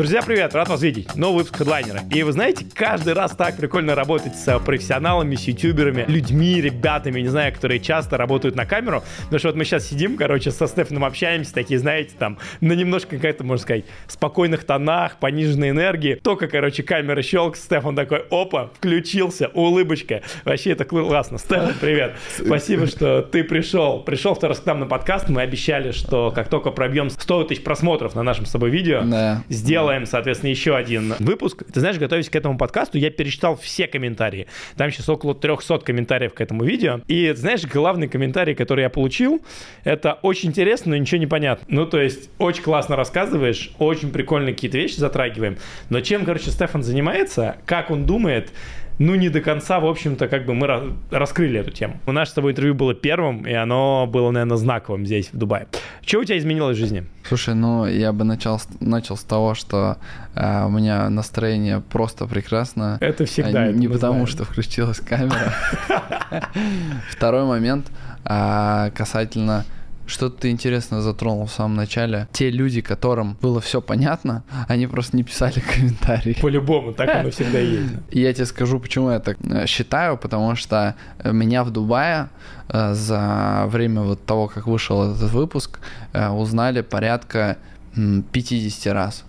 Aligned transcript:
Друзья, 0.00 0.22
привет, 0.22 0.54
рад 0.54 0.66
вас 0.70 0.80
видеть. 0.80 1.14
Новый 1.14 1.40
выпуск 1.40 1.58
хедлайнера. 1.58 2.00
И 2.10 2.22
вы 2.22 2.32
знаете, 2.32 2.64
каждый 2.74 3.12
раз 3.12 3.32
так 3.32 3.58
прикольно 3.58 3.94
работать 3.94 4.34
с 4.34 4.58
профессионалами, 4.60 5.34
с 5.34 5.42
ютуберами, 5.42 6.06
людьми, 6.08 6.58
ребятами, 6.58 7.20
не 7.20 7.28
знаю, 7.28 7.52
которые 7.52 7.80
часто 7.80 8.16
работают 8.16 8.56
на 8.56 8.64
камеру. 8.64 9.02
Потому 9.24 9.38
что 9.38 9.48
вот 9.48 9.56
мы 9.56 9.66
сейчас 9.66 9.86
сидим, 9.86 10.16
короче, 10.16 10.52
со 10.52 10.68
Стефаном 10.68 11.04
общаемся, 11.04 11.52
такие, 11.52 11.78
знаете, 11.78 12.12
там, 12.18 12.38
на 12.62 12.72
немножко 12.72 13.16
какая-то, 13.16 13.44
можно 13.44 13.62
сказать, 13.62 13.84
спокойных 14.06 14.64
тонах, 14.64 15.18
пониженной 15.18 15.68
энергии. 15.68 16.14
Только, 16.14 16.48
короче, 16.48 16.82
камера 16.82 17.20
щелк, 17.20 17.58
Стефан 17.58 17.94
такой, 17.94 18.24
опа, 18.30 18.70
включился, 18.72 19.48
улыбочка. 19.48 20.22
Вообще 20.46 20.70
это 20.70 20.86
классно. 20.86 21.36
Стефан, 21.36 21.74
привет. 21.78 22.14
Спасибо, 22.38 22.86
что 22.86 23.20
ты 23.20 23.44
пришел. 23.44 24.00
Пришел 24.00 24.34
второй 24.34 24.54
раз 24.54 24.62
к 24.62 24.66
нам 24.66 24.80
на 24.80 24.86
подкаст. 24.86 25.28
Мы 25.28 25.42
обещали, 25.42 25.90
что 25.92 26.30
как 26.30 26.48
только 26.48 26.70
пробьем 26.70 27.10
100 27.10 27.44
тысяч 27.44 27.62
просмотров 27.62 28.14
на 28.14 28.22
нашем 28.22 28.46
с 28.46 28.50
тобой 28.50 28.70
видео, 28.70 29.02
Да. 29.04 29.44
сделаем, 29.50 29.89
соответственно, 30.06 30.50
еще 30.50 30.76
один 30.76 31.14
выпуск. 31.18 31.64
Ты 31.72 31.80
знаешь, 31.80 31.98
готовясь 31.98 32.28
к 32.28 32.36
этому 32.36 32.56
подкасту, 32.58 32.98
я 32.98 33.10
перечитал 33.10 33.56
все 33.56 33.86
комментарии. 33.86 34.46
Там 34.76 34.90
сейчас 34.90 35.08
около 35.08 35.34
300 35.34 35.78
комментариев 35.80 36.34
к 36.34 36.40
этому 36.40 36.64
видео. 36.64 37.00
И, 37.08 37.32
знаешь, 37.32 37.64
главный 37.64 38.08
комментарий, 38.08 38.54
который 38.54 38.82
я 38.82 38.90
получил, 38.90 39.42
это 39.84 40.14
очень 40.22 40.50
интересно, 40.50 40.90
но 40.90 40.96
ничего 40.96 41.18
не 41.18 41.26
понятно. 41.26 41.66
Ну, 41.68 41.86
то 41.86 42.00
есть, 42.00 42.30
очень 42.38 42.62
классно 42.62 42.96
рассказываешь, 42.96 43.72
очень 43.78 44.10
прикольные 44.10 44.54
какие-то 44.54 44.78
вещи 44.78 44.96
затрагиваем. 44.96 45.58
Но 45.88 46.00
чем, 46.00 46.24
короче, 46.24 46.50
Стефан 46.50 46.82
занимается, 46.82 47.56
как 47.66 47.90
он 47.90 48.06
думает, 48.06 48.52
ну, 49.00 49.14
не 49.16 49.30
до 49.30 49.40
конца, 49.40 49.80
в 49.80 49.86
общем-то, 49.86 50.28
как 50.28 50.44
бы 50.46 50.54
мы 50.54 50.66
ра- 50.66 50.94
раскрыли 51.10 51.58
эту 51.58 51.70
тему. 51.70 51.98
У 52.06 52.12
нас 52.12 52.28
с 52.28 52.32
тобой 52.34 52.52
интервью 52.52 52.74
было 52.74 52.94
первым, 52.94 53.46
и 53.46 53.52
оно 53.52 54.06
было, 54.06 54.30
наверное, 54.30 54.58
знаковым 54.58 55.06
здесь, 55.06 55.30
в 55.32 55.36
Дубае. 55.38 55.66
Что 56.06 56.20
у 56.20 56.24
тебя 56.24 56.36
изменилось 56.38 56.76
в 56.76 56.80
жизни? 56.80 57.04
Слушай, 57.26 57.54
ну 57.54 57.86
я 57.86 58.12
бы 58.12 58.24
начал, 58.24 58.58
с- 58.58 58.68
начал 58.80 59.16
с 59.16 59.24
того, 59.24 59.54
что 59.54 59.96
э, 60.34 60.64
у 60.66 60.68
меня 60.68 61.08
настроение 61.10 61.80
просто 61.80 62.26
прекрасно. 62.26 62.98
Это 63.00 63.24
всегда. 63.24 63.62
А 63.64 63.72
не 63.72 63.88
потому, 63.88 64.12
знаем. 64.12 64.26
что 64.26 64.44
включилась 64.44 65.00
камера. 65.00 65.54
Второй 67.10 67.44
момент 67.44 67.86
а, 68.24 68.90
касательно 68.90 69.64
что 70.10 70.28
ты 70.28 70.50
интересно 70.50 71.00
затронул 71.00 71.46
в 71.46 71.52
самом 71.52 71.76
начале. 71.76 72.28
Те 72.32 72.50
люди, 72.50 72.80
которым 72.80 73.36
было 73.40 73.60
все 73.60 73.80
понятно, 73.80 74.42
они 74.68 74.86
просто 74.86 75.16
не 75.16 75.22
писали 75.22 75.60
комментарии. 75.74 76.36
По-любому, 76.40 76.92
так 76.92 77.14
оно 77.14 77.30
всегда 77.30 77.58
есть. 77.60 77.92
Я 78.10 78.32
тебе 78.32 78.46
скажу, 78.46 78.78
почему 78.80 79.10
я 79.10 79.20
так 79.20 79.36
э, 79.42 79.66
считаю, 79.66 80.16
потому 80.16 80.56
что 80.56 80.94
э, 81.18 81.32
меня 81.32 81.64
в 81.64 81.70
Дубае 81.70 82.28
э, 82.68 82.94
за 82.94 83.64
время 83.68 84.02
вот 84.02 84.24
того, 84.26 84.48
как 84.48 84.66
вышел 84.66 85.10
этот 85.14 85.30
выпуск, 85.30 85.80
узнали 86.12 86.80
порядка 86.82 87.56
м, 87.96 88.22
50 88.32 88.92
раз. 88.92 89.24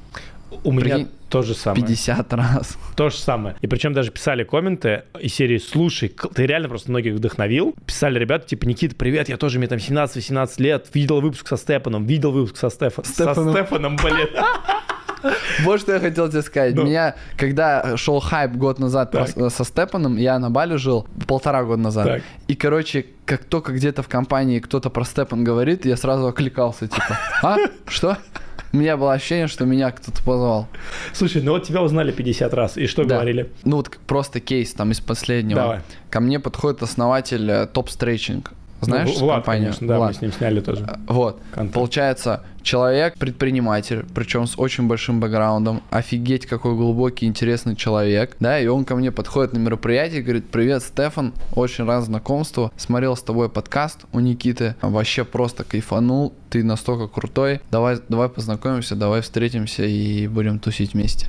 У 0.63 0.71
меня 0.71 0.95
Прикинь, 0.95 1.09
то 1.29 1.41
же 1.41 1.53
самое. 1.55 1.81
50 1.81 2.33
раз. 2.33 2.77
То 2.95 3.09
же 3.09 3.17
самое. 3.17 3.55
И 3.61 3.67
причем 3.67 3.93
даже 3.93 4.11
писали 4.11 4.43
комменты 4.43 5.03
из 5.19 5.33
серии 5.33 5.57
«Слушай, 5.57 6.09
ты 6.09 6.45
реально 6.45 6.69
просто 6.69 6.91
многих 6.91 7.13
вдохновил». 7.13 7.73
Писали 7.85 8.19
ребята, 8.19 8.47
типа, 8.47 8.65
Никита, 8.65 8.95
привет, 8.95 9.29
я 9.29 9.37
тоже, 9.37 9.57
мне 9.59 9.67
там 9.67 9.79
17-18 9.79 10.61
лет, 10.61 10.87
видел 10.93 11.21
выпуск 11.21 11.47
со 11.47 11.57
Степаном, 11.57 12.05
видел 12.05 12.31
выпуск 12.31 12.57
со, 12.57 12.69
Стефа... 12.69 13.03
Стефаном. 13.03 13.53
со 13.53 13.63
Стефаном, 13.63 13.95
блин. 13.95 14.27
Вот 15.63 15.79
что 15.79 15.93
я 15.93 15.99
хотел 15.99 16.29
тебе 16.29 16.41
сказать. 16.41 16.73
Ну. 16.73 16.83
Меня, 16.83 17.15
когда 17.37 17.95
шел 17.95 18.19
хайп 18.19 18.53
год 18.53 18.79
назад 18.79 19.11
про- 19.11 19.49
со 19.49 19.63
Степаном, 19.63 20.17
я 20.17 20.39
на 20.39 20.49
Бали 20.49 20.77
жил 20.77 21.07
полтора 21.27 21.63
года 21.63 21.81
назад. 21.81 22.05
Так. 22.07 22.23
И, 22.47 22.55
короче, 22.55 23.05
как 23.25 23.43
только 23.43 23.71
где-то 23.71 24.01
в 24.01 24.07
компании 24.07 24.59
кто-то 24.59 24.89
про 24.89 25.03
Степан 25.03 25.43
говорит, 25.43 25.85
я 25.85 25.95
сразу 25.95 26.27
окликался, 26.27 26.87
типа, 26.87 27.19
а? 27.43 27.57
Что? 27.87 28.17
У 28.73 28.77
меня 28.77 28.95
было 28.97 29.13
ощущение, 29.13 29.47
что 29.47 29.65
меня 29.65 29.91
кто-то 29.91 30.23
позвал. 30.23 30.67
Слушай, 31.13 31.41
ну 31.41 31.51
вот 31.51 31.63
тебя 31.67 31.81
узнали 31.81 32.11
50 32.11 32.53
раз, 32.53 32.77
и 32.77 32.87
что 32.87 33.03
Да. 33.03 33.15
говорили? 33.15 33.49
Ну 33.63 33.77
вот 33.77 33.89
просто 34.07 34.39
кейс 34.39 34.73
там 34.73 34.91
из 34.91 34.99
последнего. 35.01 35.59
Давай. 35.61 35.79
Ко 36.09 36.19
мне 36.21 36.39
подходит 36.39 36.81
основатель 36.81 37.49
э, 37.49 37.67
Топ 37.67 37.89
Стрейчинг. 37.89 38.53
Знаешь 38.81 39.09
Ну, 39.13 39.25
Влад, 39.25 39.35
компанию? 39.37 39.63
конечно, 39.65 39.87
да, 39.87 39.93
мы 39.93 39.99
Влад. 39.99 40.15
с 40.15 40.21
ним 40.21 40.31
сняли 40.33 40.59
тоже. 40.59 40.85
Э, 40.87 40.95
Вот. 41.07 41.39
контент. 41.51 41.73
Получается, 41.73 42.43
человек 42.63 43.15
предприниматель, 43.17 44.05
причем 44.13 44.47
с 44.47 44.57
очень 44.57 44.87
большим 44.87 45.19
бэкграундом, 45.19 45.81
офигеть 45.89 46.45
какой 46.45 46.75
глубокий, 46.75 47.25
интересный 47.27 47.75
человек, 47.75 48.35
да, 48.39 48.59
и 48.59 48.67
он 48.67 48.85
ко 48.85 48.95
мне 48.95 49.11
подходит 49.11 49.53
на 49.53 49.59
мероприятие 49.59 50.19
и 50.19 50.23
говорит, 50.23 50.49
привет, 50.49 50.83
Стефан, 50.83 51.33
очень 51.53 51.85
рад 51.85 52.03
знакомству, 52.03 52.71
смотрел 52.77 53.15
с 53.15 53.21
тобой 53.21 53.49
подкаст 53.49 54.05
у 54.13 54.19
Никиты, 54.19 54.75
вообще 54.81 55.25
просто 55.25 55.63
кайфанул, 55.63 56.33
ты 56.49 56.63
настолько 56.63 57.07
крутой, 57.07 57.61
давай, 57.71 57.97
давай 58.09 58.29
познакомимся, 58.29 58.95
давай 58.95 59.21
встретимся 59.21 59.83
и 59.85 60.27
будем 60.27 60.59
тусить 60.59 60.93
вместе. 60.93 61.27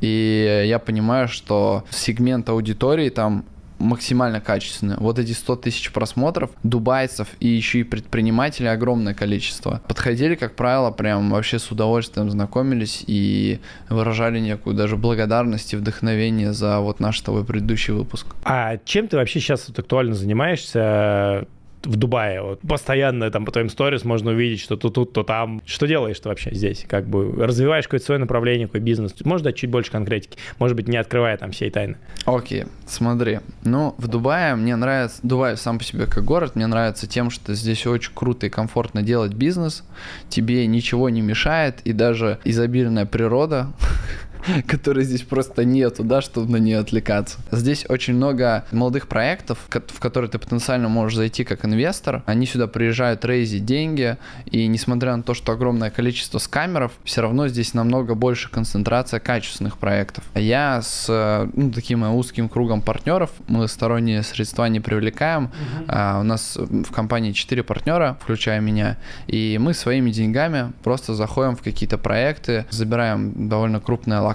И 0.00 0.64
я 0.66 0.78
понимаю, 0.78 1.28
что 1.28 1.84
сегмент 1.90 2.48
аудитории 2.48 3.10
там 3.10 3.44
максимально 3.78 4.40
качественные. 4.40 4.96
Вот 4.98 5.18
эти 5.18 5.32
100 5.32 5.56
тысяч 5.56 5.92
просмотров, 5.92 6.50
дубайцев 6.62 7.28
и 7.40 7.48
еще 7.48 7.80
и 7.80 7.82
предпринимателей 7.84 8.68
огромное 8.68 9.14
количество. 9.14 9.82
Подходили, 9.88 10.34
как 10.34 10.56
правило, 10.56 10.90
прям 10.90 11.30
вообще 11.30 11.58
с 11.58 11.70
удовольствием 11.70 12.30
знакомились 12.30 13.04
и 13.06 13.60
выражали 13.88 14.38
некую 14.38 14.76
даже 14.76 14.96
благодарность 14.96 15.72
и 15.72 15.76
вдохновение 15.76 16.52
за 16.52 16.80
вот 16.80 17.00
наш 17.00 17.18
с 17.18 17.22
тобой 17.22 17.44
предыдущий 17.44 17.92
выпуск. 17.92 18.26
А 18.44 18.78
чем 18.84 19.08
ты 19.08 19.16
вообще 19.16 19.40
сейчас 19.40 19.68
вот 19.68 19.78
актуально 19.78 20.14
занимаешься 20.14 21.46
в 21.84 21.96
Дубае? 21.96 22.42
Вот 22.42 22.60
постоянно 22.60 23.30
там 23.30 23.44
по 23.44 23.52
твоим 23.52 23.68
сторис 23.68 24.04
можно 24.04 24.30
увидеть, 24.30 24.60
что 24.60 24.76
то 24.76 24.90
тут, 24.90 25.12
то 25.12 25.22
там. 25.22 25.62
Что 25.66 25.86
делаешь 25.86 26.18
ты 26.18 26.28
вообще 26.28 26.54
здесь? 26.54 26.84
Как 26.88 27.06
бы 27.06 27.32
развиваешь 27.44 27.84
какое-то 27.84 28.06
свое 28.06 28.20
направление, 28.20 28.66
какой 28.66 28.80
бизнес? 28.80 29.14
Можешь 29.24 29.44
дать 29.44 29.56
чуть 29.56 29.70
больше 29.70 29.90
конкретики? 29.90 30.38
Может 30.58 30.76
быть, 30.76 30.88
не 30.88 30.96
открывая 30.96 31.36
там 31.36 31.52
всей 31.52 31.70
тайны. 31.70 31.96
Окей, 32.24 32.64
смотри. 32.86 33.40
Ну, 33.64 33.94
в 33.98 34.08
Дубае 34.08 34.54
мне 34.54 34.76
нравится... 34.76 35.18
Дубай 35.22 35.56
сам 35.56 35.78
по 35.78 35.84
себе 35.84 36.06
как 36.06 36.24
город 36.24 36.56
мне 36.56 36.66
нравится 36.66 37.06
тем, 37.06 37.30
что 37.30 37.54
здесь 37.54 37.86
очень 37.86 38.12
круто 38.14 38.46
и 38.46 38.50
комфортно 38.50 39.02
делать 39.02 39.34
бизнес. 39.34 39.84
Тебе 40.28 40.66
ничего 40.66 41.08
не 41.08 41.20
мешает, 41.20 41.80
и 41.84 41.92
даже 41.92 42.38
изобильная 42.44 43.06
природа 43.06 43.68
которой 44.66 45.04
здесь 45.04 45.22
просто 45.22 45.64
нету, 45.64 46.04
да, 46.04 46.20
чтобы 46.20 46.50
на 46.50 46.56
нее 46.56 46.78
отвлекаться. 46.78 47.38
Здесь 47.50 47.84
очень 47.88 48.14
много 48.14 48.64
молодых 48.72 49.08
проектов, 49.08 49.58
в 49.68 50.00
которые 50.00 50.30
ты 50.30 50.38
потенциально 50.38 50.88
можешь 50.88 51.16
зайти 51.16 51.44
как 51.44 51.64
инвестор. 51.64 52.22
Они 52.26 52.46
сюда 52.46 52.66
приезжают 52.66 53.24
рейзить 53.24 53.64
деньги, 53.64 54.16
и 54.46 54.66
несмотря 54.66 55.16
на 55.16 55.22
то, 55.22 55.34
что 55.34 55.52
огромное 55.52 55.90
количество 55.90 56.38
скамеров, 56.38 56.92
все 57.04 57.22
равно 57.22 57.48
здесь 57.48 57.74
намного 57.74 58.14
больше 58.14 58.50
концентрация 58.50 59.20
качественных 59.20 59.78
проектов. 59.78 60.24
Я 60.34 60.82
с 60.82 61.48
ну, 61.54 61.70
таким 61.70 62.02
узким 62.14 62.48
кругом 62.48 62.82
партнеров, 62.82 63.30
мы 63.48 63.68
сторонние 63.68 64.22
средства 64.22 64.66
не 64.66 64.80
привлекаем. 64.80 65.50
А, 65.88 66.20
у 66.20 66.22
нас 66.22 66.56
в 66.56 66.92
компании 66.92 67.32
4 67.32 67.62
партнера, 67.62 68.18
включая 68.22 68.60
меня, 68.60 68.98
и 69.26 69.58
мы 69.60 69.74
своими 69.74 70.10
деньгами 70.10 70.72
просто 70.82 71.14
заходим 71.14 71.56
в 71.56 71.62
какие-то 71.62 71.98
проекты, 71.98 72.66
забираем 72.70 73.48
довольно 73.48 73.80
крупные 73.80 74.18
локации, 74.18 74.33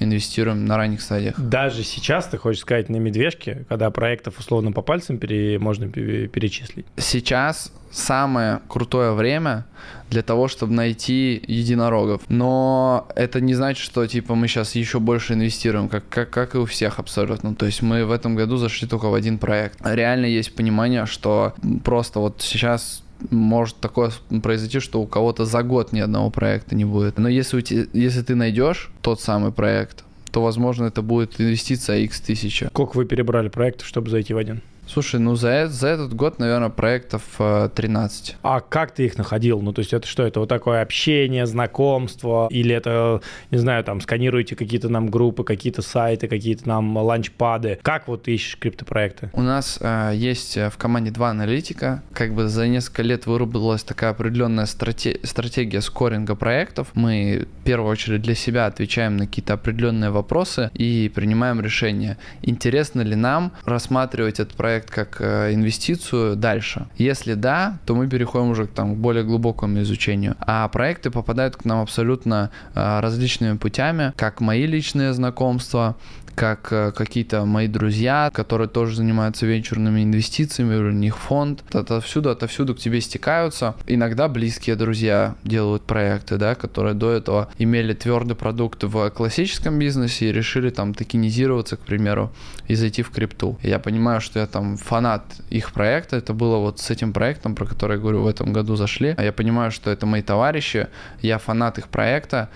инвестируем 0.00 0.64
на 0.64 0.76
ранних 0.76 1.00
стадиях. 1.00 1.38
Даже 1.38 1.82
сейчас, 1.84 2.26
ты 2.26 2.38
хочешь 2.38 2.62
сказать, 2.62 2.88
на 2.88 2.96
медвежке, 2.96 3.64
когда 3.68 3.90
проектов 3.90 4.38
условно 4.38 4.72
по 4.72 4.82
пальцам 4.82 5.18
пере- 5.18 5.58
можно 5.58 5.88
пере- 5.88 6.28
перечислить. 6.28 6.86
Сейчас 6.96 7.72
самое 7.90 8.60
крутое 8.68 9.12
время 9.12 9.64
для 10.10 10.22
того, 10.22 10.48
чтобы 10.48 10.72
найти 10.74 11.42
единорогов. 11.46 12.22
Но 12.28 13.08
это 13.16 13.40
не 13.40 13.54
значит, 13.54 13.82
что 13.82 14.06
типа 14.06 14.34
мы 14.34 14.48
сейчас 14.48 14.74
еще 14.74 15.00
больше 15.00 15.34
инвестируем, 15.34 15.88
как, 15.88 16.08
как, 16.08 16.30
как 16.30 16.54
и 16.54 16.58
у 16.58 16.66
всех 16.66 16.98
абсолютно. 16.98 17.54
То 17.54 17.66
есть 17.66 17.82
мы 17.82 18.04
в 18.04 18.10
этом 18.12 18.34
году 18.36 18.56
зашли 18.56 18.86
только 18.86 19.06
в 19.06 19.14
один 19.14 19.38
проект. 19.38 19.78
Реально 19.84 20.26
есть 20.26 20.54
понимание, 20.54 21.06
что 21.06 21.54
просто 21.84 22.20
вот 22.20 22.42
сейчас 22.42 23.02
может 23.30 23.76
такое 23.76 24.10
произойти, 24.42 24.80
что 24.80 25.00
у 25.00 25.06
кого-то 25.06 25.44
за 25.44 25.62
год 25.62 25.92
ни 25.92 26.00
одного 26.00 26.30
проекта 26.30 26.74
не 26.74 26.84
будет. 26.84 27.18
Но 27.18 27.28
если, 27.28 27.56
у 27.56 27.60
те- 27.60 27.88
если 27.92 28.22
ты 28.22 28.34
найдешь 28.34 28.90
тот 29.02 29.20
самый 29.20 29.52
проект, 29.52 30.04
то, 30.30 30.42
возможно, 30.42 30.84
это 30.84 31.02
будет 31.02 31.40
инвестиция 31.40 31.98
X 31.98 32.20
тысяча. 32.20 32.68
Сколько 32.68 32.96
вы 32.96 33.06
перебрали 33.06 33.48
проектов, 33.48 33.86
чтобы 33.86 34.10
зайти 34.10 34.34
в 34.34 34.36
один? 34.38 34.60
Слушай, 34.86 35.20
ну 35.20 35.34
за, 35.34 35.66
за 35.68 35.88
этот 35.88 36.14
год, 36.14 36.38
наверное, 36.38 36.68
проектов 36.68 37.22
э, 37.38 37.68
13. 37.74 38.36
А 38.42 38.60
как 38.60 38.92
ты 38.92 39.04
их 39.06 39.18
находил? 39.18 39.60
Ну, 39.60 39.72
то 39.72 39.80
есть 39.80 39.92
это 39.92 40.06
что? 40.06 40.22
Это 40.22 40.40
вот 40.40 40.48
такое 40.48 40.80
общение, 40.80 41.46
знакомство? 41.46 42.46
Или 42.50 42.74
это, 42.74 43.20
не 43.50 43.58
знаю, 43.58 43.82
там, 43.84 44.00
сканируете 44.00 44.54
какие-то 44.54 44.88
нам 44.88 45.08
группы, 45.08 45.44
какие-то 45.44 45.82
сайты, 45.82 46.28
какие-то 46.28 46.68
нам 46.68 46.96
ланчпады? 46.96 47.78
Как 47.82 48.06
вот 48.06 48.24
ты 48.24 48.34
ищешь 48.34 48.56
криптопроекты? 48.58 49.30
У 49.32 49.42
нас 49.42 49.78
э, 49.80 50.12
есть 50.14 50.56
э, 50.56 50.70
в 50.70 50.76
команде 50.76 51.10
два 51.10 51.30
аналитика. 51.30 52.02
Как 52.12 52.32
бы 52.34 52.46
за 52.48 52.68
несколько 52.68 53.02
лет 53.02 53.26
выработалась 53.26 53.82
такая 53.82 54.10
определенная 54.10 54.66
страте- 54.66 55.18
стратегия 55.26 55.80
скоринга 55.80 56.36
проектов. 56.36 56.88
Мы 56.94 57.46
в 57.60 57.64
первую 57.64 57.90
очередь 57.90 58.22
для 58.22 58.34
себя 58.34 58.66
отвечаем 58.66 59.16
на 59.16 59.26
какие-то 59.26 59.54
определенные 59.54 60.10
вопросы 60.10 60.70
и 60.74 61.10
принимаем 61.12 61.60
решение, 61.60 62.18
интересно 62.42 63.00
ли 63.00 63.16
нам 63.16 63.52
рассматривать 63.64 64.38
этот 64.38 64.54
проект 64.54 64.75
проект 64.76 64.90
как 64.90 65.20
э, 65.20 65.54
инвестицию 65.54 66.36
дальше. 66.36 66.86
Если 66.98 67.34
да, 67.34 67.78
то 67.86 67.94
мы 67.94 68.08
переходим 68.08 68.50
уже 68.50 68.66
там, 68.66 68.94
к 68.94 68.98
более 68.98 69.24
глубокому 69.24 69.80
изучению. 69.80 70.34
А 70.40 70.68
проекты 70.68 71.10
попадают 71.10 71.56
к 71.56 71.64
нам 71.64 71.80
абсолютно 71.80 72.50
э, 72.74 73.00
различными 73.00 73.56
путями, 73.56 74.12
как 74.16 74.40
мои 74.40 74.66
личные 74.66 75.12
знакомства, 75.12 75.94
как 76.36 76.68
э, 76.70 76.92
какие-то 76.92 77.44
мои 77.46 77.66
друзья, 77.66 78.30
которые 78.32 78.68
тоже 78.68 78.96
занимаются 78.96 79.46
венчурными 79.46 80.04
инвестициями, 80.04 80.76
у 80.76 80.90
них 80.92 81.16
фонд, 81.16 81.64
отовсюду, 81.74 82.30
отовсюду 82.30 82.74
к 82.74 82.78
тебе 82.78 83.00
стекаются. 83.00 83.74
Иногда 83.86 84.28
близкие 84.28 84.76
друзья 84.76 85.34
делают 85.44 85.82
проекты, 85.84 86.36
да, 86.36 86.54
которые 86.54 86.94
до 86.94 87.10
этого 87.10 87.48
имели 87.58 87.94
твердый 87.94 88.36
продукт 88.36 88.84
в 88.84 89.10
классическом 89.10 89.78
бизнесе 89.78 90.28
и 90.28 90.32
решили 90.32 90.68
там 90.68 90.92
токенизироваться, 90.92 91.76
к 91.76 91.80
примеру, 91.80 92.30
и 92.68 92.74
зайти 92.74 93.02
в 93.02 93.10
крипту. 93.10 93.58
Я 93.62 93.78
понимаю, 93.78 94.20
что 94.20 94.38
я 94.38 94.46
там 94.46 94.76
фанат 94.76 95.24
их 95.48 95.72
проекта, 95.72 96.16
это 96.16 96.34
было 96.34 96.58
вот 96.58 96.80
с 96.80 96.90
этим 96.90 97.14
проектом, 97.14 97.54
про 97.54 97.64
который 97.64 97.96
я 97.96 97.98
говорю, 97.98 98.22
в 98.22 98.26
этом 98.26 98.52
году 98.52 98.76
зашли. 98.76 99.14
А 99.16 99.24
я 99.24 99.32
понимаю, 99.32 99.70
что 99.70 99.90
это 99.90 100.04
мои 100.04 100.22
товарищи, 100.22 100.88
я 101.22 101.38
фанат 101.38 101.78
их 101.78 101.88
проекта, 101.88 102.50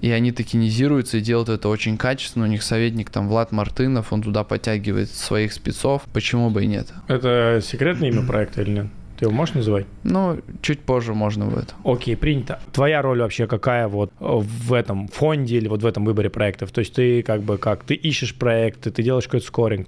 и 0.00 0.10
они 0.10 0.32
токенизируются 0.32 1.18
и 1.18 1.20
делают 1.20 1.48
это 1.48 1.68
очень 1.68 1.96
качественно. 1.96 2.44
У 2.44 2.48
них 2.48 2.62
советник 2.62 3.10
там 3.10 3.28
Влад 3.28 3.52
Мартынов, 3.52 4.12
он 4.12 4.22
туда 4.22 4.44
подтягивает 4.44 5.10
своих 5.10 5.52
спецов. 5.52 6.02
Почему 6.12 6.50
бы 6.50 6.64
и 6.64 6.66
нет? 6.66 6.88
Это 7.08 7.60
секретное 7.62 8.10
имя 8.10 8.26
проекта 8.26 8.62
или 8.62 8.70
нет? 8.70 8.86
Ты 9.18 9.24
его 9.24 9.32
можешь 9.32 9.54
называть? 9.54 9.86
Ну, 10.04 10.40
чуть 10.62 10.80
позже 10.80 11.14
можно 11.14 11.46
будет. 11.46 11.74
Окей, 11.84 12.16
принято. 12.16 12.60
Твоя 12.72 13.02
роль 13.02 13.20
вообще 13.20 13.46
какая 13.46 13.88
вот 13.88 14.12
в 14.18 14.72
этом 14.72 15.08
фонде 15.08 15.56
или 15.56 15.68
вот 15.68 15.82
в 15.82 15.86
этом 15.86 16.04
выборе 16.04 16.30
проектов? 16.30 16.70
То 16.70 16.80
есть 16.80 16.94
ты 16.94 17.22
как 17.22 17.42
бы 17.42 17.58
как, 17.58 17.84
ты 17.84 17.94
ищешь 17.94 18.34
проекты, 18.34 18.90
ты 18.90 19.02
делаешь 19.02 19.24
какой-то 19.24 19.46
скоринг. 19.46 19.86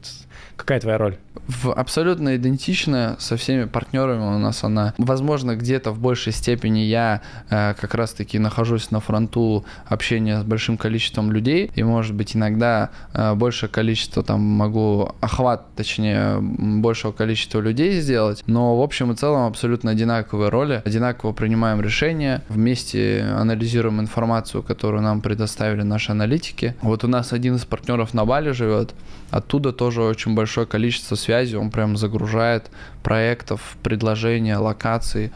Какая 0.56 0.80
твоя 0.80 0.98
роль? 0.98 1.18
в 1.48 1.72
абсолютно 1.72 2.36
идентичная 2.36 3.16
со 3.18 3.36
всеми 3.36 3.64
партнерами 3.64 4.36
у 4.36 4.38
нас 4.38 4.64
она. 4.64 4.94
Возможно, 4.98 5.56
где-то 5.56 5.92
в 5.92 5.98
большей 5.98 6.32
степени 6.32 6.80
я 6.80 7.22
э, 7.48 7.74
как 7.74 7.94
раз-таки 7.94 8.38
нахожусь 8.38 8.90
на 8.90 9.00
фронту 9.00 9.64
общения 9.86 10.40
с 10.40 10.44
большим 10.44 10.76
количеством 10.76 11.32
людей, 11.32 11.70
и, 11.74 11.82
может 11.82 12.14
быть, 12.14 12.36
иногда 12.36 12.90
э, 13.14 13.34
большее 13.34 13.70
количество 13.70 14.22
там 14.22 14.40
могу 14.40 15.14
охват, 15.20 15.74
точнее, 15.74 16.38
большего 16.40 17.12
количества 17.12 17.60
людей 17.60 18.00
сделать, 18.00 18.42
но 18.46 18.76
в 18.78 18.82
общем 18.82 19.12
и 19.12 19.14
целом 19.18 19.46
абсолютно 19.46 19.90
одинаковые 19.90 20.48
роли, 20.48 20.82
одинаково 20.84 21.32
принимаем 21.32 21.80
решения, 21.80 22.42
вместе 22.48 23.22
анализируем 23.36 24.00
информацию, 24.00 24.62
которую 24.62 25.02
нам 25.02 25.20
предоставили 25.20 25.82
наши 25.82 26.12
аналитики. 26.12 26.76
Вот 26.80 27.04
у 27.04 27.08
нас 27.08 27.32
один 27.32 27.56
из 27.56 27.64
партнеров 27.64 28.14
на 28.14 28.24
Бали 28.24 28.52
живет, 28.52 28.94
оттуда 29.30 29.72
тоже 29.72 30.02
очень 30.02 30.34
большое 30.34 30.66
количество 30.66 31.16
связи, 31.16 31.56
он 31.56 31.70
прям 31.70 31.96
загружает 31.96 32.70
проектов, 33.02 33.76
предложения, 33.82 34.56
локаций, 34.56 35.32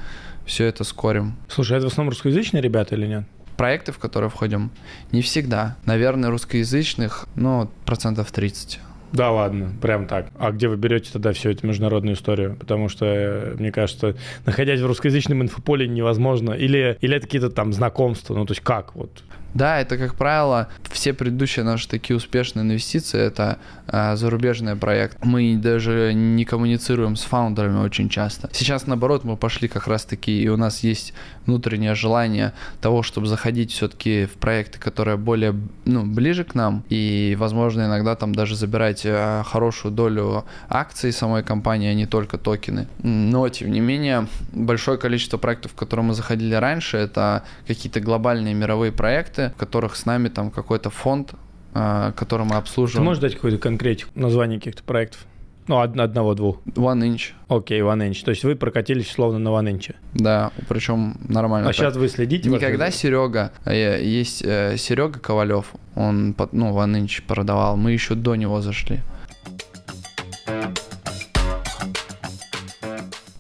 все 0.47 0.67
это 0.67 0.85
скорим. 0.85 1.35
Слушай, 1.49 1.79
это 1.79 1.89
в 1.89 1.93
основном 1.93 2.11
русскоязычные 2.11 2.63
ребята 2.63 2.95
или 2.95 3.07
нет? 3.07 3.25
Проекты, 3.57 3.93
в 3.93 3.99
которые 3.99 4.31
входим, 4.31 4.71
не 5.13 5.23
всегда. 5.23 5.77
Наверное, 5.85 6.31
русскоязычных, 6.31 7.27
ну, 7.35 7.71
процентов 7.85 8.31
30. 8.33 8.81
Да 9.13 9.31
ладно, 9.31 9.73
прям 9.81 10.07
так. 10.07 10.29
А 10.39 10.53
где 10.53 10.69
вы 10.69 10.77
берете 10.77 11.11
тогда 11.13 11.33
всю 11.33 11.51
эту 11.51 11.67
международную 11.67 12.15
историю? 12.15 12.57
Потому 12.57 12.89
что, 12.89 13.07
э, 13.07 13.55
мне 13.59 13.71
кажется, 13.71 14.17
находясь 14.47 14.81
в 14.81 14.87
русскоязычном 14.87 15.43
инфополе 15.43 15.87
невозможно. 15.87 16.53
Или, 16.53 16.97
или 17.01 17.17
это 17.17 17.27
какие-то 17.27 17.51
там 17.51 17.73
знакомства, 17.73 18.35
ну 18.35 18.47
то 18.47 18.53
есть 18.53 18.63
как 18.63 18.95
вот? 18.95 19.23
Да, 19.55 19.81
это, 19.81 19.99
как 19.99 20.15
правило, 20.15 20.69
все 20.91 21.13
предыдущие 21.13 21.65
наши 21.65 21.89
такие 21.89 22.17
успешные 22.17 22.65
инвестиции, 22.65 23.21
это 23.21 23.59
э, 23.87 24.17
зарубежный 24.17 24.77
проект. 24.77 25.23
Мы 25.25 25.57
даже 25.57 26.13
не 26.15 26.45
коммуницируем 26.45 27.17
с 27.17 27.23
фаундерами 27.23 27.81
очень 27.81 28.09
часто. 28.09 28.49
Сейчас, 28.53 28.87
наоборот, 28.87 29.25
мы 29.25 29.37
пошли 29.37 29.69
как 29.69 29.87
раз-таки, 29.87 30.43
и 30.43 30.49
у 30.49 30.57
нас 30.57 30.81
есть 30.81 31.13
внутреннее 31.47 31.95
желание 31.95 32.53
того, 32.81 33.03
чтобы 33.03 33.27
заходить 33.27 33.73
все-таки 33.73 34.27
в 34.27 34.33
проекты, 34.33 34.79
которые 34.79 35.17
более, 35.17 35.55
ну, 35.85 36.05
ближе 36.05 36.45
к 36.45 36.55
нам, 36.55 36.85
и, 36.89 37.37
возможно, 37.39 37.83
иногда 37.83 38.15
там 38.15 38.35
даже 38.35 38.57
забирать 38.57 39.03
э, 39.05 39.43
хорошую 39.45 39.93
долю 39.93 40.45
акций 40.69 41.13
самой 41.13 41.43
компании, 41.43 41.91
а 41.91 41.95
не 41.95 42.07
только 42.07 42.39
токены. 42.39 42.89
Но, 43.03 43.49
тем 43.49 43.71
не 43.71 43.81
менее, 43.81 44.29
большое 44.53 44.99
количество 44.99 45.39
проектов, 45.39 45.73
в 45.73 45.75
которые 45.75 46.07
мы 46.07 46.15
заходили 46.15 46.55
раньше, 46.55 46.97
это 46.97 47.43
какие-то 47.67 48.01
глобальные 48.01 48.55
мировые 48.55 48.93
проекты, 48.93 49.42
проекты, 49.43 49.57
в 49.57 49.59
которых 49.59 49.97
с 49.97 50.07
нами 50.07 50.29
там 50.29 50.51
какой-то 50.51 50.91
фонд, 50.91 51.35
а, 51.75 52.13
который 52.13 52.47
мы 52.47 52.57
обслуживаем. 52.57 53.05
Ты 53.05 53.09
можешь 53.09 53.21
дать 53.21 53.35
какую-то 53.35 53.59
конкретику, 53.59 54.11
название 54.15 54.59
каких-то 54.59 54.83
проектов? 54.83 55.27
Ну, 55.69 55.79
одного-двух. 55.79 56.59
One 56.75 57.03
inch. 57.03 57.35
Окей, 57.47 57.81
okay, 57.81 57.95
one 57.95 58.11
inch. 58.11 58.25
То 58.25 58.31
есть 58.31 58.43
вы 58.43 58.57
прокатились 58.57 59.09
словно 59.09 59.39
на 59.39 59.51
one 59.51 59.73
inch. 59.73 59.95
Да, 60.13 60.51
причем 60.69 61.17
нормально. 61.29 61.69
А 61.69 61.73
так. 61.73 61.77
сейчас 61.77 61.97
вы 61.97 62.09
следите? 62.09 62.49
Никогда 62.49 62.91
Серега, 62.91 63.53
э, 63.65 64.03
есть 64.03 64.43
э, 64.45 64.77
Серега 64.77 65.21
Ковалев, 65.21 65.67
он, 65.95 66.35
ну, 66.51 66.77
one 66.77 67.05
inch 67.05 67.23
продавал, 67.27 67.77
мы 67.77 67.93
еще 67.93 68.17
до 68.17 68.35
него 68.35 68.61
зашли. 68.61 69.01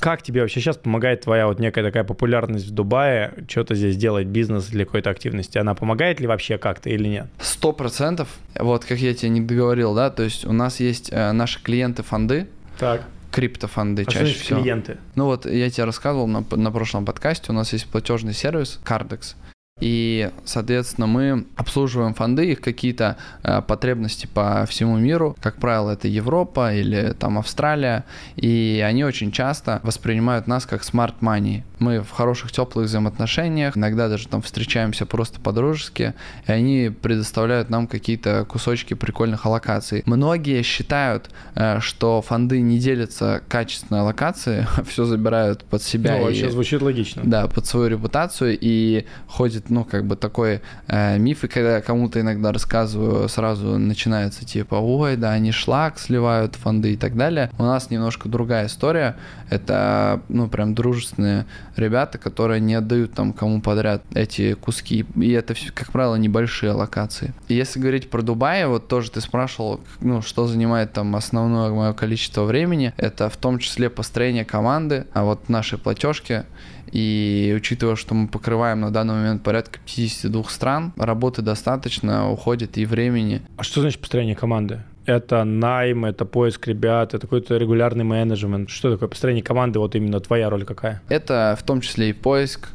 Как 0.02 0.20
тебе 0.20 0.40
вообще 0.40 0.60
сейчас 0.60 0.76
помогает 0.76 1.20
твоя 1.20 1.46
вот 1.46 1.60
некая 1.60 1.84
такая 1.84 2.02
популярность 2.02 2.66
в 2.66 2.70
Дубае, 2.72 3.34
что-то 3.46 3.76
здесь 3.76 3.96
делать, 3.96 4.26
бизнес 4.26 4.66
для 4.66 4.84
какой-то 4.84 5.10
активности? 5.10 5.58
Она 5.58 5.76
помогает 5.76 6.18
ли 6.18 6.26
вообще 6.26 6.58
как-то 6.58 6.90
или 6.90 7.06
нет? 7.06 7.26
Сто 7.40 7.72
процентов. 7.72 8.28
Вот 8.58 8.84
как 8.84 8.98
я 8.98 9.14
тебе 9.14 9.28
не 9.28 9.40
договорил, 9.40 9.94
да, 9.94 10.10
то 10.10 10.24
есть 10.24 10.44
у 10.44 10.52
нас 10.52 10.80
есть 10.80 11.10
э, 11.12 11.30
наши 11.30 11.62
клиенты 11.62 12.02
фонды. 12.02 12.48
Так 12.80 13.02
криптофонды 13.30 14.02
а 14.02 14.10
чаще 14.10 14.34
всего. 14.34 14.60
клиенты? 14.60 14.98
Ну 15.14 15.26
вот 15.26 15.46
я 15.46 15.70
тебе 15.70 15.84
рассказывал 15.84 16.26
на, 16.26 16.44
на 16.50 16.72
прошлом 16.72 17.06
подкасте, 17.06 17.52
у 17.52 17.54
нас 17.54 17.72
есть 17.72 17.86
платежный 17.86 18.34
сервис 18.34 18.80
Cardex. 18.84 19.36
И, 19.82 20.30
соответственно, 20.44 21.08
мы 21.08 21.44
обслуживаем 21.56 22.14
фонды, 22.14 22.52
их 22.52 22.60
какие-то 22.60 23.16
э, 23.42 23.62
потребности 23.62 24.28
по 24.32 24.64
всему 24.68 24.96
миру. 24.96 25.36
Как 25.40 25.56
правило, 25.56 25.90
это 25.90 26.06
Европа 26.06 26.72
или 26.72 27.14
там 27.18 27.36
Австралия. 27.36 28.04
И 28.36 28.80
они 28.86 29.04
очень 29.04 29.32
часто 29.32 29.80
воспринимают 29.82 30.46
нас 30.46 30.66
как 30.66 30.82
smart 30.82 31.14
money. 31.20 31.64
Мы 31.80 31.98
в 32.00 32.10
хороших, 32.10 32.52
теплых 32.52 32.86
взаимоотношениях, 32.86 33.76
иногда 33.76 34.08
даже 34.08 34.28
там 34.28 34.40
встречаемся 34.42 35.04
просто 35.04 35.40
по-дружески, 35.40 36.14
и 36.46 36.52
они 36.52 36.90
предоставляют 37.02 37.68
нам 37.68 37.88
какие-то 37.88 38.44
кусочки 38.44 38.94
прикольных 38.94 39.46
аллокаций. 39.46 40.04
Многие 40.06 40.62
считают, 40.62 41.30
э, 41.56 41.80
что 41.80 42.22
фонды 42.22 42.60
не 42.60 42.78
делятся 42.78 43.42
качественной 43.48 44.02
аллокацией, 44.02 44.64
все 44.88 45.06
забирают 45.06 45.64
под 45.64 45.82
себя. 45.82 46.18
Ну, 46.18 46.26
вообще 46.26 46.50
звучит 46.50 46.82
логично. 46.82 47.22
Да, 47.24 47.48
под 47.48 47.66
свою 47.66 47.88
репутацию 47.88 48.56
и 48.60 49.06
ходит 49.26 49.71
ну, 49.72 49.84
как 49.84 50.04
бы 50.06 50.16
такой 50.16 50.60
э, 50.88 51.18
миф, 51.18 51.44
и 51.44 51.48
когда 51.48 51.76
я 51.76 51.80
кому-то 51.80 52.20
иногда 52.20 52.52
рассказываю, 52.52 53.28
сразу 53.28 53.78
начинается 53.78 54.44
типа, 54.44 54.74
ой, 54.74 55.16
да, 55.16 55.32
они 55.32 55.50
шлак 55.50 55.98
сливают 55.98 56.56
фонды 56.56 56.92
и 56.92 56.96
так 56.96 57.16
далее. 57.16 57.50
У 57.58 57.62
нас 57.62 57.90
немножко 57.90 58.28
другая 58.28 58.66
история. 58.66 59.16
Это, 59.50 60.22
ну, 60.28 60.48
прям 60.48 60.74
дружественные 60.74 61.46
ребята, 61.76 62.18
которые 62.18 62.60
не 62.60 62.74
отдают 62.74 63.14
там 63.14 63.32
кому 63.32 63.60
подряд 63.60 64.02
эти 64.14 64.54
куски. 64.54 65.04
И 65.16 65.30
это, 65.32 65.54
как 65.74 65.90
правило, 65.92 66.16
небольшие 66.16 66.72
локации. 66.72 67.32
И 67.48 67.54
если 67.54 67.80
говорить 67.80 68.10
про 68.10 68.22
Дубай, 68.22 68.66
вот 68.66 68.88
тоже 68.88 69.10
ты 69.10 69.20
спрашивал, 69.20 69.80
ну, 70.00 70.22
что 70.22 70.46
занимает 70.46 70.92
там 70.92 71.16
основное 71.16 71.70
мое 71.70 71.92
количество 71.92 72.44
времени. 72.44 72.92
Это 72.96 73.28
в 73.28 73.36
том 73.36 73.58
числе 73.58 73.90
построение 73.90 74.44
команды, 74.44 75.06
а 75.12 75.24
вот 75.24 75.48
наши 75.48 75.78
платежки 75.78 76.44
и 76.92 77.54
учитывая, 77.56 77.96
что 77.96 78.14
мы 78.14 78.28
покрываем 78.28 78.80
на 78.80 78.90
данный 78.90 79.14
момент 79.14 79.42
порядка 79.42 79.80
52 79.86 80.44
стран, 80.44 80.92
работы 80.96 81.42
достаточно, 81.42 82.30
уходит 82.30 82.76
и 82.78 82.84
времени. 82.84 83.42
А 83.56 83.62
что 83.62 83.80
значит 83.80 84.00
построение 84.00 84.36
команды? 84.36 84.82
Это 85.04 85.42
найм, 85.42 86.04
это 86.04 86.24
поиск 86.24 86.68
ребят, 86.68 87.14
это 87.14 87.22
какой-то 87.22 87.56
регулярный 87.56 88.04
менеджмент. 88.04 88.70
Что 88.70 88.92
такое 88.92 89.08
построение 89.08 89.42
команды? 89.42 89.78
Вот 89.78 89.96
именно 89.96 90.20
твоя 90.20 90.48
роль 90.48 90.64
какая? 90.64 91.02
Это 91.08 91.56
в 91.58 91.64
том 91.64 91.80
числе 91.80 92.10
и 92.10 92.12
поиск, 92.12 92.68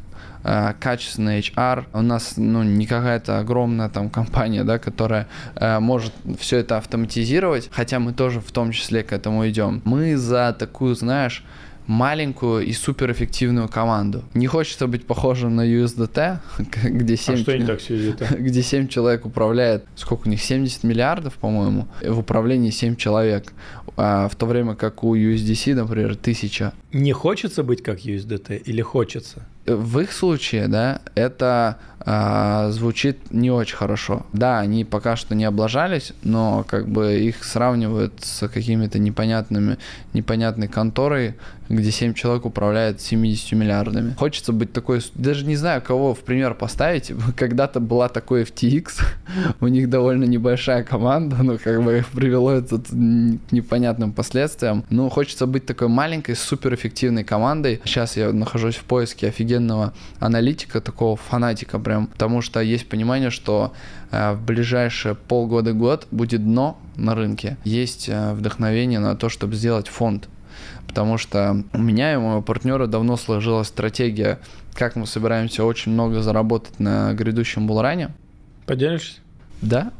э, 0.44 0.74
качественный 0.78 1.38
HR. 1.40 1.84
У 1.94 2.02
нас 2.02 2.34
ну, 2.36 2.62
не 2.64 2.86
какая-то 2.86 3.38
огромная 3.38 3.88
там 3.88 4.10
компания, 4.10 4.64
да, 4.64 4.78
которая 4.78 5.26
э, 5.54 5.78
может 5.78 6.12
все 6.38 6.58
это 6.58 6.76
автоматизировать, 6.76 7.70
хотя 7.72 7.98
мы 7.98 8.12
тоже 8.12 8.40
в 8.40 8.52
том 8.52 8.72
числе 8.72 9.02
к 9.02 9.12
этому 9.12 9.48
идем. 9.48 9.80
Мы 9.84 10.16
за 10.16 10.54
такую, 10.58 10.96
знаешь, 10.96 11.44
маленькую 11.88 12.64
и 12.66 12.72
суперэффективную 12.72 13.68
команду. 13.68 14.22
Не 14.34 14.46
хочется 14.46 14.86
быть 14.86 15.06
похожим 15.06 15.56
на 15.56 15.66
USDT, 15.66 16.38
где 16.84 17.16
7, 17.16 17.34
а 17.34 17.36
что 17.38 17.58
не 17.58 18.12
так 18.12 18.40
где 18.40 18.62
7 18.62 18.88
человек 18.88 19.26
управляет, 19.26 19.84
сколько 19.96 20.28
у 20.28 20.30
них, 20.30 20.40
70 20.40 20.84
миллиардов, 20.84 21.34
по-моему, 21.34 21.88
в 22.02 22.18
управлении 22.18 22.70
7 22.70 22.94
человек, 22.96 23.52
а 23.96 24.28
в 24.28 24.36
то 24.36 24.46
время 24.46 24.74
как 24.76 25.02
у 25.02 25.16
USDC, 25.16 25.74
например, 25.74 26.12
1000. 26.12 26.72
Не 26.92 27.12
хочется 27.12 27.62
быть 27.62 27.82
как 27.82 28.00
USDT 28.00 28.58
или 28.58 28.82
хочется? 28.82 29.46
В 29.68 30.00
их 30.00 30.12
случае, 30.12 30.68
да, 30.68 31.00
это 31.14 31.78
а, 32.00 32.70
звучит 32.70 33.30
не 33.32 33.50
очень 33.50 33.76
хорошо. 33.76 34.24
Да, 34.32 34.60
они 34.60 34.84
пока 34.84 35.16
что 35.16 35.34
не 35.34 35.44
облажались, 35.44 36.12
но 36.22 36.64
как 36.66 36.88
бы 36.88 37.18
их 37.18 37.44
сравнивают 37.44 38.14
с 38.22 38.48
какими-то 38.48 38.98
непонятными, 38.98 39.76
непонятной 40.14 40.68
конторой, 40.68 41.34
где 41.68 41.90
7 41.90 42.14
человек 42.14 42.46
управляет 42.46 43.00
70 43.00 43.52
миллиардами. 43.52 44.14
Хочется 44.14 44.52
быть 44.52 44.72
такой, 44.72 45.00
даже 45.14 45.44
не 45.44 45.56
знаю, 45.56 45.82
кого 45.82 46.14
в 46.14 46.20
пример 46.20 46.54
поставить. 46.54 47.12
Когда-то 47.36 47.80
была 47.80 48.08
такой 48.08 48.44
FTX, 48.44 49.02
у 49.60 49.66
них 49.66 49.90
довольно 49.90 50.24
небольшая 50.24 50.84
команда, 50.84 51.36
но 51.42 51.58
как 51.58 51.82
бы 51.82 52.04
привело 52.14 52.52
это 52.52 52.78
к 52.78 52.90
непонятным 52.90 54.12
последствиям. 54.12 54.84
Ну, 54.88 55.10
хочется 55.10 55.46
быть 55.46 55.66
такой 55.66 55.88
маленькой, 55.88 56.36
суперэффективной 56.36 57.24
командой. 57.24 57.80
Сейчас 57.84 58.16
я 58.16 58.32
нахожусь 58.32 58.76
в 58.76 58.84
поиске 58.84 59.28
офигенного 59.58 59.92
аналитика, 60.20 60.80
такого 60.80 61.16
фанатика 61.16 61.78
прям, 61.78 62.06
потому 62.06 62.42
что 62.42 62.60
есть 62.60 62.88
понимание, 62.88 63.30
что 63.30 63.72
э, 64.10 64.32
в 64.32 64.44
ближайшие 64.44 65.14
полгода-год 65.14 66.06
будет 66.10 66.44
дно 66.44 66.78
на 66.96 67.14
рынке. 67.14 67.56
Есть 67.64 68.08
э, 68.08 68.32
вдохновение 68.34 69.00
на 69.00 69.16
то, 69.16 69.28
чтобы 69.28 69.54
сделать 69.54 69.88
фонд 69.88 70.28
потому 70.86 71.18
что 71.18 71.64
у 71.74 71.78
меня 71.78 72.14
и 72.14 72.16
у 72.16 72.22
моего 72.22 72.42
партнера 72.42 72.86
давно 72.86 73.18
сложилась 73.18 73.68
стратегия, 73.68 74.38
как 74.72 74.96
мы 74.96 75.06
собираемся 75.06 75.62
очень 75.62 75.92
много 75.92 76.22
заработать 76.22 76.80
на 76.80 77.12
грядущем 77.12 77.66
булране. 77.66 78.08
Поделишься? 78.66 79.20
Да. 79.60 79.92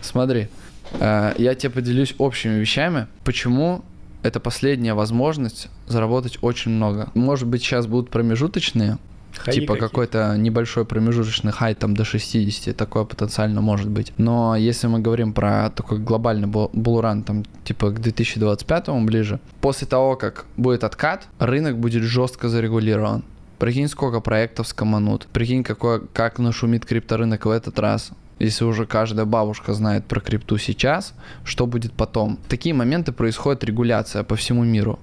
Смотри, 0.00 0.48
э, 0.94 1.34
я 1.38 1.54
тебе 1.54 1.70
поделюсь 1.70 2.16
общими 2.18 2.58
вещами, 2.58 3.06
почему 3.24 3.84
это 4.24 4.40
последняя 4.40 4.94
возможность 4.94 5.68
заработать 5.86 6.38
очень 6.40 6.72
много. 6.72 7.10
Может 7.14 7.46
быть, 7.46 7.62
сейчас 7.62 7.86
будут 7.86 8.10
промежуточные, 8.10 8.98
Хаи 9.36 9.54
типа 9.54 9.76
какой-то 9.76 10.36
небольшой 10.38 10.84
промежуточный 10.84 11.52
хай 11.52 11.74
там 11.74 11.94
до 11.94 12.04
60, 12.04 12.74
такое 12.74 13.04
потенциально 13.04 13.60
может 13.60 13.90
быть. 13.90 14.12
Но 14.16 14.56
если 14.56 14.86
мы 14.86 15.00
говорим 15.00 15.34
про 15.34 15.70
такой 15.70 15.98
глобальный 15.98 16.48
булран, 16.48 17.22
там 17.22 17.44
типа 17.64 17.90
к 17.90 18.00
2025 18.00 18.88
ближе, 19.02 19.40
после 19.60 19.86
того, 19.86 20.16
как 20.16 20.46
будет 20.56 20.84
откат, 20.84 21.28
рынок 21.38 21.78
будет 21.78 22.02
жестко 22.02 22.48
зарегулирован. 22.48 23.24
Прикинь, 23.58 23.88
сколько 23.88 24.20
проектов 24.20 24.66
скоманут. 24.68 25.26
Прикинь, 25.32 25.62
какой, 25.62 26.06
как 26.08 26.38
нашумит 26.38 26.86
крипторынок 26.86 27.46
в 27.46 27.50
этот 27.50 27.78
раз. 27.78 28.10
Если 28.38 28.64
уже 28.64 28.86
каждая 28.86 29.26
бабушка 29.26 29.72
знает 29.74 30.06
про 30.06 30.20
крипту 30.20 30.58
сейчас, 30.58 31.14
что 31.44 31.66
будет 31.66 31.92
потом? 31.92 32.38
В 32.44 32.48
такие 32.48 32.74
моменты 32.74 33.12
происходит 33.12 33.64
регуляция 33.64 34.24
по 34.24 34.36
всему 34.36 34.64
миру. 34.64 34.98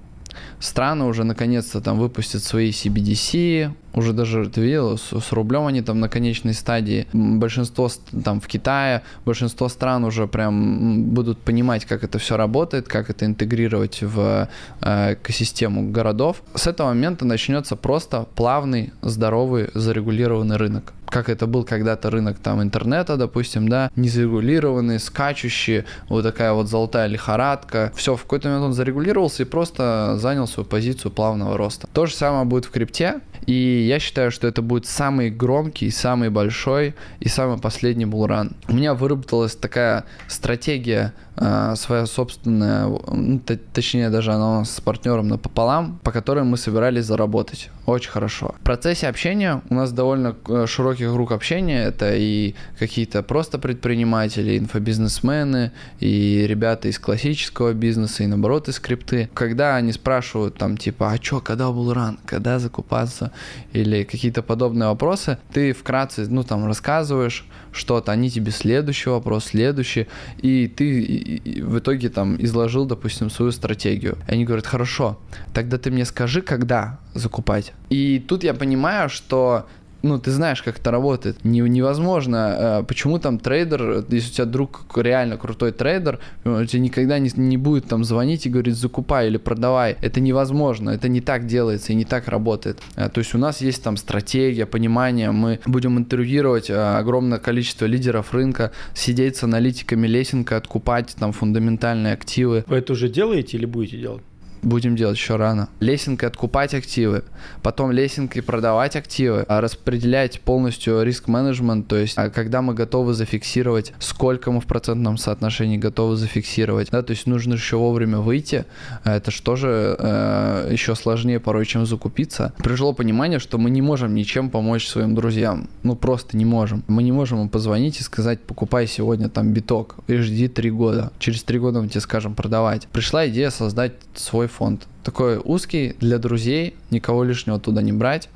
Страны 0.60 1.04
уже 1.04 1.24
наконец-то 1.24 1.80
там 1.80 1.98
выпустят 1.98 2.42
свои 2.42 2.70
CBDC, 2.70 3.72
уже 3.94 4.12
даже 4.12 4.48
ты 4.48 4.60
видел, 4.60 4.98
с, 4.98 5.20
с 5.20 5.32
рублем 5.32 5.66
они 5.66 5.82
там 5.82 6.00
на 6.00 6.08
конечной 6.08 6.54
стадии. 6.54 7.06
Большинство 7.12 7.90
там 8.24 8.40
в 8.40 8.46
Китае, 8.46 9.02
большинство 9.24 9.68
стран 9.68 10.04
уже 10.04 10.26
прям 10.26 11.04
будут 11.14 11.38
понимать, 11.38 11.84
как 11.84 12.04
это 12.04 12.18
все 12.18 12.36
работает, 12.36 12.88
как 12.88 13.10
это 13.10 13.26
интегрировать 13.26 14.02
в 14.02 14.48
э, 14.80 15.14
экосистему 15.14 15.90
городов. 15.90 16.42
С 16.54 16.66
этого 16.66 16.88
момента 16.88 17.24
начнется 17.24 17.76
просто 17.76 18.26
плавный, 18.34 18.92
здоровый, 19.02 19.70
зарегулированный 19.74 20.56
рынок 20.56 20.92
как 21.12 21.28
это 21.28 21.46
был 21.46 21.62
когда-то 21.64 22.10
рынок 22.10 22.38
там 22.38 22.62
интернета, 22.62 23.16
допустим, 23.16 23.68
да, 23.68 23.90
незарегулированный, 23.96 24.98
скачущий, 24.98 25.84
вот 26.08 26.22
такая 26.22 26.54
вот 26.54 26.68
золотая 26.68 27.06
лихорадка. 27.06 27.92
Все, 27.94 28.16
в 28.16 28.22
какой-то 28.22 28.48
момент 28.48 28.64
он 28.64 28.72
зарегулировался 28.72 29.42
и 29.42 29.46
просто 29.46 30.16
занял 30.16 30.46
свою 30.48 30.66
позицию 30.66 31.12
плавного 31.12 31.56
роста. 31.58 31.86
То 31.92 32.06
же 32.06 32.14
самое 32.14 32.46
будет 32.46 32.64
в 32.64 32.70
крипте, 32.70 33.20
и 33.46 33.81
я 33.82 33.98
считаю, 33.98 34.30
что 34.30 34.46
это 34.46 34.62
будет 34.62 34.86
самый 34.86 35.30
громкий, 35.30 35.90
самый 35.90 36.30
большой 36.30 36.94
и 37.20 37.28
самый 37.28 37.58
последний 37.58 38.06
булран. 38.06 38.52
У 38.68 38.74
меня 38.74 38.94
выработалась 38.94 39.54
такая 39.56 40.04
стратегия 40.28 41.12
своя 41.36 42.06
собственная, 42.06 42.86
ну, 42.86 43.40
точнее 43.72 44.10
даже 44.10 44.32
она 44.32 44.64
с 44.64 44.80
партнером 44.80 45.28
напополам, 45.28 45.98
по 46.02 46.12
которой 46.12 46.44
мы 46.44 46.56
собирались 46.56 47.06
заработать. 47.06 47.70
Очень 47.86 48.10
хорошо. 48.10 48.54
В 48.60 48.64
процессе 48.64 49.08
общения 49.08 49.62
у 49.68 49.74
нас 49.74 49.92
довольно 49.92 50.36
э, 50.48 50.66
широкий 50.68 51.06
круг 51.06 51.32
общения. 51.32 51.82
Это 51.82 52.14
и 52.14 52.54
какие-то 52.78 53.22
просто 53.22 53.58
предприниматели, 53.58 54.58
инфобизнесмены, 54.58 55.72
и 55.98 56.46
ребята 56.46 56.88
из 56.88 56.98
классического 56.98 57.72
бизнеса, 57.72 58.22
и 58.22 58.26
наоборот 58.26 58.68
из 58.68 58.76
скрипты. 58.76 59.30
Когда 59.34 59.74
они 59.76 59.92
спрашивают 59.92 60.56
там 60.58 60.76
типа, 60.76 61.10
а 61.10 61.18
чё, 61.18 61.40
когда 61.40 61.70
был 61.70 61.92
ран, 61.92 62.18
когда 62.24 62.58
закупаться, 62.58 63.32
или 63.72 64.04
какие-то 64.04 64.42
подобные 64.42 64.88
вопросы, 64.88 65.38
ты 65.52 65.72
вкратце, 65.72 66.26
ну 66.28 66.44
там 66.44 66.66
рассказываешь 66.66 67.46
что-то, 67.72 68.12
они 68.12 68.30
тебе 68.30 68.52
следующий 68.52 69.10
вопрос, 69.10 69.46
следующий, 69.46 70.06
и 70.38 70.68
ты 70.68 71.21
в 71.62 71.78
итоге 71.78 72.08
там 72.08 72.36
изложил, 72.38 72.84
допустим, 72.84 73.30
свою 73.30 73.52
стратегию. 73.52 74.18
И 74.28 74.32
они 74.32 74.44
говорят, 74.44 74.66
хорошо, 74.66 75.18
тогда 75.54 75.78
ты 75.78 75.90
мне 75.90 76.04
скажи, 76.04 76.42
когда 76.42 76.98
закупать. 77.14 77.72
И 77.90 78.18
тут 78.26 78.44
я 78.44 78.54
понимаю, 78.54 79.08
что 79.08 79.66
ну, 80.02 80.18
ты 80.18 80.30
знаешь, 80.30 80.62
как 80.62 80.78
это 80.78 80.90
работает. 80.90 81.44
Не, 81.44 81.60
невозможно. 81.60 82.56
Э, 82.58 82.84
почему 82.86 83.18
там 83.18 83.38
трейдер, 83.38 84.04
если 84.08 84.30
у 84.30 84.32
тебя 84.34 84.44
друг 84.46 84.84
реально 84.96 85.36
крутой 85.36 85.72
трейдер, 85.72 86.18
он 86.44 86.66
тебе 86.66 86.80
никогда 86.80 87.18
не, 87.18 87.30
не 87.36 87.56
будет 87.56 87.86
там 87.86 88.04
звонить 88.04 88.46
и 88.46 88.50
говорить, 88.50 88.76
закупай 88.76 89.28
или 89.28 89.36
продавай. 89.36 89.96
Это 90.00 90.20
невозможно. 90.20 90.90
Это 90.90 91.08
не 91.08 91.20
так 91.20 91.46
делается 91.46 91.92
и 91.92 91.96
не 91.96 92.04
так 92.04 92.28
работает. 92.28 92.80
Э, 92.96 93.08
то 93.08 93.18
есть 93.18 93.34
у 93.34 93.38
нас 93.38 93.60
есть 93.60 93.82
там 93.82 93.96
стратегия, 93.96 94.66
понимание. 94.66 95.30
Мы 95.30 95.60
будем 95.66 95.98
интервьюировать 95.98 96.68
э, 96.70 96.74
огромное 96.74 97.38
количество 97.38 97.86
лидеров 97.86 98.34
рынка, 98.34 98.72
сидеть 98.94 99.36
с 99.36 99.44
аналитиками 99.44 100.06
лесенка, 100.06 100.56
откупать 100.56 101.14
там 101.18 101.32
фундаментальные 101.32 102.12
активы. 102.14 102.64
Вы 102.66 102.76
это 102.76 102.92
уже 102.92 103.08
делаете 103.08 103.56
или 103.56 103.66
будете 103.66 103.98
делать? 103.98 104.22
Будем 104.62 104.96
делать 104.96 105.16
еще 105.16 105.36
рано. 105.36 105.68
Лесенкой 105.80 106.28
откупать 106.28 106.74
активы, 106.74 107.24
потом 107.62 107.90
лесенкой 107.90 108.42
продавать 108.42 108.96
активы, 108.96 109.44
а 109.48 109.60
распределять 109.60 110.40
полностью 110.40 111.02
риск-менеджмент, 111.02 111.88
то 111.88 111.96
есть 111.96 112.16
а 112.16 112.30
когда 112.30 112.62
мы 112.62 112.74
готовы 112.74 113.14
зафиксировать, 113.14 113.92
сколько 113.98 114.50
мы 114.50 114.60
в 114.60 114.66
процентном 114.66 115.16
соотношении 115.18 115.76
готовы 115.76 116.16
зафиксировать, 116.16 116.90
да, 116.90 117.02
то 117.02 117.10
есть 117.10 117.26
нужно 117.26 117.54
еще 117.54 117.76
вовремя 117.76 118.18
выйти, 118.18 118.64
а 119.04 119.16
это 119.16 119.30
же 119.30 119.96
э, 119.98 120.68
еще 120.70 120.94
сложнее 120.94 121.40
порой, 121.40 121.66
чем 121.66 121.84
закупиться. 121.86 122.52
Пришло 122.58 122.92
понимание, 122.92 123.38
что 123.38 123.58
мы 123.58 123.70
не 123.70 123.82
можем 123.82 124.14
ничем 124.14 124.50
помочь 124.50 124.86
своим 124.86 125.14
друзьям, 125.14 125.68
ну 125.82 125.96
просто 125.96 126.36
не 126.36 126.44
можем. 126.44 126.84
Мы 126.86 127.02
не 127.02 127.12
можем 127.12 127.42
им 127.42 127.48
позвонить 127.48 128.00
и 128.00 128.02
сказать, 128.02 128.40
покупай 128.40 128.86
сегодня 128.86 129.28
там 129.28 129.52
биток 129.52 129.96
и 130.06 130.16
жди 130.16 130.48
три 130.48 130.70
года. 130.70 131.12
Через 131.18 131.42
три 131.42 131.58
года 131.58 131.80
мы 131.80 131.88
тебе 131.88 132.00
скажем 132.00 132.34
продавать. 132.34 132.86
Пришла 132.88 133.28
идея 133.28 133.50
создать 133.50 133.94
свой 134.14 134.46
фонд. 134.52 134.86
Такой 135.02 135.40
узкий 135.42 135.96
для 136.00 136.18
друзей, 136.18 136.74
никого 136.90 137.24
лишнего 137.24 137.58
туда 137.58 137.82
не 137.82 137.92
брать. 137.92 138.28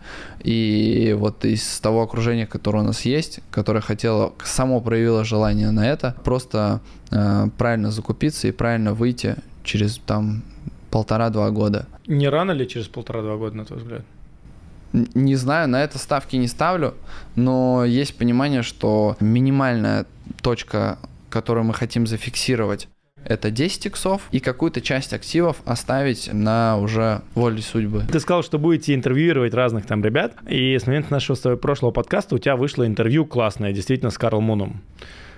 И 0.42 1.14
вот 1.18 1.44
из 1.44 1.80
того 1.80 2.02
окружения, 2.02 2.46
которое 2.46 2.80
у 2.80 2.86
нас 2.86 3.02
есть, 3.02 3.40
которое 3.50 3.80
хотело, 3.80 4.32
само 4.44 4.80
проявило 4.80 5.24
желание 5.24 5.70
на 5.70 5.86
это, 5.86 6.16
просто 6.24 6.80
э, 7.10 7.48
правильно 7.56 7.90
закупиться 7.90 8.48
и 8.48 8.52
правильно 8.52 8.94
выйти 8.94 9.36
через 9.62 9.98
там 9.98 10.42
полтора-два 10.90 11.50
года. 11.50 11.86
Не 12.06 12.28
рано 12.28 12.52
ли 12.52 12.66
через 12.66 12.88
полтора-два 12.88 13.36
года, 13.36 13.56
на 13.56 13.64
твой 13.64 13.78
взгляд? 13.80 14.02
Не 14.92 15.36
знаю, 15.36 15.68
на 15.68 15.82
это 15.82 15.98
ставки 15.98 16.36
не 16.36 16.48
ставлю, 16.48 16.94
но 17.34 17.84
есть 17.84 18.16
понимание, 18.16 18.62
что 18.62 19.16
минимальная 19.20 20.06
точка, 20.40 20.98
которую 21.28 21.64
мы 21.64 21.74
хотим 21.74 22.06
зафиксировать, 22.06 22.88
это 23.28 23.50
10 23.50 23.86
иксов, 23.86 24.22
и 24.30 24.40
какую-то 24.40 24.80
часть 24.80 25.12
активов 25.12 25.56
оставить 25.64 26.30
на 26.32 26.78
уже 26.78 27.22
воле 27.34 27.62
судьбы. 27.62 28.04
Ты 28.10 28.20
сказал, 28.20 28.42
что 28.42 28.58
будете 28.58 28.94
интервьюировать 28.94 29.54
разных 29.54 29.86
там 29.86 30.04
ребят, 30.04 30.34
и 30.48 30.76
с 30.78 30.86
момента 30.86 31.12
нашего 31.12 31.56
прошлого 31.56 31.90
подкаста 31.90 32.34
у 32.34 32.38
тебя 32.38 32.56
вышло 32.56 32.86
интервью 32.86 33.26
классное, 33.26 33.72
действительно, 33.72 34.10
с 34.10 34.18
Карл 34.18 34.40
Муном. 34.40 34.82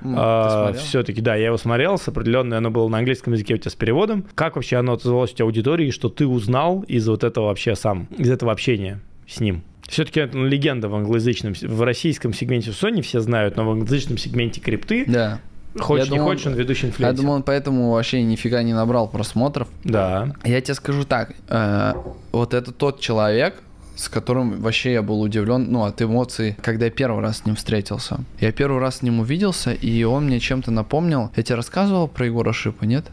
а, 0.04 0.72
все-таки, 0.74 1.20
да, 1.20 1.34
я 1.34 1.46
его 1.46 1.56
смотрел, 1.56 1.98
с 1.98 2.06
определенной, 2.06 2.58
оно 2.58 2.70
было 2.70 2.88
на 2.88 2.98
английском 2.98 3.32
языке 3.32 3.54
у 3.54 3.56
тебя 3.56 3.70
с 3.70 3.74
переводом. 3.74 4.24
Как 4.34 4.56
вообще 4.56 4.76
оно 4.76 4.92
отозвалось 4.92 5.32
у 5.32 5.34
тебя 5.34 5.44
аудитории, 5.46 5.90
что 5.90 6.08
ты 6.08 6.26
узнал 6.26 6.82
из 6.82 7.08
вот 7.08 7.24
этого 7.24 7.46
вообще 7.46 7.74
сам, 7.74 8.06
из 8.16 8.30
этого 8.30 8.52
общения 8.52 9.00
с 9.26 9.40
ним? 9.40 9.62
Все-таки 9.88 10.20
это 10.20 10.36
легенда 10.38 10.88
в 10.88 10.94
англоязычном, 10.94 11.54
в 11.60 11.82
российском 11.82 12.34
сегменте 12.34 12.70
Sony 12.70 13.00
все 13.00 13.20
знают, 13.20 13.56
но 13.56 13.64
в 13.64 13.70
англоязычном 13.70 14.18
сегменте 14.18 14.60
крипты 14.60 15.04
да. 15.06 15.40
Хочешь, 15.78 16.06
я 16.06 16.12
не 16.12 16.18
думал, 16.18 16.30
хочешь, 16.32 16.46
он 16.46 16.54
ведущий 16.54 16.86
инфлюенсер. 16.86 17.14
Я 17.14 17.22
думал, 17.22 17.34
он 17.34 17.42
поэтому 17.42 17.92
вообще 17.92 18.22
нифига 18.22 18.62
не 18.62 18.72
набрал 18.72 19.08
просмотров. 19.08 19.68
Да. 19.84 20.34
Я 20.44 20.60
тебе 20.60 20.74
скажу 20.74 21.04
так, 21.04 21.32
э, 21.48 21.92
вот 22.32 22.54
это 22.54 22.72
тот 22.72 23.00
человек, 23.00 23.54
с 23.98 24.08
которым 24.08 24.60
вообще 24.60 24.92
я 24.92 25.02
был 25.02 25.20
удивлен, 25.20 25.66
ну, 25.70 25.84
от 25.84 26.00
эмоций, 26.00 26.56
когда 26.62 26.86
я 26.86 26.90
первый 26.90 27.20
раз 27.20 27.38
с 27.38 27.46
ним 27.46 27.56
встретился. 27.56 28.20
Я 28.40 28.52
первый 28.52 28.80
раз 28.80 28.98
с 28.98 29.02
ним 29.02 29.20
увиделся, 29.20 29.72
и 29.72 30.04
он 30.04 30.26
мне 30.26 30.38
чем-то 30.38 30.70
напомнил. 30.70 31.30
Я 31.34 31.42
тебе 31.42 31.56
рассказывал 31.56 32.06
про 32.06 32.26
Егора 32.26 32.52
Шипа, 32.52 32.84
нет? 32.84 33.06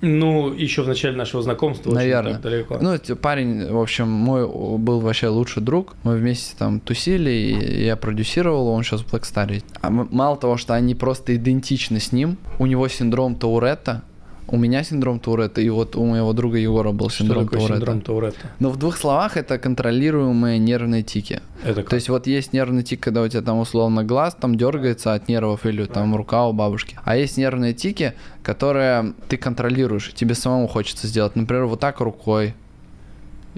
Ну, 0.00 0.52
еще 0.52 0.82
в 0.82 0.88
начале 0.88 1.16
нашего 1.16 1.42
знакомства 1.42 1.92
Наверное. 1.92 2.32
очень 2.34 2.42
так 2.42 2.50
далеко. 2.52 2.78
Ну, 2.80 2.96
т- 2.98 3.16
парень, 3.16 3.70
в 3.70 3.78
общем, 3.80 4.08
мой 4.08 4.46
был 4.78 5.00
вообще 5.00 5.28
лучший 5.28 5.62
друг. 5.62 5.96
Мы 6.04 6.16
вместе 6.16 6.54
там 6.56 6.78
тусили, 6.80 7.30
и 7.30 7.84
я 7.84 7.96
продюсировал, 7.96 8.68
он 8.68 8.84
сейчас 8.84 9.00
в 9.00 9.12
Black 9.12 9.22
Star. 9.22 9.62
А 9.80 9.90
мало 9.90 10.36
того, 10.36 10.56
что 10.56 10.74
они 10.74 10.94
просто 10.94 11.34
идентичны 11.34 11.98
с 12.00 12.12
ним, 12.12 12.36
у 12.58 12.66
него 12.66 12.86
синдром 12.88 13.34
Тауретта, 13.34 14.02
у 14.50 14.56
меня 14.56 14.82
синдром 14.82 15.20
Туретта, 15.20 15.60
и 15.60 15.68
вот 15.68 15.94
у 15.96 16.04
моего 16.04 16.32
друга 16.32 16.58
Егора 16.58 16.92
был 16.92 17.10
Что 17.10 17.24
синдром 17.24 17.44
такое 17.44 17.60
Туретта. 17.60 17.76
синдром 17.76 18.00
Туретта? 18.00 18.46
Но 18.58 18.70
в 18.70 18.76
двух 18.78 18.96
словах 18.96 19.36
это 19.36 19.58
контролируемые 19.58 20.58
нервные 20.58 21.02
тики. 21.02 21.40
Это 21.62 21.82
как? 21.82 21.90
То 21.90 21.96
есть 21.96 22.08
вот 22.08 22.26
есть 22.26 22.52
нервный 22.52 22.82
тик, 22.82 23.00
когда 23.00 23.22
у 23.22 23.28
тебя 23.28 23.42
там 23.42 23.58
условно 23.58 24.04
глаз 24.04 24.36
там 24.40 24.56
дергается 24.56 25.12
от 25.14 25.28
нервов 25.28 25.66
или 25.66 25.84
там 25.84 26.16
рука 26.16 26.46
у 26.46 26.52
бабушки. 26.52 26.98
А 27.04 27.16
есть 27.16 27.36
нервные 27.36 27.74
тики, 27.74 28.14
которые 28.42 29.12
ты 29.28 29.36
контролируешь, 29.36 30.08
и 30.08 30.12
тебе 30.14 30.34
самому 30.34 30.66
хочется 30.66 31.06
сделать. 31.06 31.36
Например, 31.36 31.66
вот 31.66 31.80
так 31.80 32.00
рукой 32.00 32.54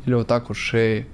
или 0.04 0.14
вот 0.14 0.26
так 0.26 0.48
вот 0.48 0.58
шеей. 0.58 1.06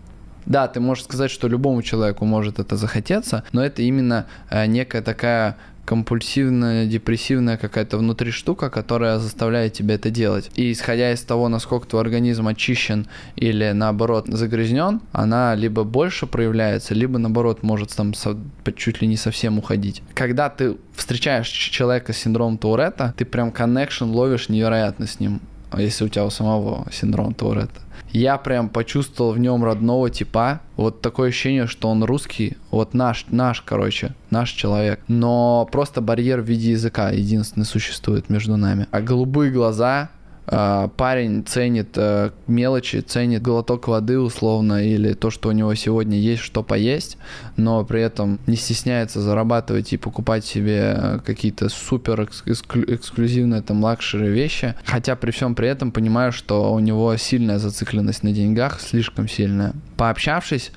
Да, 0.46 0.68
ты 0.68 0.78
можешь 0.78 1.04
сказать, 1.04 1.30
что 1.30 1.48
любому 1.48 1.82
человеку 1.82 2.24
может 2.24 2.60
это 2.60 2.76
захотеться, 2.76 3.42
но 3.52 3.64
это 3.64 3.82
именно 3.82 4.26
э, 4.48 4.66
некая 4.66 5.02
такая 5.02 5.56
компульсивная, 5.86 6.86
депрессивная 6.86 7.56
какая-то 7.56 7.96
внутри 7.96 8.30
штука, 8.32 8.68
которая 8.68 9.18
заставляет 9.18 9.72
тебя 9.72 9.94
это 9.94 10.10
делать. 10.10 10.50
И 10.56 10.72
исходя 10.72 11.12
из 11.12 11.22
того, 11.22 11.48
насколько 11.48 11.86
твой 11.86 12.02
организм 12.02 12.48
очищен 12.48 13.06
или 13.36 13.70
наоборот 13.72 14.26
загрязнен, 14.28 15.00
она 15.12 15.54
либо 15.54 15.84
больше 15.84 16.26
проявляется, 16.26 16.94
либо 16.94 17.18
наоборот 17.18 17.62
может 17.62 17.94
там 17.94 18.12
со- 18.14 18.36
чуть 18.76 19.00
ли 19.00 19.08
не 19.08 19.16
совсем 19.16 19.58
уходить. 19.58 20.02
Когда 20.14 20.50
ты 20.50 20.76
встречаешь 20.94 21.48
человека 21.48 22.12
с 22.12 22.18
синдромом 22.18 22.58
Туретта, 22.58 23.14
ты 23.16 23.24
прям 23.24 23.50
connection 23.50 24.10
ловишь 24.10 24.48
невероятно 24.48 25.06
с 25.06 25.20
ним, 25.20 25.40
если 25.76 26.04
у 26.04 26.08
тебя 26.08 26.24
у 26.24 26.30
самого 26.30 26.86
синдром 26.92 27.34
Туретта. 27.34 27.80
Я 28.10 28.38
прям 28.38 28.68
почувствовал 28.68 29.32
в 29.32 29.38
нем 29.38 29.64
родного 29.64 30.10
типа. 30.10 30.60
Вот 30.76 31.00
такое 31.00 31.28
ощущение, 31.28 31.66
что 31.66 31.88
он 31.88 32.02
русский. 32.04 32.56
Вот 32.70 32.94
наш, 32.94 33.26
наш, 33.30 33.60
короче, 33.60 34.14
наш 34.30 34.50
человек. 34.50 35.00
Но 35.08 35.68
просто 35.70 36.00
барьер 36.00 36.40
в 36.40 36.44
виде 36.44 36.70
языка 36.70 37.10
единственный 37.10 37.66
существует 37.66 38.30
между 38.30 38.56
нами. 38.56 38.86
А 38.90 39.00
голубые 39.00 39.50
глаза, 39.50 40.10
парень 40.46 41.44
ценит 41.44 41.90
э, 41.96 42.30
мелочи, 42.46 43.00
ценит 43.00 43.42
глоток 43.42 43.88
воды 43.88 44.18
условно 44.18 44.84
или 44.86 45.12
то, 45.12 45.30
что 45.30 45.48
у 45.48 45.52
него 45.52 45.74
сегодня 45.74 46.18
есть 46.18 46.42
что 46.42 46.62
поесть, 46.62 47.18
но 47.56 47.84
при 47.84 48.00
этом 48.00 48.38
не 48.46 48.56
стесняется 48.56 49.20
зарабатывать 49.20 49.92
и 49.92 49.96
покупать 49.96 50.44
себе 50.44 50.94
э, 50.96 51.18
какие-то 51.24 51.68
супер 51.68 52.20
экс- 52.20 52.44
эксклю- 52.46 52.94
эксклюзивные 52.94 53.62
там 53.62 53.82
luxury 53.82 54.28
вещи, 54.28 54.74
хотя 54.84 55.16
при 55.16 55.32
всем 55.32 55.54
при 55.54 55.68
этом 55.68 55.90
понимаю, 55.90 56.30
что 56.32 56.72
у 56.72 56.78
него 56.78 57.16
сильная 57.16 57.58
зацикленность 57.58 58.22
на 58.22 58.32
деньгах, 58.32 58.80
слишком 58.80 59.28
сильная. 59.28 59.72
Пообщавшись, 59.96 60.70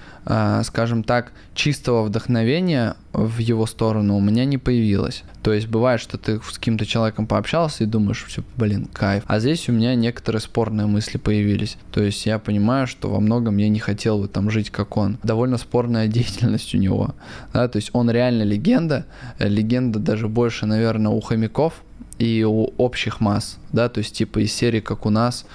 скажем 0.63 1.03
так, 1.03 1.31
чистого 1.55 2.03
вдохновения 2.03 2.95
в 3.13 3.39
его 3.39 3.65
сторону 3.65 4.15
у 4.15 4.21
меня 4.21 4.45
не 4.45 4.57
появилось. 4.59 5.23
То 5.41 5.53
есть 5.53 5.67
бывает, 5.67 5.99
что 5.99 6.17
ты 6.17 6.39
с 6.39 6.57
каким-то 6.57 6.85
человеком 6.85 7.25
пообщался 7.25 7.83
и 7.83 7.87
думаешь, 7.87 8.23
все, 8.27 8.43
блин, 8.55 8.87
кайф. 8.93 9.23
А 9.25 9.39
здесь 9.39 9.67
у 9.69 9.71
меня 9.71 9.95
некоторые 9.95 10.41
спорные 10.41 10.85
мысли 10.85 11.17
появились. 11.17 11.77
То 11.91 12.03
есть 12.03 12.25
я 12.25 12.37
понимаю, 12.37 12.85
что 12.85 13.09
во 13.09 13.19
многом 13.19 13.57
я 13.57 13.69
не 13.69 13.79
хотел 13.79 14.19
бы 14.19 14.27
там 14.27 14.51
жить, 14.51 14.69
как 14.69 14.97
он. 14.97 15.17
Довольно 15.23 15.57
спорная 15.57 16.07
деятельность 16.19 16.75
у 16.75 16.77
него. 16.77 17.15
Да, 17.53 17.67
то 17.67 17.77
есть 17.77 17.89
он 17.93 18.11
реально 18.11 18.43
легенда. 18.43 19.05
Э, 19.39 19.47
Легенда 19.47 19.99
даже 19.99 20.27
больше, 20.27 20.65
наверное, 20.65 21.11
у 21.11 21.19
хомяков 21.21 21.73
и 22.19 22.43
у 22.43 22.65
общих 22.77 23.19
масс. 23.19 23.57
Да, 23.71 23.89
то 23.89 23.99
есть 23.99 24.15
типа 24.15 24.39
из 24.39 24.53
серии, 24.53 24.79
как 24.79 25.05
у 25.05 25.09
нас, 25.09 25.45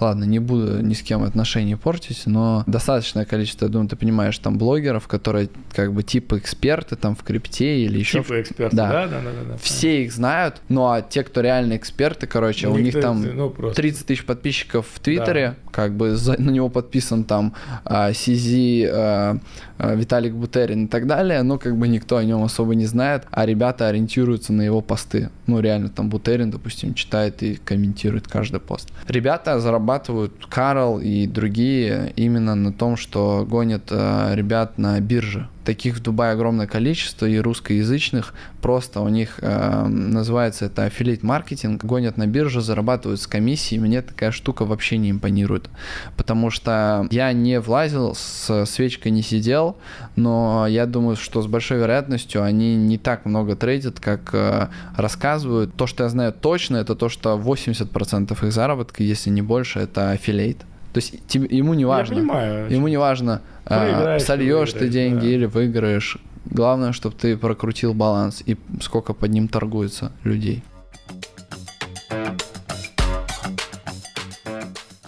Ладно, 0.00 0.24
не 0.24 0.38
буду 0.38 0.82
ни 0.82 0.94
с 0.94 1.02
кем 1.02 1.22
отношения 1.22 1.76
портить, 1.76 2.22
но 2.26 2.64
достаточное 2.66 3.24
количество, 3.24 3.66
я 3.66 3.70
думаю, 3.72 3.88
ты 3.88 3.96
понимаешь, 3.96 4.38
там 4.38 4.58
блогеров, 4.58 5.08
которые 5.08 5.48
как 5.72 5.92
бы 5.92 6.02
типа 6.02 6.38
эксперты 6.38 6.96
там 6.96 7.16
в 7.16 7.22
крипте 7.22 7.80
или 7.84 7.98
еще 7.98 8.22
Типа 8.22 8.40
эксперт. 8.40 8.74
Да. 8.74 8.88
Да, 8.88 9.06
да, 9.06 9.20
да, 9.20 9.30
да. 9.30 9.50
да. 9.52 9.56
все 9.58 10.04
их 10.04 10.12
знают, 10.12 10.60
ну 10.68 10.86
а 10.86 11.02
те, 11.02 11.22
кто 11.22 11.40
реально 11.40 11.76
эксперты, 11.76 12.26
короче, 12.26 12.68
у 12.68 12.76
них 12.76 13.00
там 13.00 13.22
ну, 13.22 13.50
просто. 13.50 13.80
30 13.82 14.06
тысяч 14.06 14.24
подписчиков 14.24 14.86
в 14.92 15.00
Твиттере, 15.00 15.56
как 15.70 15.94
бы 15.96 16.16
за- 16.16 16.40
на 16.40 16.50
него 16.50 16.68
подписан 16.68 17.24
там 17.24 17.54
а, 17.84 18.12
Сизи, 18.12 18.88
а, 18.90 19.38
а, 19.78 19.94
Виталик 19.94 20.32
Бутерин 20.34 20.86
и 20.86 20.88
так 20.88 21.06
далее, 21.06 21.42
но 21.42 21.58
как 21.58 21.76
бы 21.76 21.88
никто 21.88 22.16
о 22.16 22.24
нем 22.24 22.42
особо 22.42 22.74
не 22.74 22.86
знает, 22.86 23.24
а 23.30 23.46
ребята 23.46 23.88
ориентируются 23.88 24.52
на 24.52 24.62
его 24.62 24.80
посты. 24.80 25.30
Ну 25.46 25.60
реально, 25.60 25.88
там 25.88 26.08
Бутерин, 26.08 26.50
допустим, 26.50 26.94
читает 26.94 27.42
и 27.42 27.56
комментирует 27.56 28.28
каждый 28.28 28.60
пост. 28.60 28.90
Ребята 29.08 29.60
зарабатывают, 29.60 29.85
Карл 30.48 30.98
и 31.00 31.26
другие, 31.26 32.12
именно 32.16 32.54
на 32.54 32.72
том, 32.72 32.96
что 32.96 33.46
гонят 33.48 33.84
а, 33.90 34.34
ребят 34.34 34.78
на 34.78 35.00
бирже. 35.00 35.48
Таких 35.66 35.96
в 35.96 36.00
Дубае 36.00 36.30
огромное 36.30 36.68
количество 36.68 37.26
и 37.26 37.38
русскоязычных. 37.38 38.34
Просто 38.62 39.00
у 39.00 39.08
них 39.08 39.40
э, 39.42 39.86
называется 39.88 40.66
это 40.66 40.84
аффилейт 40.84 41.24
маркетинг. 41.24 41.84
Гонят 41.84 42.16
на 42.16 42.28
бирже, 42.28 42.60
зарабатывают 42.60 43.20
с 43.20 43.26
комиссией. 43.26 43.80
Мне 43.80 44.00
такая 44.00 44.30
штука 44.30 44.64
вообще 44.64 44.96
не 44.96 45.10
импонирует. 45.10 45.68
Потому 46.16 46.50
что 46.50 47.08
я 47.10 47.32
не 47.32 47.58
влазил, 47.58 48.14
с 48.14 48.64
свечкой 48.66 49.10
не 49.10 49.22
сидел, 49.22 49.76
но 50.14 50.68
я 50.68 50.86
думаю, 50.86 51.16
что 51.16 51.42
с 51.42 51.48
большой 51.48 51.78
вероятностью 51.78 52.44
они 52.44 52.76
не 52.76 52.96
так 52.96 53.24
много 53.24 53.56
трейдят, 53.56 53.98
как 53.98 54.30
э, 54.34 54.68
рассказывают. 54.96 55.74
То, 55.74 55.88
что 55.88 56.04
я 56.04 56.10
знаю 56.10 56.32
точно, 56.32 56.76
это 56.76 56.94
то, 56.94 57.08
что 57.08 57.36
80% 57.36 58.46
их 58.46 58.52
заработка, 58.52 59.02
если 59.02 59.30
не 59.30 59.42
больше, 59.42 59.80
это 59.80 60.12
аффилейт. 60.12 60.58
То 60.96 61.00
есть 61.00 61.26
тебе- 61.26 61.54
ему 61.54 61.74
не 61.74 61.84
важно. 61.84 62.14
Я 62.14 62.20
понимаю. 62.20 62.70
Ему 62.72 62.88
не 62.88 62.96
важно, 62.96 63.42
а, 63.66 64.18
сольешь 64.18 64.72
ты 64.72 64.88
деньги 64.88 65.20
да. 65.20 65.26
или 65.26 65.44
выиграешь. 65.44 66.16
Главное, 66.46 66.92
чтобы 66.92 67.14
ты 67.14 67.36
прокрутил 67.36 67.92
баланс 67.92 68.42
и 68.46 68.56
сколько 68.80 69.12
под 69.12 69.30
ним 69.30 69.48
торгуется 69.48 70.12
людей. 70.24 70.62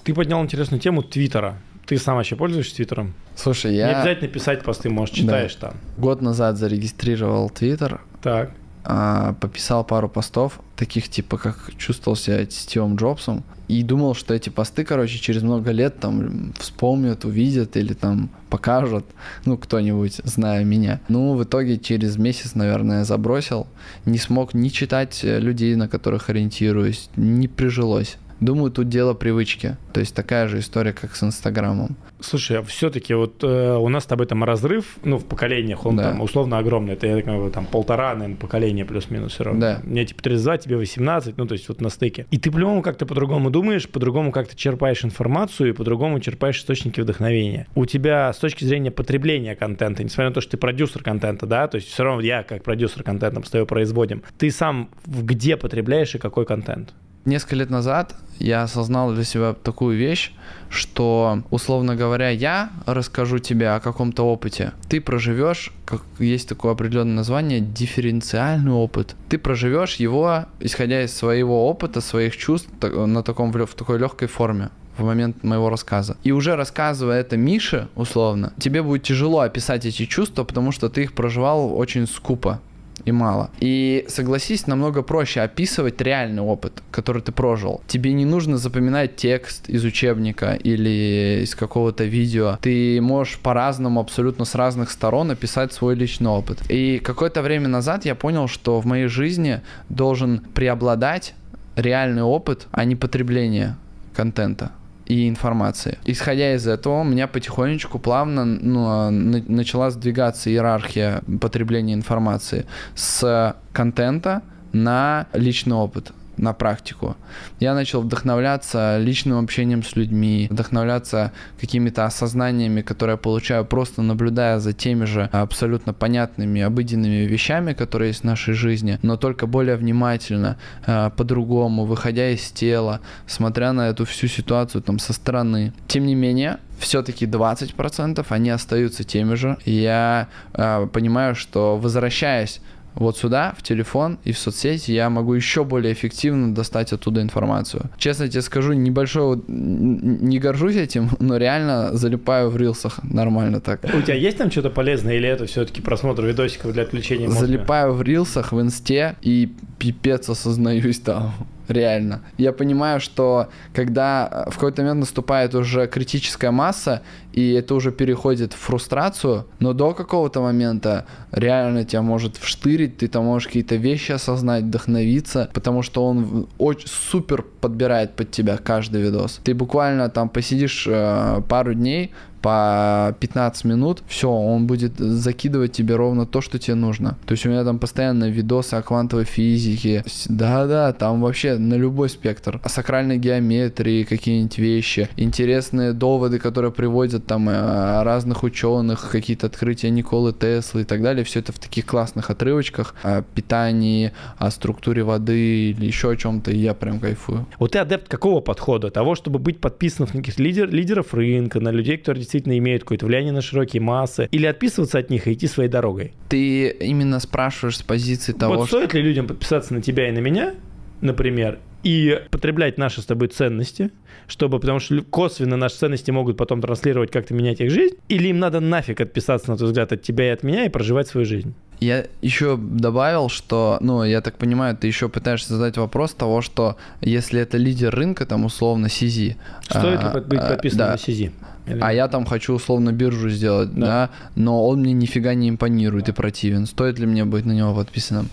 Ты 0.05 0.13
поднял 0.13 0.43
интересную 0.43 0.79
тему 0.79 1.03
Твиттера. 1.03 1.57
Ты 1.87 1.97
сам 1.97 2.17
вообще 2.17 2.37
пользуешься 2.37 2.77
Твиттером? 2.77 3.15
Слушай, 3.35 3.71
Не 3.71 3.79
я 3.79 4.01
обязательно 4.01 4.29
писать 4.29 4.63
посты, 4.65 4.91
может, 4.91 5.15
читаешь 5.15 5.55
там. 5.55 5.73
год 5.97 6.21
назад 6.21 6.59
зарегистрировал 6.59 7.49
Твиттер, 7.49 8.03
Так. 8.23 8.51
А, 8.91 9.35
пописал 9.35 9.85
пару 9.85 10.09
постов, 10.09 10.61
таких 10.75 11.11
типа, 11.11 11.37
как 11.37 11.73
чувствовал 11.77 12.17
себя 12.17 12.49
Стивом 12.49 12.97
Джобсом, 12.97 13.45
и 13.69 13.83
думал, 13.83 14.15
что 14.15 14.33
эти 14.33 14.49
посты, 14.49 14.83
короче, 14.83 15.19
через 15.19 15.43
много 15.43 15.73
лет 15.73 16.01
там 16.01 16.55
вспомнят, 16.59 17.27
увидят 17.27 17.77
или 17.77 17.93
там 17.93 18.31
покажут, 18.49 19.05
ну, 19.45 19.59
кто-нибудь, 19.59 20.23
зная 20.25 20.65
меня. 20.65 21.03
Ну, 21.09 21.35
в 21.35 21.45
итоге 21.45 21.77
через 21.77 22.17
месяц, 22.17 22.55
наверное, 22.55 23.05
забросил, 23.05 23.67
не 24.07 24.17
смог 24.17 24.55
ни 24.55 24.71
читать 24.71 25.21
людей, 25.23 25.77
на 25.77 25.87
которых 25.87 26.31
ориентируюсь, 26.31 27.11
не 27.15 27.47
прижилось. 27.47 28.17
Думаю, 28.41 28.71
тут 28.71 28.89
дело 28.89 29.15
привычки. 29.15 29.77
То 29.93 30.01
есть 30.01 30.15
такая 30.15 30.47
же 30.49 30.61
история, 30.61 30.93
как 30.93 31.17
с 31.17 31.23
Инстаграмом. 31.23 31.97
Слушай, 32.21 32.59
а 32.59 32.63
все-таки 32.63 33.15
вот 33.15 33.43
э, 33.43 33.77
у 33.77 33.89
нас 33.89 34.05
с 34.05 34.07
тобой 34.07 34.27
там 34.27 34.43
разрыв, 34.45 34.97
ну, 35.05 35.19
в 35.19 35.25
поколениях, 35.25 35.87
он 35.87 35.97
Да. 35.97 36.05
там 36.11 36.21
условно 36.21 36.59
огромный. 36.59 36.95
Это, 36.95 37.07
я 37.07 37.17
так 37.17 37.25
понимаю, 37.27 37.51
там 37.51 37.67
полтора, 37.67 38.15
наверное, 38.15 38.37
поколения 38.37 38.85
плюс-минус 38.85 39.33
все 39.33 39.45
равно. 39.45 39.61
Да. 39.61 39.81
Мне 39.85 40.05
типа 40.05 40.23
32, 40.23 40.59
тебе 40.59 40.77
18, 40.77 41.37
ну, 41.37 41.47
то 41.47 41.53
есть 41.55 41.69
вот 41.69 41.81
на 41.81 41.89
стыке. 41.91 42.27
И 42.31 42.39
ты 42.39 42.51
по-любому 42.51 42.83
как-то 42.83 43.07
по-другому 43.07 43.51
думаешь, 43.51 43.89
по-другому 43.89 44.33
как-то 44.33 44.57
черпаешь 44.57 45.05
информацию 45.05 45.71
и 45.71 45.73
по-другому 45.73 46.21
черпаешь 46.21 46.59
источники 46.59 47.01
вдохновения. 47.01 47.67
У 47.75 47.87
тебя 47.87 48.33
с 48.33 48.39
точки 48.39 48.65
зрения 48.65 48.91
потребления 48.91 49.55
контента, 49.55 50.03
несмотря 50.03 50.29
на 50.31 50.35
то, 50.35 50.41
что 50.41 50.53
ты 50.53 50.57
продюсер 50.57 51.03
контента, 51.03 51.47
да, 51.47 51.69
то 51.69 51.77
есть 51.77 51.89
все 51.89 52.03
равно 52.05 52.21
я 52.23 52.43
как 52.43 52.63
продюсер 52.63 53.03
контента 53.03 53.41
с 53.45 53.51
тобой 53.51 53.67
производим, 53.67 54.23
ты 54.39 54.51
сам 54.51 54.91
где 55.07 55.57
потребляешь 55.57 56.15
и 56.15 56.19
какой 56.19 56.45
контент? 56.47 56.95
Несколько 57.25 57.57
лет 57.57 57.71
назад 57.71 58.15
я 58.39 58.63
осознал 58.63 59.13
для 59.13 59.25
себя 59.25 59.53
такую 59.53 59.97
вещь, 59.97 60.33
что, 60.71 61.43
условно 61.51 61.97
говоря, 61.97 62.31
я 62.31 62.71
расскажу 62.87 63.39
тебе 63.39 63.71
о 63.71 63.81
каком-то 63.81 64.23
опыте. 64.23 64.73
Ты 64.89 65.01
проживешь, 65.01 65.73
как 65.85 66.03
есть 66.19 66.49
такое 66.49 66.73
определенное 66.73 67.17
название, 67.17 67.61
дифференциальный 67.61 68.73
опыт. 68.73 69.17
Ты 69.29 69.39
проживешь 69.39 69.97
его, 69.97 70.47
исходя 70.61 71.03
из 71.03 71.15
своего 71.15 71.69
опыта, 71.69 72.01
своих 72.01 72.37
чувств, 72.37 72.69
на 72.83 73.23
таком, 73.23 73.53
в 73.53 73.75
такой 73.75 73.99
легкой 73.99 74.29
форме 74.29 74.71
в 74.97 75.05
момент 75.05 75.45
моего 75.45 75.71
рассказа. 75.71 76.17
И 76.25 76.33
уже 76.33 76.57
рассказывая 76.57 77.21
это 77.21 77.37
Мише, 77.37 77.89
условно, 77.95 78.53
тебе 78.59 78.83
будет 78.83 79.05
тяжело 79.05 79.41
описать 79.41 79.87
эти 79.87 80.07
чувства, 80.07 80.45
потому 80.45 80.73
что 80.73 80.89
ты 80.89 81.05
их 81.05 81.13
проживал 81.13 81.77
очень 81.79 82.07
скупо 82.07 82.61
и 83.05 83.13
мало. 83.13 83.51
И 83.61 84.05
согласись, 84.09 84.67
намного 84.67 85.03
проще 85.03 85.41
описывать 85.41 86.01
реальный 86.01 86.43
опыт, 86.43 86.83
который 86.91 87.23
ты 87.23 87.33
прожил. 87.33 87.81
Тебе 87.87 88.13
не 88.13 88.25
нужно 88.25 88.59
запоминать 88.59 89.17
текст 89.17 89.69
из 89.69 89.85
учебника 89.85 90.55
или 90.55 91.41
из 91.43 91.55
какого-то 91.55 92.05
видео. 92.05 92.59
Ты 92.61 93.01
можешь 93.01 93.39
по-разному, 93.39 94.01
абсолютно 94.01 94.45
с 94.45 94.55
разных 94.55 94.91
сторон 94.91 95.31
описать 95.31 95.73
свой 95.73 95.95
личный 95.95 96.31
опыт. 96.31 96.59
И 96.69 96.99
какое-то 96.99 97.43
время 97.43 97.69
назад 97.69 98.05
я 98.05 98.15
понял, 98.15 98.49
что 98.49 98.81
в 98.81 98.87
моей 98.87 99.07
жизни 99.07 99.61
должен 99.89 100.41
преобладать 100.55 101.35
реальный 101.77 102.23
опыт, 102.23 102.67
а 102.73 102.85
не 102.85 102.97
потребление 102.97 103.77
контента 104.15 104.73
и 105.09 105.29
информации. 105.29 105.99
Исходя 106.05 106.55
из 106.55 106.69
этого, 106.69 107.01
у 107.01 107.05
меня 107.05 107.27
потихонечку, 107.27 107.99
плавно 107.99 108.45
ну, 108.45 108.87
а, 108.87 109.11
начала 109.11 109.91
сдвигаться 109.91 110.51
иерархия 110.51 111.23
потребления 111.41 111.95
информации 111.95 112.67
с 112.95 113.57
контента 113.73 114.43
на 114.73 115.27
личный 115.33 115.77
опыт 115.77 116.13
на 116.39 116.53
практику. 116.53 117.17
Я 117.61 117.75
начал 117.75 118.03
вдохновляться 118.03 118.99
личным 118.99 119.39
общением 119.39 119.83
с 119.83 119.97
людьми, 119.97 120.49
вдохновляться 120.51 121.33
какими-то 121.61 122.05
осознаниями, 122.05 122.83
которые 122.83 123.15
я 123.15 123.17
получаю 123.19 123.65
просто 123.65 124.03
наблюдая 124.03 124.59
за 124.59 124.73
теми 124.73 125.05
же 125.05 125.29
абсолютно 125.33 125.93
понятными, 125.93 126.61
обыденными 126.61 127.27
вещами, 127.27 127.73
которые 127.73 128.09
есть 128.09 128.21
в 128.21 128.25
нашей 128.25 128.55
жизни, 128.55 128.99
но 129.03 129.17
только 129.17 129.47
более 129.47 129.77
внимательно, 129.77 130.57
э, 130.87 131.11
по-другому, 131.17 131.85
выходя 131.85 132.31
из 132.31 132.51
тела, 132.51 133.01
смотря 133.27 133.73
на 133.73 133.89
эту 133.89 134.05
всю 134.05 134.29
ситуацию 134.29 134.83
там 134.83 134.99
со 134.99 135.13
стороны. 135.13 135.73
Тем 135.87 136.07
не 136.07 136.15
менее, 136.15 136.59
все-таки 136.79 137.27
20% 137.27 138.25
они 138.29 138.51
остаются 138.51 139.05
теми 139.05 139.35
же. 139.35 139.57
я 139.65 140.29
э, 140.55 140.87
понимаю, 140.93 141.35
что 141.35 141.77
возвращаясь 141.77 142.61
вот 142.99 143.17
сюда, 143.17 143.55
в 143.57 143.63
телефон 143.63 144.19
и 144.25 144.33
в 144.33 144.39
соцсети, 144.39 144.93
я 144.93 145.09
могу 145.11 145.35
еще 145.35 145.65
более 145.65 145.93
эффективно 145.93 146.55
достать 146.55 146.93
оттуда 146.93 147.23
информацию. 147.23 147.91
Честно 147.97 148.29
тебе 148.29 148.43
скажу, 148.43 148.73
небольшой, 148.73 149.41
не 149.47 150.39
горжусь 150.39 150.77
этим, 150.77 151.11
но 151.19 151.37
реально 151.37 151.97
залипаю 151.97 152.51
в 152.51 152.57
рилсах 152.57 153.01
нормально 153.03 153.61
так. 153.61 153.85
У 153.85 154.03
тебя 154.03 154.15
есть 154.15 154.39
там 154.39 154.51
что-то 154.51 154.71
полезное 154.71 155.15
или 155.15 155.29
это 155.29 155.47
все-таки 155.47 155.81
просмотр 155.81 156.25
видосиков 156.25 156.73
для 156.73 156.83
отключения 156.83 157.27
мозга? 157.29 157.47
Залипаю 157.47 157.93
в 157.93 158.03
рилсах, 158.03 158.53
в 158.53 158.61
инсте 158.61 159.17
и 159.23 159.53
пипец 159.79 160.29
осознаюсь 160.29 161.01
там 161.01 161.33
реально. 161.69 162.23
Я 162.37 162.53
понимаю, 162.53 163.01
что 163.01 163.49
когда 163.73 164.47
в 164.51 164.55
какой-то 164.55 164.83
момент 164.83 165.01
наступает 165.01 165.55
уже 165.55 165.87
критическая 165.87 166.51
масса, 166.51 167.03
и 167.39 167.53
это 167.53 167.77
уже 167.77 167.93
переходит 167.93 168.53
в 168.53 168.57
фрустрацию, 168.57 169.45
но 169.61 169.73
до 169.73 169.95
какого-то 169.95 170.41
момента 170.41 171.07
реально 171.31 171.85
тебя 171.85 172.03
может 172.03 172.37
вштырить, 172.37 172.99
ты 172.99 173.07
там 173.07 173.27
можешь 173.27 173.47
какие-то 173.47 173.77
вещи 173.77 174.11
осознать, 174.11 174.65
вдохновиться, 174.65 175.49
потому 175.55 175.83
что 175.83 176.05
он 176.05 176.49
очень 176.59 176.89
супер 176.89 177.45
подбирает 177.61 178.17
под 178.17 178.33
тебя 178.33 178.57
каждый 178.57 179.03
видос. 179.03 179.41
Ты 179.45 179.55
буквально 179.55 180.09
там 180.09 180.29
посидишь 180.29 180.87
э, 180.89 181.41
пару 181.49 181.75
дней, 181.75 182.11
по 182.41 183.17
15 183.21 183.65
минут, 183.65 184.03
все, 184.07 184.31
он 184.31 184.67
будет 184.67 184.99
закидывать 184.99 185.73
тебе 185.73 185.97
ровно 185.97 186.27
то, 186.27 186.41
что 186.41 186.59
тебе 186.59 186.75
нужно. 186.75 187.17
То 187.27 187.33
есть 187.33 187.47
у 187.47 187.49
меня 187.49 187.65
там 187.65 187.79
постоянно 187.79 188.31
видосы 188.31 188.75
о 188.75 188.83
квантовой 188.83 189.25
физике. 189.25 190.05
Да-да, 190.29 190.93
там 190.93 191.21
вообще 191.21 191.59
на 191.59 191.75
любой 191.75 192.09
спектр. 192.09 192.61
О 192.63 192.69
сакральной 192.69 193.19
геометрии 193.19 194.05
какие-нибудь 194.05 194.59
вещи. 194.59 195.09
Интересные 195.17 195.93
доводы, 195.93 196.39
которые 196.39 196.73
приводят 196.73 197.27
там 197.29 197.49
э, 197.49 198.03
разных 198.03 198.43
ученых, 198.43 199.11
какие-то 199.11 199.47
открытия 199.47 199.91
Николы 199.91 200.33
Теслы 200.33 200.83
и 200.83 200.85
так 200.85 201.03
далее. 201.03 201.25
Все 201.25 201.41
это 201.41 201.53
в 201.53 201.59
таких 201.59 201.87
классных 201.87 202.31
отрывочках 202.31 202.95
о 203.03 203.23
питании, 203.23 204.13
о 204.39 204.51
структуре 204.51 205.05
воды 205.05 205.71
или 205.71 205.87
еще 205.87 206.11
о 206.11 206.17
чем-то, 206.17 206.51
и 206.51 206.57
я 206.57 206.75
прям 206.75 206.99
кайфую. 206.99 207.47
Вот 207.59 207.73
ты 207.73 207.79
адепт 207.79 208.09
какого 208.09 208.41
подхода? 208.41 208.91
Того, 208.91 209.15
чтобы 209.15 209.39
быть 209.39 209.61
подписанным 209.61 210.11
на 210.13 210.21
каких-то 210.21 210.43
лидер, 210.43 210.71
лидеров 210.71 211.15
рынка, 211.15 211.61
на 211.61 211.71
людей, 211.71 211.99
которые 211.99 212.23
действительно 212.23 212.57
имеют 212.59 212.83
какое-то 212.83 213.07
влияние 213.07 213.33
на 213.33 213.43
широкие 213.43 213.83
массы, 213.83 214.29
или 214.31 214.47
отписываться 214.47 214.99
от 214.99 215.11
них 215.11 215.29
и 215.29 215.35
идти 215.35 215.47
своей 215.47 215.69
дорогой? 215.69 216.15
Ты 216.29 216.69
именно 216.69 217.21
спрашиваешь 217.21 217.79
с 217.79 217.83
позиции 217.83 218.33
того, 218.33 218.57
вот 218.57 218.69
что... 218.69 218.79
стоит 218.79 218.95
ли 218.95 219.03
людям 219.03 219.27
подписаться 219.27 219.75
на 219.75 219.83
тебя 219.83 220.09
и 220.09 220.13
на 220.13 220.19
меня, 220.19 220.55
например, 221.01 221.59
и 221.83 222.23
потреблять 222.31 222.77
наши 222.79 223.01
с 223.01 223.07
тобой 223.07 223.29
ценности, 223.29 223.91
чтобы, 224.27 224.59
потому 224.59 224.81
что 224.81 225.01
косвенно 225.03 225.57
наши 225.57 225.77
ценности 225.77 226.11
могут 226.11 226.37
потом 226.37 226.61
транслировать, 226.61 227.11
как-то 227.11 227.35
менять 227.35 227.61
их 227.61 227.71
жизнь, 227.71 227.97
или 228.09 228.29
им 228.29 228.39
надо 228.39 228.61
нафиг 228.61 229.01
отписаться, 229.01 229.51
на 229.51 229.57
твой 229.57 229.69
взгляд, 229.69 229.93
от 229.93 230.03
тебя 230.03 230.27
и 230.27 230.31
от 230.31 230.43
меня 230.43 230.65
и 230.65 230.69
проживать 230.69 231.09
свою 231.09 231.25
жизнь? 231.25 231.55
Я 231.81 232.07
еще 232.23 232.57
добавил, 232.57 233.29
что, 233.29 233.79
ну, 233.81 234.03
я 234.03 234.21
так 234.21 234.37
понимаю, 234.37 234.77
ты 234.77 234.87
еще 234.87 235.09
пытаешься 235.09 235.55
задать 235.55 235.77
вопрос 235.77 236.13
того, 236.13 236.43
что 236.43 236.77
если 237.01 237.41
это 237.41 237.57
лидер 237.57 237.95
рынка, 237.95 238.27
там, 238.27 238.45
условно, 238.45 238.87
CZ. 238.87 239.37
Стоит 239.63 240.01
а, 240.03 240.15
ли 240.15 240.25
быть 240.25 240.41
а, 240.41 240.49
подписанным 240.49 240.87
да, 240.87 240.93
на 240.93 240.97
CZ? 240.97 241.33
Или... 241.67 241.81
А 241.81 241.93
я 241.93 242.09
там 242.09 242.25
хочу 242.25 242.55
условно 242.55 242.93
биржу 242.93 243.29
сделать, 243.29 243.73
да. 243.75 243.87
да, 243.87 244.11
но 244.35 244.67
он 244.67 244.81
мне 244.81 244.93
нифига 244.93 245.35
не 245.35 245.51
импонирует 245.51 246.09
и 246.09 246.13
противен. 246.13 246.67
Стоит 246.67 246.99
ли 246.99 247.07
мне 247.07 247.25
быть 247.25 247.45
на 247.45 247.53
него 247.53 247.75
подписанным? 247.75 248.29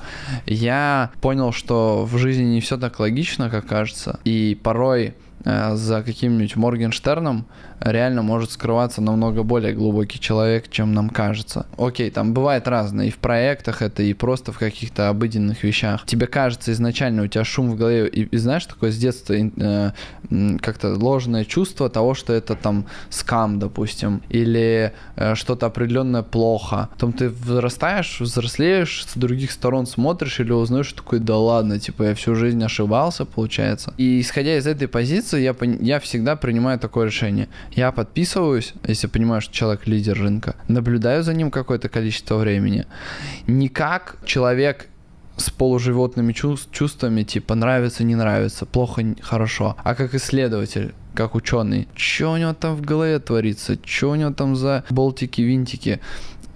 Я 0.45 1.11
понял, 1.21 1.51
что 1.51 2.05
в 2.05 2.17
жизни 2.17 2.43
не 2.43 2.61
все 2.61 2.77
так 2.77 2.99
логично, 2.99 3.49
как 3.49 3.67
кажется, 3.67 4.19
и 4.23 4.57
порой 4.61 5.15
э, 5.43 5.75
за 5.75 6.01
каким-нибудь 6.01 6.55
Моргенштерном 6.55 7.45
реально 7.85 8.23
может 8.23 8.51
скрываться 8.51 9.01
намного 9.01 9.43
более 9.43 9.73
глубокий 9.73 10.19
человек, 10.19 10.69
чем 10.69 10.93
нам 10.93 11.09
кажется. 11.09 11.67
Окей, 11.77 12.09
там 12.09 12.33
бывает 12.33 12.67
разное, 12.67 13.07
и 13.07 13.09
в 13.11 13.17
проектах 13.17 13.81
это, 13.81 14.03
и 14.03 14.13
просто 14.13 14.51
в 14.51 14.57
каких-то 14.57 15.09
обыденных 15.09 15.63
вещах. 15.63 16.05
Тебе 16.05 16.27
кажется 16.27 16.71
изначально, 16.71 17.23
у 17.23 17.27
тебя 17.27 17.43
шум 17.43 17.71
в 17.71 17.75
голове, 17.75 18.07
и, 18.07 18.23
и 18.23 18.37
знаешь, 18.37 18.65
такое 18.65 18.91
с 18.91 18.97
детства 18.97 19.33
э, 19.33 19.91
как-то 20.61 20.95
ложное 20.95 21.45
чувство 21.45 21.89
того, 21.89 22.15
что 22.15 22.33
это 22.33 22.55
там 22.55 22.85
скам, 23.09 23.59
допустим, 23.59 24.21
или 24.29 24.93
э, 25.15 25.35
что-то 25.35 25.67
определенное 25.67 26.23
плохо. 26.23 26.89
Потом 26.93 27.13
ты 27.13 27.29
взрастаешь, 27.29 28.19
взрослеешь, 28.19 29.05
с 29.07 29.15
других 29.15 29.51
сторон 29.51 29.85
смотришь 29.85 30.39
или 30.39 30.51
узнаешь, 30.51 30.87
что 30.87 30.97
такое, 30.97 31.19
да 31.19 31.37
ладно, 31.37 31.79
типа 31.79 32.03
я 32.03 32.15
всю 32.15 32.35
жизнь 32.35 32.63
ошибался, 32.63 33.25
получается. 33.25 33.93
И 33.97 34.19
исходя 34.21 34.57
из 34.57 34.65
этой 34.65 34.87
позиции, 34.87 35.41
я, 35.41 35.55
я 35.81 35.99
всегда 35.99 36.35
принимаю 36.35 36.79
такое 36.79 37.05
решение. 37.05 37.47
Я 37.75 37.91
подписываюсь, 37.91 38.73
если 38.87 39.07
понимаю, 39.07 39.41
что 39.41 39.53
человек 39.53 39.85
лидер 39.85 40.17
рынка, 40.17 40.55
наблюдаю 40.69 41.23
за 41.23 41.33
ним 41.33 41.51
какое-то 41.51 41.89
количество 41.89 42.37
времени. 42.37 42.85
Не 43.47 43.67
как 43.67 44.17
человек 44.25 44.87
с 45.35 45.49
полуживотными 45.49 46.31
чувств, 46.31 46.69
чувствами, 46.71 47.23
типа 47.23 47.53
нравится, 47.55 48.05
не 48.05 48.15
нравится, 48.15 48.65
плохо, 48.65 49.03
хорошо, 49.21 49.75
а 49.83 49.93
как 49.93 50.15
исследователь, 50.15 50.93
как 51.13 51.35
ученый. 51.35 51.89
Что 51.95 52.31
у 52.31 52.37
него 52.37 52.53
там 52.53 52.75
в 52.75 52.81
голове 52.81 53.19
творится? 53.19 53.77
Что 53.83 54.11
у 54.11 54.15
него 54.15 54.31
там 54.31 54.55
за 54.55 54.85
болтики, 54.89 55.41
винтики? 55.41 55.99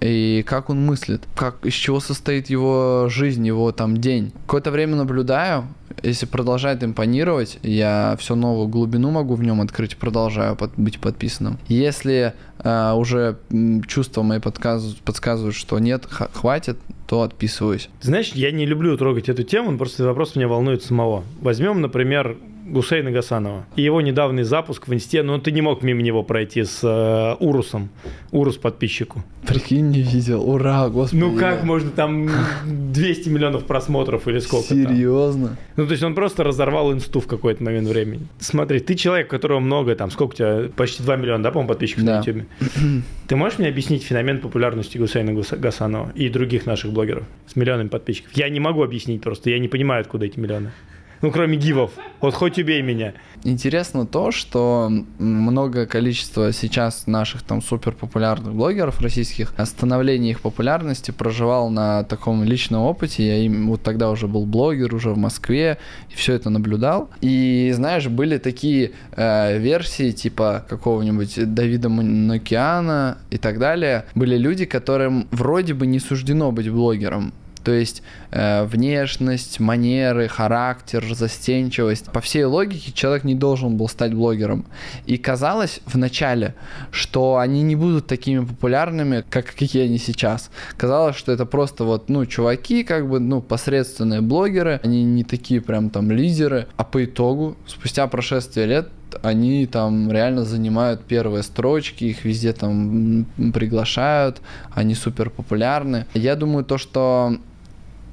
И 0.00 0.42
как 0.46 0.70
он 0.70 0.84
мыслит, 0.84 1.22
как, 1.34 1.64
из 1.64 1.74
чего 1.74 2.00
состоит 2.00 2.48
его 2.48 3.06
жизнь, 3.08 3.46
его 3.46 3.72
там 3.72 3.96
день. 3.96 4.32
Какое-то 4.46 4.70
время 4.70 4.96
наблюдаю, 4.96 5.66
если 6.02 6.26
продолжает 6.26 6.82
импонировать, 6.82 7.58
я 7.62 8.16
все 8.18 8.34
новую 8.34 8.68
глубину 8.68 9.10
могу 9.10 9.34
в 9.34 9.42
нем 9.42 9.60
открыть, 9.60 9.96
продолжаю 9.96 10.56
под, 10.56 10.72
быть 10.76 10.98
подписанным. 10.98 11.58
Если 11.68 12.32
э, 12.58 12.92
уже 12.92 13.38
чувства 13.86 14.22
мои 14.22 14.38
подсказывают, 14.38 14.98
подсказывают, 15.00 15.54
что 15.54 15.78
нет, 15.78 16.06
хватит, 16.06 16.78
то 17.06 17.22
отписываюсь. 17.22 17.90
Знаешь, 18.00 18.32
я 18.32 18.52
не 18.52 18.66
люблю 18.66 18.96
трогать 18.96 19.28
эту 19.28 19.42
тему, 19.42 19.76
просто 19.76 20.04
вопрос 20.04 20.36
меня 20.36 20.48
волнует 20.48 20.82
самого. 20.82 21.24
Возьмем, 21.40 21.80
например, 21.80 22.36
Гусейна 22.66 23.10
Гасанова. 23.10 23.66
И 23.76 23.82
его 23.82 24.00
недавний 24.00 24.42
запуск 24.42 24.88
в 24.88 24.94
инсте, 24.94 25.22
ну 25.22 25.38
ты 25.38 25.50
не 25.50 25.60
мог 25.60 25.82
мимо 25.82 26.02
него 26.02 26.22
пройти 26.22 26.64
с 26.64 26.80
э, 26.82 27.36
Урусом, 27.44 27.90
Урус 28.30 28.56
подписчику. 28.56 29.22
Прикинь, 29.46 29.90
не 29.90 30.02
видел, 30.02 30.48
ура, 30.48 30.88
господи. 30.88 31.20
Ну 31.20 31.36
как 31.36 31.64
можно 31.64 31.90
там 31.90 32.28
200 32.92 33.28
миллионов 33.28 33.64
просмотров 33.64 34.28
или 34.28 34.38
сколько 34.38 34.68
Серьезно? 34.68 35.48
Там? 35.48 35.56
Ну 35.76 35.86
то 35.86 35.92
есть 35.92 36.02
он 36.02 36.14
просто 36.14 36.44
разорвал 36.44 36.92
инсту 36.92 37.20
в 37.20 37.26
какой-то 37.26 37.62
момент 37.64 37.88
времени. 37.88 38.26
Смотри, 38.38 38.80
ты 38.80 38.94
человек, 38.94 39.28
у 39.28 39.30
которого 39.30 39.60
много, 39.60 39.94
там, 39.94 40.10
сколько 40.10 40.32
у 40.32 40.36
тебя, 40.36 40.68
почти 40.76 41.02
2 41.02 41.16
миллиона, 41.16 41.42
да, 41.42 41.50
по-моему, 41.50 41.68
подписчиков 41.68 42.04
да. 42.04 42.16
на 42.16 42.24
YouTube. 42.24 42.46
Ты 43.28 43.36
можешь 43.36 43.58
мне 43.58 43.68
объяснить 43.68 44.02
феномен 44.02 44.40
популярности 44.40 44.98
Гусейна 44.98 45.32
Гасанова 45.32 46.10
и 46.14 46.28
других 46.28 46.66
наших 46.66 46.92
блогеров 46.92 47.24
с 47.46 47.56
миллионами 47.56 47.88
подписчиков? 47.88 48.32
Я 48.34 48.48
не 48.48 48.60
могу 48.60 48.82
объяснить 48.82 49.22
просто, 49.22 49.50
я 49.50 49.58
не 49.58 49.68
понимаю, 49.68 50.00
откуда 50.00 50.26
эти 50.26 50.38
миллионы. 50.38 50.72
Ну, 51.22 51.30
кроме 51.30 51.58
гивов. 51.58 51.92
Вот 52.20 52.34
хоть 52.34 52.58
убей 52.58 52.80
меня. 52.80 53.12
Интересно 53.44 54.06
то, 54.06 54.30
что 54.30 54.90
много 55.18 55.86
количества 55.86 56.52
сейчас 56.52 57.06
наших 57.06 57.42
там 57.42 57.60
супер 57.62 57.92
популярных 57.92 58.54
блогеров 58.54 59.00
российских, 59.00 59.52
становление 59.64 60.32
их 60.32 60.40
популярности 60.40 61.10
проживал 61.10 61.70
на 61.70 62.04
таком 62.04 62.44
личном 62.44 62.82
опыте. 62.82 63.26
Я 63.26 63.36
им 63.38 63.68
вот 63.68 63.82
тогда 63.82 64.10
уже 64.10 64.28
был 64.28 64.46
блогер, 64.46 64.94
уже 64.94 65.10
в 65.10 65.18
Москве, 65.18 65.78
и 66.10 66.14
все 66.14 66.34
это 66.34 66.48
наблюдал. 66.50 67.10
И 67.20 67.70
знаешь, 67.74 68.08
были 68.08 68.38
такие 68.38 68.92
э, 69.12 69.58
версии 69.58 70.12
типа 70.12 70.64
какого-нибудь 70.68 71.54
Давида 71.54 71.88
Нокиана 71.88 73.18
и 73.30 73.36
так 73.36 73.58
далее. 73.58 74.06
Были 74.14 74.36
люди, 74.36 74.64
которым 74.64 75.28
вроде 75.30 75.74
бы 75.74 75.86
не 75.86 75.98
суждено 75.98 76.52
быть 76.52 76.70
блогером, 76.70 77.32
То 77.64 77.72
есть 77.72 78.02
э, 78.30 78.64
внешность, 78.64 79.60
манеры, 79.60 80.28
характер, 80.28 81.04
застенчивость. 81.14 82.06
По 82.12 82.20
всей 82.20 82.44
логике 82.44 82.92
человек 82.92 83.24
не 83.24 83.34
должен 83.34 83.76
был 83.76 83.88
стать 83.88 84.14
блогером. 84.14 84.64
И 85.06 85.18
казалось 85.18 85.80
вначале, 85.86 86.54
что 86.90 87.36
они 87.38 87.62
не 87.62 87.76
будут 87.76 88.06
такими 88.06 88.44
популярными, 88.44 89.24
как 89.28 89.46
какие 89.46 89.84
они 89.84 89.98
сейчас. 89.98 90.50
Казалось, 90.76 91.16
что 91.16 91.32
это 91.32 91.46
просто 91.46 91.84
вот, 91.84 92.08
ну, 92.08 92.24
чуваки, 92.26 92.84
как 92.84 93.08
бы, 93.08 93.20
ну, 93.20 93.40
посредственные 93.42 94.20
блогеры, 94.20 94.80
они 94.82 95.04
не 95.04 95.24
такие 95.24 95.60
прям 95.60 95.90
там 95.90 96.10
лидеры. 96.10 96.66
А 96.76 96.84
по 96.84 97.04
итогу, 97.04 97.56
спустя 97.66 98.06
прошествие 98.06 98.66
лет, 98.66 98.88
они 99.22 99.66
там 99.66 100.10
реально 100.10 100.44
занимают 100.44 101.04
первые 101.04 101.42
строчки, 101.42 102.04
их 102.04 102.24
везде 102.24 102.52
там 102.52 103.26
приглашают, 103.52 104.40
они 104.72 104.94
супер 104.94 105.30
популярны. 105.30 106.06
Я 106.14 106.36
думаю, 106.36 106.64
то, 106.64 106.78
что 106.78 107.36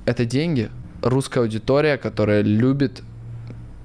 это 0.08 0.26
деньги, 0.26 0.72
русская 1.04 1.41
аудитория, 1.41 1.98
которая 1.98 2.41
любит 2.41 3.04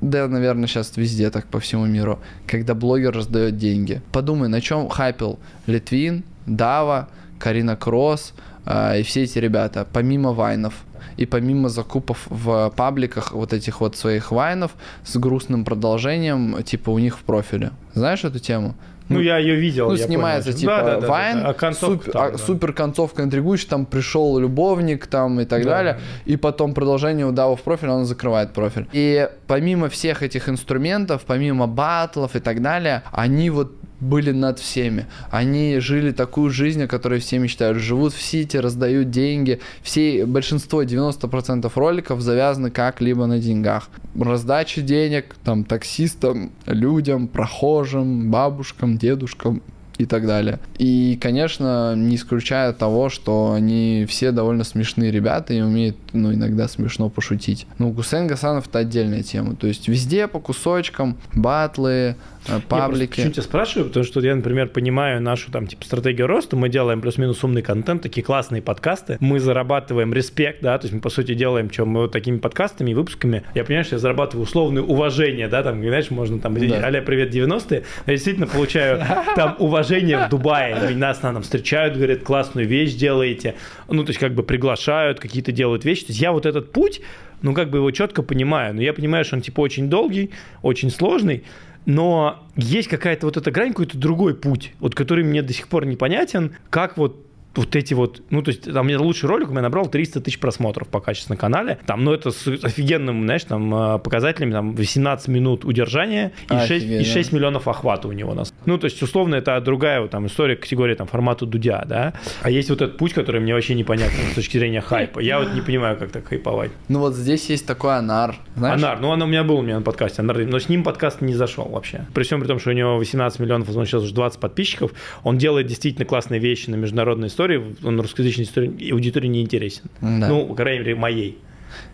да, 0.00 0.26
наверное, 0.26 0.66
сейчас 0.66 0.96
везде 0.96 1.30
так 1.30 1.46
по 1.46 1.61
всему 1.61 1.87
миру, 1.87 2.18
когда 2.48 2.74
блогер 2.74 3.14
раздает 3.14 3.56
деньги. 3.56 4.02
Подумай, 4.11 4.48
на 4.48 4.61
чем 4.61 4.88
хайпил 4.88 5.38
Литвин, 5.66 6.24
Дава, 6.44 7.08
Карина 7.38 7.76
Кросс 7.76 8.35
э, 8.66 8.98
и 8.98 9.02
все 9.04 9.22
эти 9.22 9.38
ребята, 9.38 9.87
помимо 9.92 10.32
вайнов 10.32 10.74
и 11.16 11.24
помимо 11.24 11.68
закупов 11.68 12.26
в 12.28 12.72
пабликах 12.74 13.32
вот 13.32 13.52
этих 13.52 13.80
вот 13.80 13.96
своих 13.96 14.32
вайнов 14.32 14.72
с 15.04 15.16
грустным 15.16 15.64
продолжением, 15.64 16.64
типа 16.64 16.90
у 16.90 16.98
них 16.98 17.16
в 17.16 17.22
профиле. 17.22 17.70
Знаешь 17.94 18.24
эту 18.24 18.40
тему? 18.40 18.74
Ну, 19.12 19.20
я 19.20 19.38
ее 19.38 19.57
видел. 19.57 19.88
Ну, 19.90 19.96
снимается 19.96 20.51
понял. 20.51 20.61
типа 20.61 20.83
да, 20.85 21.01
да, 21.01 21.07
Вайн, 21.07 21.37
да, 21.38 21.42
да. 21.42 21.48
А 21.51 21.55
концовка 21.55 21.96
супер, 22.05 22.12
там, 22.12 22.22
а, 22.27 22.31
да. 22.33 22.38
супер 22.38 22.72
концовка 22.72 23.22
интригующая, 23.22 23.68
там 23.68 23.87
пришел 23.87 24.38
любовник 24.38 25.07
там 25.07 25.40
и 25.40 25.44
так 25.44 25.64
Да. 25.64 25.70
далее, 25.70 26.01
и 26.25 26.37
потом 26.37 26.75
продолжение 26.75 27.27
удава 27.27 27.57
в 27.57 27.62
профиль, 27.62 27.88
он 27.88 28.05
закрывает 28.05 28.53
профиль. 28.53 28.87
И 28.92 29.29
помимо 29.46 29.88
всех 29.88 30.22
этих 30.22 30.48
инструментов, 30.48 31.22
помимо 31.27 31.66
батлов 31.66 32.37
и 32.37 32.40
так 32.40 32.62
далее, 32.62 33.03
они 33.12 33.51
вот 33.51 33.72
были 34.02 34.32
над 34.32 34.58
всеми. 34.58 35.06
Они 35.30 35.78
жили 35.78 36.10
такую 36.10 36.50
жизнь, 36.50 36.82
о 36.82 36.88
которой 36.88 37.20
все 37.20 37.38
мечтают. 37.38 37.78
Живут 37.78 38.12
в 38.12 38.20
Сити, 38.20 38.56
раздают 38.56 39.10
деньги. 39.10 39.60
Все, 39.82 40.26
большинство, 40.26 40.82
90% 40.82 41.70
роликов 41.74 42.20
завязаны 42.20 42.70
как-либо 42.70 43.26
на 43.26 43.38
деньгах. 43.38 43.88
Раздача 44.18 44.82
денег, 44.82 45.36
там, 45.44 45.64
таксистам, 45.64 46.52
людям, 46.66 47.28
прохожим, 47.28 48.30
бабушкам, 48.30 48.98
дедушкам 48.98 49.62
и 49.98 50.06
так 50.06 50.26
далее. 50.26 50.58
И, 50.78 51.18
конечно, 51.20 51.94
не 51.94 52.16
исключая 52.16 52.72
того, 52.72 53.08
что 53.08 53.52
они 53.52 54.06
все 54.08 54.32
довольно 54.32 54.64
смешные 54.64 55.10
ребята 55.10 55.54
и 55.54 55.60
умеют, 55.60 55.96
ну, 56.12 56.32
иногда 56.32 56.68
смешно 56.68 57.08
пошутить. 57.08 57.66
Ну, 57.78 57.90
Гусейн 57.90 58.26
Гасанов 58.26 58.68
это 58.68 58.80
отдельная 58.80 59.22
тема. 59.22 59.54
То 59.54 59.66
есть 59.66 59.88
везде 59.88 60.26
по 60.28 60.40
кусочкам, 60.40 61.16
батлы, 61.34 62.16
э, 62.48 62.52
Я 62.55 62.61
паблики. 62.61 62.88
просто 62.88 63.07
почему 63.09 63.33
тебя 63.33 63.42
спрашиваю, 63.42 63.88
потому 63.88 64.05
что 64.05 64.20
я, 64.20 64.35
например, 64.35 64.68
понимаю 64.68 65.20
нашу 65.20 65.50
там 65.50 65.66
типа 65.66 65.85
стратегию 65.85 66.26
роста, 66.26 66.57
мы 66.57 66.68
делаем 66.68 67.00
плюс-минус 67.00 67.42
умный 67.44 67.62
контент, 67.62 68.02
такие 68.02 68.22
классные 68.24 68.62
подкасты, 68.62 69.16
мы 69.20 69.40
зарабатываем 69.40 70.12
респект, 70.12 70.62
да, 70.62 70.78
то 70.78 70.85
есть 70.87 70.94
мы 70.94 71.00
по 71.00 71.11
сути 71.11 71.35
делаем, 71.35 71.70
что 71.70 71.85
мы 71.87 72.00
вот 72.02 72.12
такими 72.12 72.38
подкастами 72.38 72.90
и 72.90 72.94
выпусками, 72.94 73.42
я 73.55 73.64
понимаю, 73.64 73.85
что 73.85 73.96
я 73.96 73.98
зарабатываю 73.98 74.44
условное 74.44 74.83
уважение, 74.83 75.48
да, 75.48 75.62
там, 75.62 75.81
знаешь, 75.83 76.11
можно 76.11 76.38
там, 76.40 76.55
Да. 76.55 76.85
аля, 76.85 77.02
привет, 77.02 77.35
90-е, 77.35 77.83
я 78.07 78.12
действительно 78.12 78.46
получаю 78.46 79.00
там 79.37 79.57
уважение 79.59 80.26
в 80.26 80.28
Дубае, 80.28 80.76
нас 80.96 81.18
там 81.18 81.42
встречают, 81.42 81.96
говорят, 81.96 82.22
классную 82.22 82.66
вещь 82.66 82.94
делаете, 82.94 83.55
ну, 83.88 84.05
то 84.05 84.11
есть 84.11 84.20
как 84.20 84.35
бы 84.35 84.42
приглашают, 84.42 85.20
какие-то 85.20 85.52
делают 85.52 85.85
вещи, 85.85 86.02
то 86.07 86.12
есть 86.12 86.20
я 86.20 86.33
вот 86.33 86.46
этот 86.46 86.72
путь, 86.72 87.00
ну, 87.42 87.55
как 87.55 87.70
бы 87.70 87.78
его 87.78 87.90
четко 87.90 88.22
понимаю, 88.22 88.74
но 88.74 88.83
я 88.83 88.92
понимаю, 88.92 89.24
что 89.24 89.37
он 89.37 89.42
типа 89.42 89.61
очень 89.61 89.88
долгий, 89.88 90.31
очень 90.62 90.90
сложный, 90.90 91.42
но 91.84 92.46
есть 92.56 92.88
какая-то 92.88 93.26
вот 93.26 93.36
эта 93.36 93.50
грань, 93.50 93.70
какой-то 93.70 93.98
другой 93.98 94.34
путь, 94.34 94.74
вот 94.80 94.94
который 94.94 95.24
мне 95.24 95.42
до 95.42 95.52
сих 95.52 95.68
пор 95.68 95.86
непонятен, 95.86 96.56
как 96.70 96.96
вот 96.96 97.26
вот 97.54 97.76
эти 97.76 97.94
вот, 97.94 98.22
ну, 98.30 98.42
то 98.42 98.50
есть, 98.50 98.64
там, 98.64 98.86
у 98.86 98.88
меня 98.88 99.00
лучший 99.00 99.28
ролик 99.28 99.48
у 99.48 99.52
меня 99.52 99.62
набрал 99.62 99.86
300 99.86 100.20
тысяч 100.20 100.38
просмотров 100.38 100.88
по 100.88 101.00
качеству 101.00 101.34
на 101.34 101.36
канале, 101.36 101.78
там, 101.86 102.04
ну, 102.04 102.12
это 102.12 102.30
с 102.30 102.46
офигенным, 102.46 103.24
знаешь, 103.24 103.44
там, 103.44 103.74
э, 103.74 103.98
показателями, 103.98 104.52
там, 104.52 104.74
18 104.74 105.28
минут 105.28 105.64
удержания 105.64 106.32
и 106.50 106.54
6, 106.54 106.70
и 106.70 106.74
Офигенно. 106.74 107.04
6 107.04 107.32
миллионов 107.32 107.68
охвата 107.68 108.08
у 108.08 108.12
него 108.12 108.34
нас. 108.34 108.54
Ну, 108.66 108.78
то 108.78 108.86
есть, 108.86 109.02
условно, 109.02 109.36
это 109.36 109.60
другая 109.60 110.00
вот, 110.00 110.10
там 110.10 110.26
история, 110.26 110.56
категория 110.56 110.94
там 110.94 111.06
формата 111.06 111.46
Дудя, 111.46 111.84
да, 111.86 112.14
а 112.42 112.50
есть 112.50 112.70
вот 112.70 112.80
этот 112.80 112.96
путь, 112.96 113.12
который 113.12 113.40
мне 113.40 113.54
вообще 113.54 113.74
непонятен 113.74 114.30
с 114.30 114.34
точки 114.34 114.58
зрения 114.58 114.80
хайпа. 114.80 115.20
Я 115.20 115.38
вот 115.38 115.54
не 115.54 115.60
понимаю, 115.60 115.96
как 115.96 116.10
так 116.10 116.26
хайповать. 116.26 116.70
Ну 116.88 117.00
вот 117.00 117.14
здесь 117.14 117.48
есть 117.50 117.66
такой 117.66 117.96
анар. 117.96 118.36
Знаешь? 118.56 118.82
Анар, 118.82 119.00
ну 119.00 119.08
он 119.08 119.22
у 119.22 119.26
меня 119.26 119.44
был 119.44 119.58
у 119.58 119.62
меня 119.62 119.76
на 119.76 119.82
подкасте, 119.82 120.22
Анар, 120.22 120.38
но 120.46 120.58
с 120.58 120.68
ним 120.68 120.84
подкаст 120.84 121.20
не 121.20 121.34
зашел 121.34 121.64
вообще. 121.64 122.06
При 122.14 122.22
всем 122.24 122.40
при 122.40 122.48
том, 122.48 122.58
что 122.58 122.70
у 122.70 122.72
него 122.72 122.96
18 122.96 123.38
миллионов, 123.40 123.74
он 123.74 123.86
сейчас 123.86 124.02
уже 124.02 124.14
20 124.14 124.40
подписчиков, 124.40 124.92
он 125.22 125.38
делает 125.38 125.66
действительно 125.66 126.04
классные 126.04 126.40
вещи 126.40 126.70
на 126.70 126.76
международной 126.76 127.28
истории, 127.28 127.41
он 127.85 128.00
русскоязычной 128.00 128.44
истории, 128.44 128.92
аудитории 128.92 129.28
не 129.28 129.42
интересен. 129.42 129.85
Да. 130.00 130.28
Ну, 130.28 130.46
по 130.46 130.55
крайней 130.55 130.81
мере, 130.81 130.94
моей. 130.94 131.38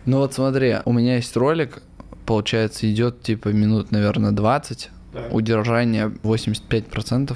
Ну 0.05 0.17
вот 0.19 0.33
смотри, 0.33 0.75
у 0.85 0.91
меня 0.93 1.15
есть 1.15 1.35
ролик, 1.37 1.81
получается, 2.25 2.91
идет 2.91 3.21
типа 3.21 3.49
минут, 3.49 3.91
наверное, 3.91 4.31
20, 4.31 4.89
Так. 5.13 5.33
удержание 5.33 6.11
85%. 6.23 7.35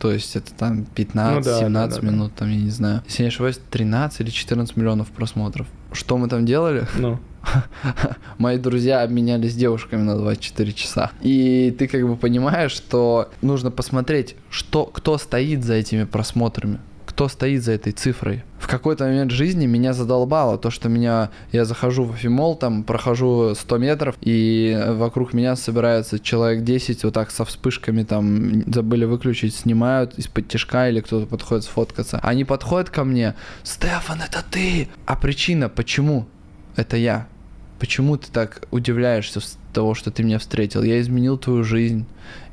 То 0.00 0.10
есть 0.12 0.34
это 0.34 0.54
там 0.54 0.86
15-17 0.96 1.34
Ну 1.34 1.40
да, 1.42 1.60
да, 1.60 1.68
да, 1.68 2.00
да. 2.00 2.06
минут, 2.06 2.34
там, 2.34 2.48
я 2.48 2.56
не 2.56 2.70
знаю. 2.70 3.02
Если 3.06 3.22
не 3.22 3.28
ошибаюсь, 3.28 3.60
13 3.70 4.20
или 4.22 4.30
14 4.30 4.74
миллионов 4.76 5.08
просмотров. 5.08 5.66
Что 5.92 6.16
мы 6.16 6.28
там 6.28 6.46
делали? 6.46 6.86
Ну, 6.96 7.18
Мои 8.38 8.58
друзья 8.58 9.02
обменялись 9.02 9.54
девушками 9.54 10.02
на 10.02 10.16
24 10.16 10.72
часа. 10.72 11.10
И 11.20 11.74
ты 11.78 11.86
как 11.88 12.06
бы 12.06 12.16
понимаешь, 12.16 12.72
что 12.72 13.30
нужно 13.42 13.70
посмотреть, 13.70 14.36
что, 14.50 14.86
кто 14.86 15.18
стоит 15.18 15.64
за 15.64 15.74
этими 15.74 16.04
просмотрами. 16.04 16.78
Кто 17.10 17.26
стоит 17.26 17.64
за 17.64 17.72
этой 17.72 17.92
цифрой? 17.92 18.44
В 18.60 18.68
какой-то 18.68 19.04
момент 19.04 19.32
жизни 19.32 19.66
меня 19.66 19.94
задолбало 19.94 20.56
то, 20.58 20.70
что 20.70 20.88
меня 20.88 21.30
я 21.50 21.64
захожу 21.64 22.04
в 22.04 22.14
Афимол, 22.14 22.54
там 22.54 22.84
прохожу 22.84 23.52
100 23.56 23.78
метров, 23.78 24.14
и 24.20 24.80
вокруг 24.90 25.32
меня 25.32 25.56
собирается 25.56 26.20
человек 26.20 26.62
10 26.62 27.02
вот 27.02 27.12
так 27.12 27.32
со 27.32 27.44
вспышками, 27.44 28.04
там 28.04 28.62
забыли 28.72 29.06
выключить, 29.06 29.56
снимают 29.56 30.16
из-под 30.18 30.46
тяжка 30.46 30.88
или 30.88 31.00
кто-то 31.00 31.26
подходит 31.26 31.64
сфоткаться. 31.64 32.20
Они 32.22 32.44
подходят 32.44 32.90
ко 32.90 33.02
мне, 33.02 33.34
Стефан, 33.64 34.22
это 34.22 34.44
ты! 34.48 34.88
А 35.04 35.16
причина, 35.16 35.68
почему 35.68 36.28
это 36.76 36.96
я? 36.96 37.26
Почему 37.80 38.18
ты 38.18 38.30
так 38.30 38.68
удивляешься 38.70 39.40
того, 39.72 39.94
что 39.94 40.10
ты 40.10 40.22
меня 40.22 40.38
встретил? 40.38 40.82
Я 40.82 41.00
изменил 41.00 41.38
твою 41.38 41.64
жизнь 41.64 42.04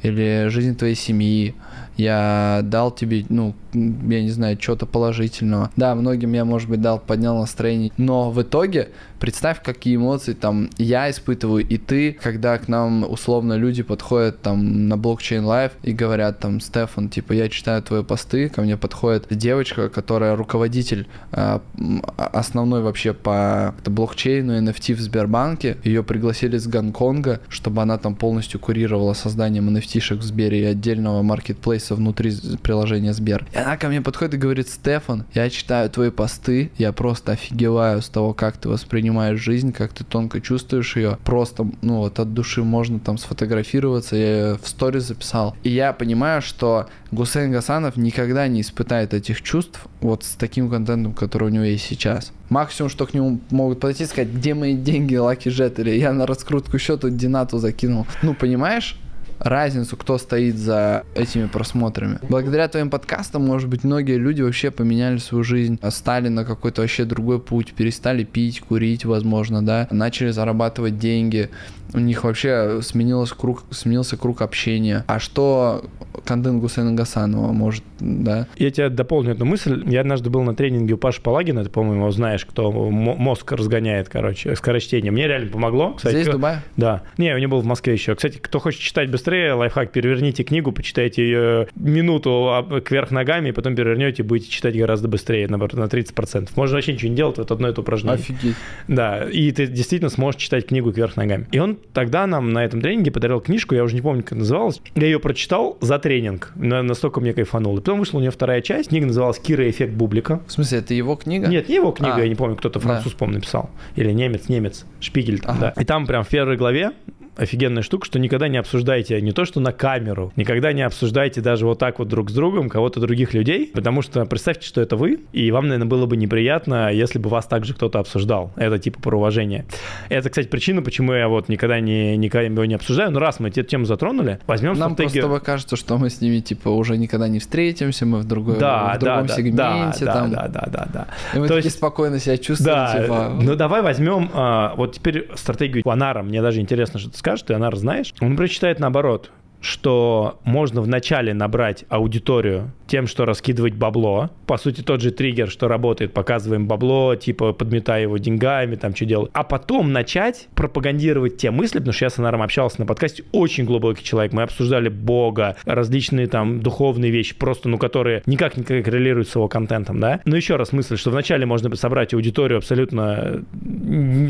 или 0.03 0.47
жизнь 0.49 0.75
твоей 0.75 0.95
семьи. 0.95 1.55
Я 1.97 2.61
дал 2.63 2.91
тебе, 2.91 3.25
ну, 3.29 3.55
я 3.73 4.21
не 4.21 4.29
знаю, 4.29 4.57
что-то 4.61 4.85
положительного. 4.85 5.71
Да, 5.75 5.95
многим 5.95 6.31
я, 6.33 6.45
может 6.45 6.69
быть, 6.69 6.79
дал, 6.79 6.99
поднял 6.99 7.39
настроение. 7.39 7.91
Но 7.97 8.29
в 8.29 8.39
итоге 8.41 8.89
представь, 9.19 9.63
какие 9.63 9.95
эмоции 9.95 10.33
там 10.33 10.69
я 10.77 11.09
испытываю 11.09 11.67
и 11.67 11.77
ты, 11.77 12.13
когда 12.13 12.57
к 12.59 12.67
нам 12.67 13.03
условно 13.09 13.53
люди 13.53 13.81
подходят 13.81 14.41
там 14.41 14.87
на 14.87 14.95
Blockchain 14.95 15.43
Live 15.43 15.71
и 15.81 15.91
говорят 15.91 16.39
там, 16.39 16.59
Стефан, 16.59 17.09
типа, 17.09 17.33
я 17.33 17.49
читаю 17.49 17.81
твои 17.81 18.03
посты, 18.03 18.49
ко 18.49 18.61
мне 18.61 18.77
подходит 18.77 19.25
девочка, 19.31 19.89
которая 19.89 20.35
руководитель 20.35 21.07
а, 21.31 21.61
м, 21.79 22.03
основной 22.17 22.83
вообще 22.83 23.13
по 23.13 23.73
блокчейну 23.85 24.59
NFT 24.59 24.93
в 24.93 24.99
Сбербанке. 25.01 25.77
Ее 25.83 26.03
пригласили 26.03 26.57
с 26.57 26.67
Гонконга, 26.67 27.06
чтобы 27.49 27.81
она 27.81 27.97
там 27.97 28.15
полностью 28.15 28.59
курировала 28.59 29.13
созданием 29.13 29.69
NFT-шек 29.75 30.17
в 30.17 30.23
Сбере 30.23 30.61
и 30.61 30.65
отдельного 30.65 31.21
маркетплейса 31.21 31.95
внутри 31.95 32.33
приложения 32.61 33.13
Сбер. 33.13 33.45
И 33.53 33.57
она 33.57 33.77
ко 33.77 33.87
мне 33.87 34.01
подходит 34.01 34.35
и 34.35 34.37
говорит, 34.37 34.69
Стефан, 34.69 35.25
я 35.33 35.49
читаю 35.49 35.89
твои 35.89 36.09
посты, 36.09 36.71
я 36.77 36.91
просто 36.91 37.33
офигеваю 37.33 38.01
с 38.01 38.09
того, 38.09 38.33
как 38.33 38.57
ты 38.57 38.69
воспринимаешь 38.69 39.39
жизнь, 39.39 39.71
как 39.71 39.93
ты 39.93 40.03
тонко 40.03 40.41
чувствуешь 40.41 40.95
ее. 40.95 41.17
Просто, 41.23 41.67
ну 41.81 41.97
вот 41.97 42.19
от 42.19 42.33
души 42.33 42.63
можно 42.63 42.99
там 42.99 43.17
сфотографироваться, 43.17 44.15
я 44.15 44.57
в 44.61 44.67
сторис 44.67 45.03
записал. 45.03 45.55
И 45.63 45.69
я 45.69 45.93
понимаю, 45.93 46.41
что 46.41 46.87
Гусейн 47.11 47.51
Гасанов 47.51 47.97
никогда 47.97 48.47
не 48.47 48.61
испытает 48.61 49.13
этих 49.13 49.41
чувств 49.41 49.85
вот 50.01 50.23
с 50.23 50.35
таким 50.35 50.69
контентом, 50.69 51.13
который 51.13 51.45
у 51.45 51.51
него 51.51 51.63
есть 51.63 51.85
сейчас. 51.85 52.31
Максимум, 52.49 52.89
что 52.89 53.05
к 53.05 53.13
нему 53.13 53.39
могут 53.49 53.79
подойти 53.79 54.05
сказать, 54.05 54.29
где 54.29 54.53
мои 54.53 54.75
деньги, 54.75 55.15
Лаки 55.15 55.49
Жет, 55.49 55.79
или 55.79 55.91
я 55.91 56.13
на 56.13 56.25
раскрутку 56.25 56.77
счета 56.77 57.09
Динату 57.09 57.59
закинул. 57.59 58.05
Ну, 58.21 58.33
понимаешь? 58.33 58.97
разницу, 59.39 59.97
кто 59.97 60.17
стоит 60.17 60.57
за 60.57 61.03
этими 61.15 61.47
просмотрами. 61.47 62.19
Благодаря 62.27 62.67
твоим 62.67 62.89
подкастам, 62.89 63.45
может 63.45 63.69
быть, 63.69 63.83
многие 63.83 64.17
люди 64.17 64.41
вообще 64.41 64.71
поменяли 64.71 65.17
свою 65.17 65.43
жизнь, 65.43 65.79
стали 65.89 66.27
на 66.29 66.45
какой-то 66.45 66.81
вообще 66.81 67.05
другой 67.05 67.39
путь, 67.39 67.73
перестали 67.73 68.23
пить, 68.23 68.61
курить, 68.61 69.05
возможно, 69.05 69.63
да, 69.63 69.87
начали 69.91 70.31
зарабатывать 70.31 70.97
деньги, 70.97 71.49
у 71.93 71.99
них 71.99 72.23
вообще 72.23 72.81
сменилось 72.81 73.31
круг, 73.31 73.63
сменился 73.71 74.17
круг 74.17 74.41
общения. 74.41 75.03
А 75.07 75.19
что 75.19 75.85
контент 76.25 76.61
Гусейна 76.61 76.93
Гасанова 76.93 77.51
может, 77.51 77.83
да? 77.99 78.47
Я 78.57 78.71
тебя 78.71 78.89
дополню 78.89 79.31
эту 79.31 79.45
мысль. 79.45 79.83
Я 79.87 80.01
однажды 80.01 80.29
был 80.29 80.43
на 80.43 80.55
тренинге 80.55 80.95
у 80.95 80.97
Паши 80.97 81.21
Палагина, 81.21 81.63
ты, 81.63 81.69
по-моему, 81.69 82.09
знаешь, 82.11 82.45
кто 82.45 82.71
мозг 82.71 83.51
разгоняет, 83.51 84.09
короче, 84.09 84.55
скорочтение. 84.55 85.11
Мне 85.11 85.27
реально 85.27 85.51
помогло. 85.51 85.93
Кстати, 85.93 86.15
Здесь, 86.15 86.27
в 86.27 86.31
Дубае? 86.31 86.61
Да. 86.75 87.03
Не, 87.17 87.35
у 87.35 87.37
него 87.37 87.57
был 87.57 87.61
в 87.61 87.65
Москве 87.65 87.93
еще. 87.93 88.15
Кстати, 88.15 88.37
кто 88.37 88.59
хочет 88.59 88.81
читать 88.81 89.09
быстрее, 89.09 89.53
лайфхак, 89.53 89.91
переверните 89.91 90.43
книгу, 90.43 90.71
почитайте 90.71 91.23
ее 91.23 91.67
минуту 91.75 92.81
кверх 92.83 93.11
ногами, 93.11 93.49
и 93.49 93.51
потом 93.51 93.75
перевернете, 93.75 94.23
будете 94.23 94.49
читать 94.49 94.77
гораздо 94.77 95.07
быстрее, 95.07 95.47
наоборот, 95.47 95.73
на 95.73 95.83
30%. 95.83 96.49
Можно 96.55 96.75
вообще 96.75 96.93
ничего 96.93 97.09
не 97.09 97.15
делать, 97.15 97.37
вот 97.37 97.51
одно 97.51 97.69
это 97.69 97.81
упражнение. 97.81 98.19
Офигеть. 98.19 98.55
Да, 98.87 99.23
и 99.23 99.51
ты 99.51 99.67
действительно 99.67 100.09
сможешь 100.09 100.41
читать 100.41 100.67
книгу 100.67 100.91
кверх 100.91 101.15
ногами. 101.15 101.47
И 101.51 101.59
он 101.59 101.76
тогда 101.93 102.27
нам 102.27 102.53
на 102.53 102.63
этом 102.63 102.81
тренинге 102.81 103.11
подарил 103.11 103.39
книжку, 103.39 103.75
я 103.75 103.83
уже 103.83 103.95
не 103.95 104.01
помню, 104.01 104.23
как 104.23 104.37
называлась. 104.37 104.81
Я 104.95 105.05
ее 105.05 105.19
прочитал 105.19 105.77
за 105.81 105.99
тренинг, 105.99 106.51
настолько 106.55 107.19
мне 107.21 107.33
кайфанул. 107.33 107.77
И 107.77 107.79
потом 107.79 107.99
вышла 107.99 108.17
у 108.17 108.21
нее 108.21 108.31
вторая 108.31 108.61
часть, 108.61 108.89
книга 108.89 109.05
называлась 109.07 109.39
«Кира. 109.39 109.69
Эффект 109.69 109.93
бублика». 109.93 110.41
В 110.47 110.51
смысле, 110.51 110.79
это 110.79 110.93
его 110.93 111.15
книга? 111.15 111.47
Нет, 111.47 111.69
не 111.69 111.75
его 111.75 111.91
книга, 111.91 112.15
а. 112.15 112.21
я 112.21 112.29
не 112.29 112.35
помню, 112.35 112.55
кто-то 112.55 112.79
француз, 112.79 113.13
да. 113.13 113.17
помню, 113.17 113.35
написал. 113.35 113.69
Или 113.95 114.11
немец, 114.11 114.49
немец, 114.49 114.85
Шпигель 114.99 115.39
там, 115.39 115.57
ага. 115.57 115.73
да. 115.75 115.81
И 115.81 115.85
там 115.85 116.05
прям 116.05 116.23
в 116.23 116.29
первой 116.29 116.57
главе 116.57 116.91
офигенная 117.37 117.83
штука, 117.83 118.05
что 118.05 118.19
никогда 118.19 118.47
не 118.47 118.57
обсуждайте 118.57 119.21
не 119.21 119.31
то, 119.31 119.45
что 119.45 119.59
на 119.59 119.71
камеру, 119.71 120.31
никогда 120.35 120.73
не 120.73 120.81
обсуждайте 120.81 121.41
даже 121.41 121.65
вот 121.65 121.79
так 121.79 121.99
вот 121.99 122.07
друг 122.07 122.29
с 122.29 122.33
другом 122.33 122.69
кого-то 122.69 122.99
других 122.99 123.33
людей, 123.33 123.71
потому 123.73 124.01
что 124.01 124.25
представьте, 124.25 124.67
что 124.67 124.81
это 124.81 124.95
вы, 124.95 125.19
и 125.31 125.51
вам, 125.51 125.67
наверное, 125.67 125.87
было 125.87 126.05
бы 126.05 126.17
неприятно, 126.17 126.91
если 126.91 127.19
бы 127.19 127.29
вас 127.29 127.45
также 127.45 127.73
кто-то 127.73 127.99
обсуждал. 127.99 128.51
Это 128.55 128.79
типа 128.79 128.99
про 129.01 129.17
уважение. 129.17 129.65
Это, 130.09 130.29
кстати, 130.29 130.47
причина, 130.47 130.81
почему 130.81 131.13
я 131.13 131.27
вот 131.27 131.49
никогда 131.49 131.79
не, 131.79 132.17
никого 132.17 132.65
не 132.65 132.73
обсуждаю. 132.73 133.11
Но 133.11 133.19
раз 133.19 133.39
мы 133.39 133.49
эту 133.49 133.63
тему 133.63 133.85
затронули, 133.85 134.39
возьмем 134.47 134.73
Нам 134.73 134.93
стратегию... 134.93 135.27
просто 135.27 135.45
кажется, 135.45 135.75
что 135.75 135.97
мы 135.97 136.09
с 136.09 136.21
ними 136.21 136.39
типа 136.39 136.69
уже 136.69 136.97
никогда 136.97 137.27
не 137.27 137.39
встретимся, 137.39 138.05
мы 138.05 138.19
в, 138.19 138.25
другой, 138.25 138.57
да, 138.57 138.95
в 138.95 138.99
другом 138.99 139.27
да, 139.27 139.35
сегменте. 139.35 140.05
Да, 140.05 140.13
там. 140.13 140.31
да, 140.31 140.47
да, 140.47 140.67
да, 140.71 140.87
да. 140.91 141.07
И 141.33 141.39
мы 141.39 141.47
то 141.47 141.55
такие 141.55 141.67
есть... 141.67 141.77
спокойно 141.77 142.19
себя 142.19 142.37
чувствуем. 142.37 142.75
Да, 142.75 143.01
типа... 143.01 143.31
ну 143.41 143.55
давай 143.55 143.81
возьмем 143.81 144.29
а, 144.33 144.73
вот 144.75 144.95
теперь 144.95 145.29
стратегию 145.35 145.87
Анара. 145.89 146.23
Мне 146.23 146.41
даже 146.41 146.61
интересно, 146.61 146.99
что 146.99 147.09
ты 147.09 147.17
скажешь, 147.27 147.45
ты 147.45 147.53
Анар 147.53 147.75
знаешь. 147.75 148.13
Он 148.21 148.37
прочитает 148.37 148.79
наоборот 148.79 149.31
что 149.61 150.39
можно 150.43 150.81
вначале 150.81 151.33
набрать 151.33 151.85
аудиторию 151.89 152.71
тем, 152.87 153.07
что 153.07 153.25
раскидывать 153.25 153.73
бабло. 153.73 154.29
По 154.45 154.57
сути, 154.57 154.81
тот 154.81 155.01
же 155.01 155.11
триггер, 155.11 155.49
что 155.49 155.67
работает, 155.67 156.13
показываем 156.13 156.67
бабло, 156.67 157.15
типа 157.15 157.53
подметая 157.53 158.03
его 158.03 158.17
деньгами, 158.17 158.75
там 158.75 158.95
что 158.95 159.05
делать. 159.05 159.29
А 159.33 159.43
потом 159.43 159.91
начать 159.91 160.47
пропагандировать 160.55 161.37
те 161.37 161.51
мысли, 161.51 161.79
потому 161.79 161.93
что 161.93 162.05
я 162.05 162.09
с 162.09 162.17
Анаром 162.19 162.41
общался 162.41 162.79
на 162.79 162.85
подкасте, 162.85 163.23
очень 163.31 163.65
глубокий 163.65 164.03
человек. 164.03 164.33
Мы 164.33 164.43
обсуждали 164.43 164.89
Бога, 164.89 165.57
различные 165.65 166.27
там 166.27 166.61
духовные 166.61 167.11
вещи, 167.11 167.35
просто, 167.35 167.67
ну, 167.69 167.77
которые 167.77 168.23
никак 168.25 168.57
не 168.57 168.63
коррелируют 168.63 169.27
с 169.27 169.35
его 169.35 169.47
контентом, 169.47 169.99
да. 169.99 170.21
Но 170.25 170.37
еще 170.37 170.55
раз 170.55 170.71
мысль, 170.71 170.97
что 170.97 171.11
вначале 171.11 171.45
можно 171.45 171.75
собрать 171.75 172.13
аудиторию 172.13 172.57
абсолютно 172.57 173.43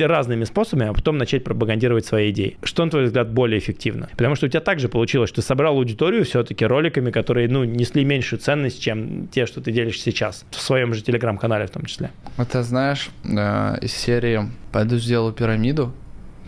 разными 0.02 0.46
способами, 0.46 0.90
а 0.90 0.94
потом 0.94 1.18
начать 1.18 1.44
пропагандировать 1.44 2.06
свои 2.06 2.32
идеи. 2.32 2.58
Что, 2.63 2.86
на 2.86 2.92
твой 2.92 3.04
взгляд, 3.06 3.30
более 3.30 3.60
эффективно? 3.60 4.10
Потому 4.12 4.36
что 4.36 4.48
у 4.48 4.50
тебя 4.50 4.62
также 4.62 4.90
получилось, 4.90 5.16
что 5.25 5.38
ты 5.38 5.41
собрал 5.41 5.75
аудиторию 5.77 6.25
все-таки 6.25 6.65
роликами, 6.65 7.12
которые, 7.12 7.47
ну, 7.47 7.63
несли 7.63 8.06
меньшую 8.06 8.39
ценность, 8.39 8.82
чем 8.82 9.27
те, 9.27 9.45
что 9.45 9.62
ты 9.62 9.71
делишь 9.71 10.01
сейчас 10.01 10.45
в 10.51 10.62
своем 10.62 10.93
же 10.93 11.01
телеграм-канале 11.01 11.65
в 11.67 11.71
том 11.71 11.86
числе. 11.86 12.12
Это 12.38 12.63
знаешь, 12.63 13.10
э, 13.23 13.77
из 13.82 13.93
серии 13.93 14.49
«Пойду 14.71 14.97
сделаю 14.97 15.34
пирамиду», 15.34 15.93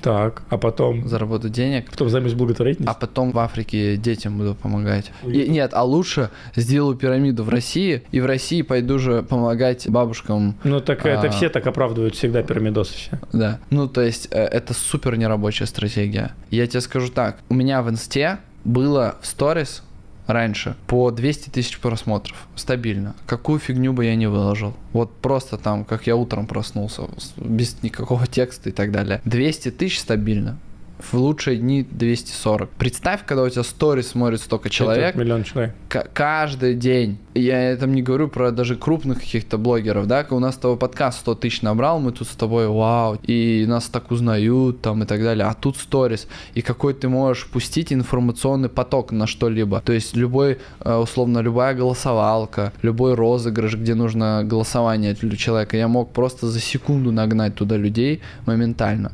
так, 0.01 0.43
а 0.49 0.58
потом? 0.58 1.08
Заработать 1.08 1.51
денег. 1.51 1.89
Потом 1.91 2.10
займусь 2.10 2.34
благотворительностью. 2.34 2.91
А 2.91 2.99
потом 2.99 3.32
в 3.32 3.39
Африке 3.39 3.97
детям 3.97 4.38
буду 4.38 4.55
помогать. 4.55 5.12
И, 5.25 5.49
нет, 5.49 5.71
а 5.73 5.84
лучше 5.84 6.29
сделаю 6.55 6.95
пирамиду 6.95 7.43
в 7.43 7.49
России, 7.49 8.03
и 8.12 8.21
в 8.21 8.25
России 8.25 8.62
пойду 8.62 8.99
же 8.99 9.23
помогать 9.23 9.89
бабушкам. 9.89 10.55
Ну 10.63 10.79
так 10.79 11.05
а... 11.05 11.10
это 11.10 11.29
все 11.29 11.49
так 11.49 11.67
оправдывают 11.67 12.15
всегда 12.15 12.43
пирамидосы 12.43 12.93
все. 12.93 13.19
Да. 13.34 13.60
Ну 13.69 13.88
то 13.88 14.01
есть 14.01 14.29
э, 14.32 14.41
это 14.41 14.73
супер 14.73 15.17
нерабочая 15.17 15.67
стратегия. 15.67 16.32
Я 16.49 16.65
тебе 16.67 16.82
скажу 16.82 17.10
так, 17.10 17.39
у 17.49 17.53
меня 17.53 17.82
в 17.82 17.89
инсте 17.89 18.39
было 18.63 19.17
в 19.22 19.28
сторис 19.28 19.84
раньше 20.28 20.76
по 20.88 21.12
200 21.12 21.50
тысяч 21.50 21.80
просмотров. 21.80 22.48
Стабильно. 22.56 23.15
Какую 23.26 23.60
фигню 23.60 23.93
бы 23.93 24.06
я 24.06 24.15
не 24.15 24.28
выложил. 24.28 24.76
Вот 24.93 25.12
просто 25.15 25.58
там, 25.58 25.84
как 25.84 26.08
я 26.08 26.15
утром 26.15 26.45
проснулся, 26.45 27.04
без 27.38 27.82
никакого 27.82 28.28
текста 28.28 28.69
и 28.69 28.72
так 28.72 28.91
далее. 28.91 29.22
200 29.26 29.72
тысяч 29.72 30.00
стабильно 30.00 30.58
в 31.00 31.14
лучшие 31.14 31.58
дни 31.58 31.88
240. 31.90 32.70
Представь, 32.72 33.26
когда 33.26 33.44
у 33.44 33.50
тебя 33.50 33.64
сторис 33.64 34.10
смотрит 34.10 34.42
столько 34.42 34.70
человек. 34.70 35.16
Миллион 35.16 35.44
человек. 35.44 35.74
каждый 36.14 36.76
день. 36.76 37.18
Я 37.34 37.76
там 37.78 37.94
не 37.94 38.02
говорю 38.02 38.28
про 38.28 38.52
даже 38.52 38.76
крупных 38.76 39.20
каких-то 39.20 39.58
блогеров, 39.58 40.08
да, 40.08 40.26
у 40.30 40.40
нас 40.40 40.58
того 40.58 40.76
подкаст 40.76 41.20
100 41.20 41.36
тысяч 41.36 41.62
набрал, 41.62 42.00
мы 42.00 42.12
тут 42.12 42.28
с 42.28 42.36
тобой, 42.36 42.68
вау, 42.68 43.18
и 43.24 43.66
нас 43.68 43.86
так 43.86 44.12
узнают, 44.12 44.82
там, 44.82 45.04
и 45.04 45.06
так 45.06 45.22
далее, 45.22 45.46
а 45.46 45.54
тут 45.54 45.78
сторис, 45.78 46.28
и 46.54 46.62
какой 46.62 46.94
ты 46.94 47.08
можешь 47.08 47.48
пустить 47.48 47.94
информационный 47.94 48.68
поток 48.68 49.12
на 49.12 49.26
что-либо, 49.26 49.80
то 49.80 49.94
есть 49.94 50.18
любой, 50.18 50.58
э, 50.82 50.96
условно, 50.96 51.40
любая 51.40 51.76
голосовалка, 51.76 52.74
любой 52.82 53.14
розыгрыш, 53.14 53.76
где 53.76 53.96
нужно 53.96 54.42
голосование 54.44 55.14
для 55.14 55.38
человека, 55.38 55.78
я 55.78 55.88
мог 55.88 56.12
просто 56.12 56.48
за 56.48 56.60
секунду 56.60 57.12
нагнать 57.12 57.56
туда 57.56 57.78
людей 57.78 58.22
моментально. 58.46 59.14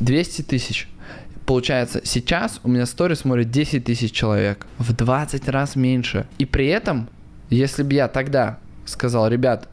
200 0.00 0.42
тысяч 0.42 0.88
Получается, 1.48 2.02
сейчас 2.04 2.60
у 2.62 2.68
меня 2.68 2.84
стори 2.84 3.14
смотрит 3.14 3.50
10 3.50 3.82
тысяч 3.82 4.12
человек. 4.12 4.66
В 4.76 4.92
20 4.92 5.48
раз 5.48 5.76
меньше. 5.76 6.26
И 6.36 6.44
при 6.44 6.66
этом, 6.66 7.08
если 7.48 7.82
бы 7.82 7.94
я 7.94 8.06
тогда 8.08 8.58
сказал, 8.84 9.28
ребят, 9.28 9.66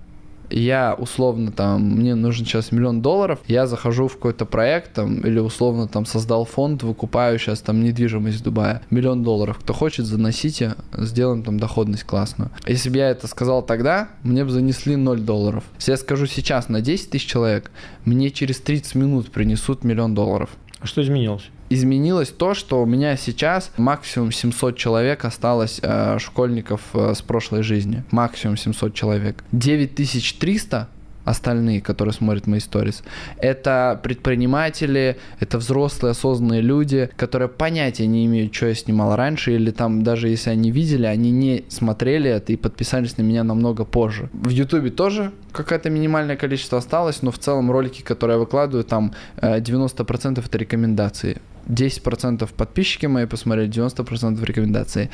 я 0.49 0.95
условно 0.97 1.51
там, 1.51 1.81
мне 1.81 2.15
нужен 2.15 2.45
сейчас 2.45 2.71
миллион 2.71 3.01
долларов, 3.01 3.39
я 3.47 3.67
захожу 3.67 4.07
в 4.07 4.13
какой-то 4.13 4.45
проект 4.45 4.93
там, 4.93 5.19
или 5.19 5.37
условно 5.39 5.89
там 5.89 6.05
создал 6.05 6.45
фонд, 6.45 6.81
выкупаю 6.83 7.37
сейчас 7.39 7.59
там 7.59 7.83
недвижимость 7.83 8.39
в 8.39 8.43
Дубае, 8.43 8.79
миллион 8.89 9.23
долларов, 9.23 9.59
кто 9.59 9.73
хочет, 9.73 10.05
заносите, 10.05 10.75
сделаем 10.93 11.43
там 11.43 11.59
доходность 11.59 12.05
классную. 12.05 12.51
Если 12.65 12.89
бы 12.89 12.99
я 12.99 13.09
это 13.09 13.27
сказал 13.27 13.61
тогда, 13.61 14.07
мне 14.23 14.45
бы 14.45 14.51
занесли 14.51 14.95
0 14.95 15.19
долларов. 15.19 15.65
Если 15.75 15.91
я 15.91 15.97
скажу 15.97 16.25
сейчас 16.25 16.69
на 16.69 16.79
10 16.79 17.09
тысяч 17.09 17.25
человек, 17.25 17.69
мне 18.05 18.31
через 18.31 18.61
30 18.61 18.95
минут 18.95 19.29
принесут 19.29 19.83
миллион 19.83 20.15
долларов. 20.15 20.51
А 20.79 20.87
что 20.87 21.01
изменилось? 21.01 21.49
Изменилось 21.69 22.29
то, 22.29 22.53
что 22.53 22.81
у 22.81 22.85
меня 22.85 23.17
сейчас 23.17 23.71
максимум 23.77 24.31
700 24.31 24.77
человек 24.77 25.25
осталось 25.25 25.79
э, 25.81 26.17
школьников 26.19 26.81
э, 26.93 27.13
с 27.15 27.21
прошлой 27.21 27.63
жизни. 27.63 28.03
Максимум 28.11 28.57
700 28.57 28.93
человек. 28.93 29.43
9300 29.51 30.89
остальные, 31.25 31.81
которые 31.81 32.13
смотрят 32.13 32.47
мои 32.47 32.59
сторис, 32.59 33.03
это 33.37 33.99
предприниматели, 34.01 35.17
это 35.39 35.57
взрослые 35.57 36.11
осознанные 36.11 36.61
люди, 36.61 37.09
которые 37.17 37.49
понятия 37.49 38.07
не 38.07 38.25
имеют, 38.27 38.53
что 38.53 38.67
я 38.67 38.75
снимал 38.75 39.15
раньше, 39.15 39.55
или 39.55 39.71
там 39.71 40.03
даже 40.03 40.29
если 40.29 40.51
они 40.51 40.71
видели, 40.71 41.05
они 41.05 41.31
не 41.31 41.65
смотрели 41.67 42.29
это 42.29 42.53
и 42.53 42.55
подписались 42.55 43.17
на 43.17 43.23
меня 43.23 43.43
намного 43.43 43.85
позже. 43.85 44.29
В 44.33 44.49
Ютубе 44.49 44.91
тоже 44.91 45.31
какое-то 45.51 45.89
минимальное 45.89 46.37
количество 46.37 46.77
осталось, 46.77 47.21
но 47.23 47.31
в 47.31 47.39
целом 47.39 47.71
ролики, 47.71 48.01
которые 48.01 48.35
я 48.35 48.39
выкладываю, 48.39 48.83
там 48.83 49.13
90% 49.41 50.39
э, 50.39 50.43
это 50.45 50.57
рекомендации. 50.57 51.41
10% 51.67 52.49
подписчики 52.55 53.05
мои 53.07 53.25
посмотрели, 53.25 53.69
90% 53.69 54.43
рекомендации. 54.45 55.09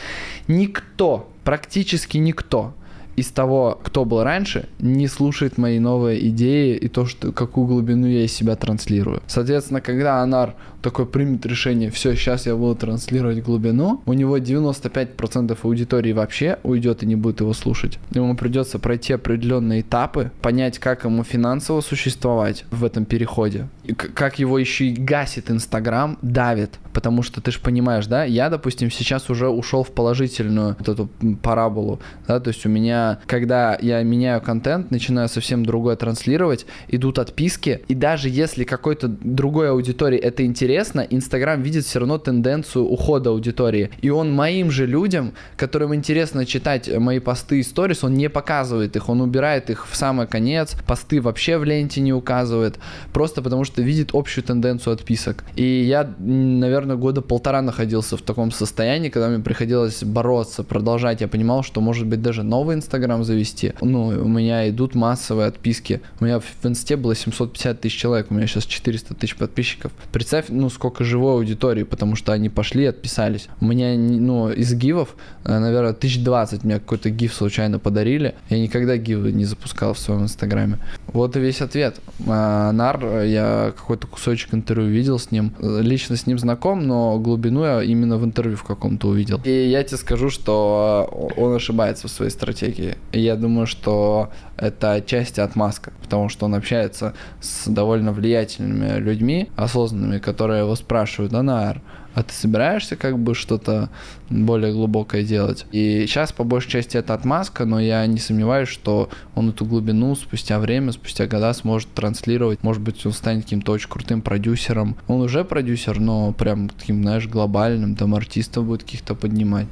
Никто, 0.47 1.29
практически 1.43 2.17
никто 2.17 2.73
из 3.15 3.27
того, 3.27 3.79
кто 3.83 4.05
был 4.05 4.23
раньше, 4.23 4.69
не 4.79 5.07
слушает 5.07 5.57
мои 5.57 5.79
новые 5.79 6.27
идеи 6.29 6.77
и 6.77 6.87
то, 6.87 7.05
что, 7.05 7.31
какую 7.31 7.67
глубину 7.67 8.07
я 8.07 8.23
из 8.23 8.33
себя 8.33 8.55
транслирую. 8.55 9.21
Соответственно, 9.27 9.81
когда 9.81 10.21
Анар 10.21 10.55
такой 10.82 11.06
примет 11.06 11.46
решение, 11.46 11.91
все, 11.91 12.15
сейчас 12.15 12.46
я 12.46 12.56
буду 12.56 12.76
транслировать 12.76 13.44
глубину, 13.44 14.02
у 14.06 14.13
него 14.13 14.38
95% 14.38 15.58
аудитории 15.62 16.12
вообще 16.12 16.60
уйдет 16.63 17.04
и 17.04 17.06
не 17.06 17.15
будет 17.15 17.41
его 17.41 17.54
слушать. 17.54 18.00
Ему 18.12 18.36
придется 18.36 18.80
пройти 18.80 19.13
определенные 19.13 19.82
этапы, 19.82 20.32
понять, 20.41 20.80
как 20.80 21.06
ему 21.06 21.24
финансово 21.24 21.82
существовать 21.82 22.65
в 22.72 22.84
этом 22.84 23.06
переходе. 23.06 23.67
как 23.96 24.39
его 24.39 24.58
еще 24.58 24.86
и 24.86 24.94
гасит 24.94 25.52
Инстаграм, 25.52 26.17
давит. 26.22 26.80
Потому 26.94 27.24
что 27.24 27.41
ты 27.41 27.52
же 27.52 27.60
понимаешь, 27.60 28.08
да, 28.08 28.24
я, 28.26 28.50
допустим, 28.50 28.91
сейчас 28.91 29.30
уже 29.30 29.50
ушел 29.50 29.84
в 29.84 29.91
положительную 29.91 30.76
вот 30.78 30.89
эту 30.89 31.10
параболу, 31.41 32.00
да, 32.28 32.39
то 32.39 32.50
есть 32.50 32.65
у 32.65 32.70
меня, 32.70 33.20
когда 33.28 33.78
я 33.82 34.04
меняю 34.04 34.41
контент, 34.41 34.91
начинаю 34.91 35.30
совсем 35.30 35.65
другое 35.65 35.96
транслировать, 35.96 36.65
идут 36.89 37.20
отписки, 37.20 37.82
и 37.88 37.96
даже 37.96 38.30
если 38.30 38.63
какой-то 38.63 39.08
другой 39.08 39.70
аудитории 39.70 40.17
это 40.17 40.46
интересно, 40.46 40.70
Инстаграм 40.77 41.62
видит 41.62 41.86
все 41.86 41.99
равно 41.99 42.17
тенденцию 42.17 42.86
ухода 42.86 43.29
аудитории. 43.29 43.89
И 44.01 44.10
он 44.10 44.31
моим 44.31 44.71
же 44.71 44.86
людям, 44.86 45.34
которым 45.57 45.93
интересно 45.95 46.45
читать 46.45 46.89
мои 46.97 47.19
посты 47.19 47.60
и 47.60 47.63
сторис, 47.63 48.03
он 48.03 48.13
не 48.13 48.29
показывает 48.29 48.95
их, 48.95 49.10
он 49.10 49.21
убирает 49.21 49.69
их 49.69 49.88
в 49.89 49.95
самый 49.95 50.27
конец, 50.27 50.75
посты 50.88 51.21
вообще 51.21 51.57
в 51.57 51.63
ленте 51.63 52.01
не 52.01 52.13
указывает, 52.13 52.79
просто 53.13 53.41
потому 53.41 53.63
что 53.63 53.81
видит 53.81 54.12
общую 54.13 54.43
тенденцию 54.43 54.93
отписок. 54.93 55.43
И 55.55 55.63
я, 55.63 56.10
наверное, 56.19 56.95
года 56.95 57.21
полтора 57.21 57.62
находился 57.62 58.17
в 58.17 58.21
таком 58.21 58.52
состоянии, 58.52 59.10
когда 59.10 59.29
мне 59.29 59.43
приходилось 59.43 60.04
бороться, 60.04 60.63
продолжать. 60.63 61.21
Я 61.21 61.27
понимал, 61.27 61.63
что 61.63 61.81
может 61.81 62.08
быть 62.08 62.21
даже 62.21 62.43
новый 62.43 62.75
Инстаграм 62.75 63.23
завести. 63.23 63.73
Ну, 63.81 64.08
у 64.08 64.27
меня 64.27 64.69
идут 64.69 64.96
массовые 64.96 65.48
отписки. 65.48 66.02
У 66.19 66.25
меня 66.25 66.39
в 66.39 66.65
Инсте 66.65 66.96
было 66.96 67.15
750 67.15 67.81
тысяч 67.81 67.98
человек, 67.98 68.27
у 68.29 68.33
меня 68.33 68.48
сейчас 68.48 68.65
400 68.65 69.15
тысяч 69.15 69.35
подписчиков. 69.35 69.91
Представь, 70.12 70.50
ну, 70.62 70.69
сколько 70.69 71.03
живой 71.03 71.33
аудитории, 71.33 71.83
потому 71.83 72.15
что 72.15 72.31
они 72.31 72.49
пошли, 72.49 72.85
отписались. 72.85 73.49
У 73.59 73.65
меня, 73.65 73.97
ну, 73.97 74.49
из 74.49 74.73
гивов, 74.73 75.15
э, 75.43 75.57
наверное, 75.57 75.93
1020 75.93 76.63
мне 76.63 76.75
какой-то 76.75 77.09
гиф 77.09 77.33
случайно 77.33 77.79
подарили. 77.79 78.35
Я 78.49 78.59
никогда 78.59 78.97
гивы 78.97 79.31
не 79.31 79.45
запускал 79.45 79.93
в 79.93 79.99
своем 79.99 80.23
Инстаграме. 80.23 80.77
Вот 81.07 81.35
и 81.35 81.39
весь 81.39 81.62
ответ. 81.62 81.99
А, 82.27 82.71
Нар, 82.71 83.23
я 83.23 83.73
какой-то 83.75 84.07
кусочек 84.07 84.53
интервью 84.53 84.89
видел 84.89 85.19
с 85.19 85.31
ним. 85.31 85.53
Лично 85.59 86.15
с 86.15 86.27
ним 86.27 86.37
знаком, 86.37 86.87
но 86.87 87.17
глубину 87.17 87.63
я 87.63 87.81
именно 87.81 88.17
в 88.17 88.25
интервью 88.25 88.57
в 88.57 88.63
каком-то 88.63 89.07
увидел. 89.07 89.41
И 89.43 89.49
я 89.49 89.83
тебе 89.83 89.97
скажу, 89.97 90.29
что 90.29 91.09
он 91.37 91.55
ошибается 91.55 92.07
в 92.07 92.12
своей 92.12 92.31
стратегии. 92.31 92.97
И 93.12 93.19
я 93.19 93.35
думаю, 93.35 93.65
что 93.65 94.29
это 94.62 94.93
отчасти 94.93 95.39
отмазка, 95.39 95.91
потому 96.03 96.29
что 96.29 96.45
он 96.45 96.53
общается 96.53 97.13
с 97.39 97.67
довольно 97.67 98.13
влиятельными 98.13 98.99
людьми, 98.99 99.49
осознанными, 99.55 100.19
которые 100.19 100.50
его 100.60 100.75
спрашивают, 100.75 101.31
да, 101.31 101.43
Нар, 101.43 101.81
а 102.13 102.23
ты 102.23 102.33
собираешься 102.33 102.95
как 102.95 103.17
бы 103.17 103.35
что-то 103.35 103.89
более 104.29 104.73
глубокое 104.73 105.23
делать. 105.23 105.65
И 105.71 106.06
сейчас 106.08 106.31
по 106.31 106.43
большей 106.43 106.71
части 106.71 106.97
это 106.97 107.13
отмазка, 107.13 107.65
но 107.65 107.79
я 107.79 108.06
не 108.06 108.19
сомневаюсь, 108.19 108.69
что 108.69 109.10
он 109.35 109.49
эту 109.49 109.65
глубину 109.65 110.15
спустя 110.15 110.60
время, 110.60 110.91
спустя 110.91 111.27
года 111.27 111.54
сможет 111.54 111.93
транслировать. 111.93 112.63
Может 112.63 112.81
быть, 112.81 113.06
он 113.06 113.13
станет 113.13 113.43
каким-то 113.43 113.71
очень 113.71 113.89
крутым 113.89 114.21
продюсером. 114.21 114.97
Он 115.08 115.21
уже 115.21 115.43
продюсер, 115.45 115.99
но 115.99 116.33
прям 116.33 116.69
таким, 116.69 117.02
знаешь, 117.02 117.27
глобальным, 117.27 117.95
там 117.95 118.13
артистов 118.15 118.65
будет 118.65 118.83
каких-то 118.83 119.15
поднимать. 119.15 119.67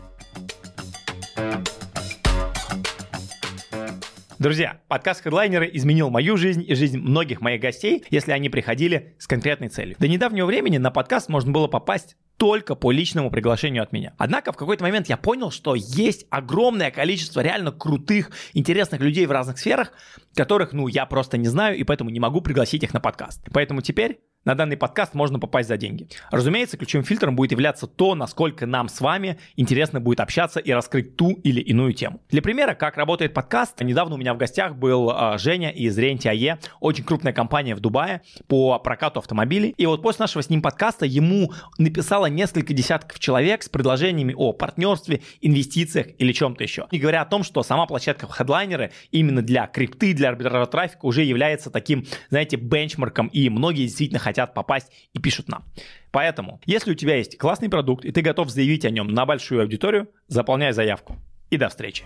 Друзья, 4.39 4.79
подкаст 4.87 5.25
Headliner 5.25 5.69
изменил 5.73 6.09
мою 6.09 6.37
жизнь 6.37 6.63
и 6.65 6.73
жизнь 6.73 6.97
многих 6.97 7.41
моих 7.41 7.59
гостей, 7.59 8.05
если 8.09 8.31
они 8.31 8.47
приходили 8.47 9.13
с 9.19 9.27
конкретной 9.27 9.67
целью. 9.67 9.97
До 9.99 10.07
недавнего 10.07 10.45
времени 10.45 10.77
на 10.77 10.91
подкаст 10.91 11.27
можно 11.27 11.51
было 11.51 11.67
попасть 11.67 12.15
только 12.37 12.75
по 12.75 12.93
личному 12.93 13.31
приглашению 13.31 13.83
от 13.83 13.91
меня. 13.91 14.13
Однако 14.17 14.53
в 14.53 14.55
какой-то 14.55 14.81
момент 14.81 15.09
я 15.09 15.17
понял, 15.17 15.51
что 15.51 15.75
есть 15.75 16.25
огромное 16.29 16.89
количество 16.89 17.41
реально 17.41 17.73
крутых, 17.73 18.31
интересных 18.53 19.01
людей 19.01 19.25
в 19.25 19.31
разных 19.31 19.59
сферах, 19.59 19.91
которых, 20.33 20.71
ну, 20.71 20.87
я 20.87 21.05
просто 21.05 21.37
не 21.37 21.49
знаю, 21.49 21.77
и 21.77 21.83
поэтому 21.83 22.09
не 22.09 22.21
могу 22.21 22.39
пригласить 22.39 22.81
их 22.81 22.93
на 22.93 23.01
подкаст. 23.01 23.45
Поэтому 23.51 23.81
теперь 23.81 24.21
на 24.45 24.55
данный 24.55 24.77
подкаст 24.77 25.13
можно 25.13 25.37
попасть 25.37 25.67
за 25.67 25.75
деньги. 25.75 26.07
Разумеется, 26.31 26.77
ключевым 26.77 27.05
фильтром 27.05 27.35
будет 27.35 27.51
являться 27.51 27.87
то, 27.87 28.15
насколько 28.15 28.65
нам 28.65 28.87
с 28.87 29.01
вами 29.01 29.37
интересно 29.57 29.99
будет 29.99 30.21
общаться 30.21 30.61
и 30.61 30.71
раскрыть 30.71 31.17
ту 31.17 31.31
или 31.43 31.59
иную 31.59 31.93
тему. 31.93 32.21
Для 32.29 32.41
примера, 32.41 32.73
как 32.73 32.95
работает 32.95 33.33
подкаст, 33.33 33.81
недавно 33.81 34.15
у 34.15 34.17
меня 34.17 34.33
в 34.33 34.37
гостях 34.37 34.75
был 34.75 35.11
э, 35.11 35.37
Женя 35.37 35.71
из 35.71 35.97
Рентиае, 35.97 36.59
очень 36.79 37.03
крупная 37.03 37.33
компания 37.33 37.75
в 37.75 37.81
Дубае 37.81 38.21
по 38.47 38.79
прокату 38.79 39.19
автомобилей. 39.19 39.73
И 39.77 39.85
вот 39.85 40.01
после 40.01 40.23
нашего 40.23 40.41
с 40.41 40.49
ним 40.49 40.61
подкаста 40.61 41.05
ему 41.05 41.51
написало 41.77 42.27
несколько 42.27 42.73
десятков 42.73 43.19
человек 43.19 43.63
с 43.63 43.69
предложениями 43.69 44.33
о 44.37 44.53
партнерстве, 44.53 45.21
инвестициях 45.41 46.07
или 46.17 46.31
чем-то 46.31 46.63
еще. 46.63 46.87
Не 46.91 46.99
говоря 46.99 47.21
о 47.21 47.25
том, 47.25 47.43
что 47.43 47.61
сама 47.61 47.85
площадка 47.87 48.25
в 48.25 48.31
хедлайнеры 48.31 48.91
именно 49.11 49.41
для 49.41 49.67
крипты, 49.67 50.13
для 50.13 50.29
арбитража 50.29 50.65
трафика 50.65 51.05
уже 51.05 51.23
является 51.23 51.69
таким, 51.69 52.05
знаете, 52.29 52.55
бенчмарком, 52.55 53.27
и 53.27 53.49
многие 53.49 53.83
действительно 53.83 54.19
хотят 54.29 54.53
попасть 54.53 54.91
и 55.13 55.19
пишут 55.19 55.47
нам. 55.47 55.63
Поэтому, 56.11 56.61
если 56.65 56.91
у 56.91 56.95
тебя 56.95 57.15
есть 57.15 57.37
классный 57.37 57.69
продукт, 57.69 58.05
и 58.05 58.11
ты 58.11 58.21
готов 58.21 58.49
заявить 58.49 58.85
о 58.85 58.91
нем 58.91 59.07
на 59.07 59.25
большую 59.25 59.61
аудиторию, 59.61 60.07
заполняй 60.27 60.71
заявку. 60.71 61.17
И 61.49 61.57
до 61.57 61.67
встречи. 61.69 62.05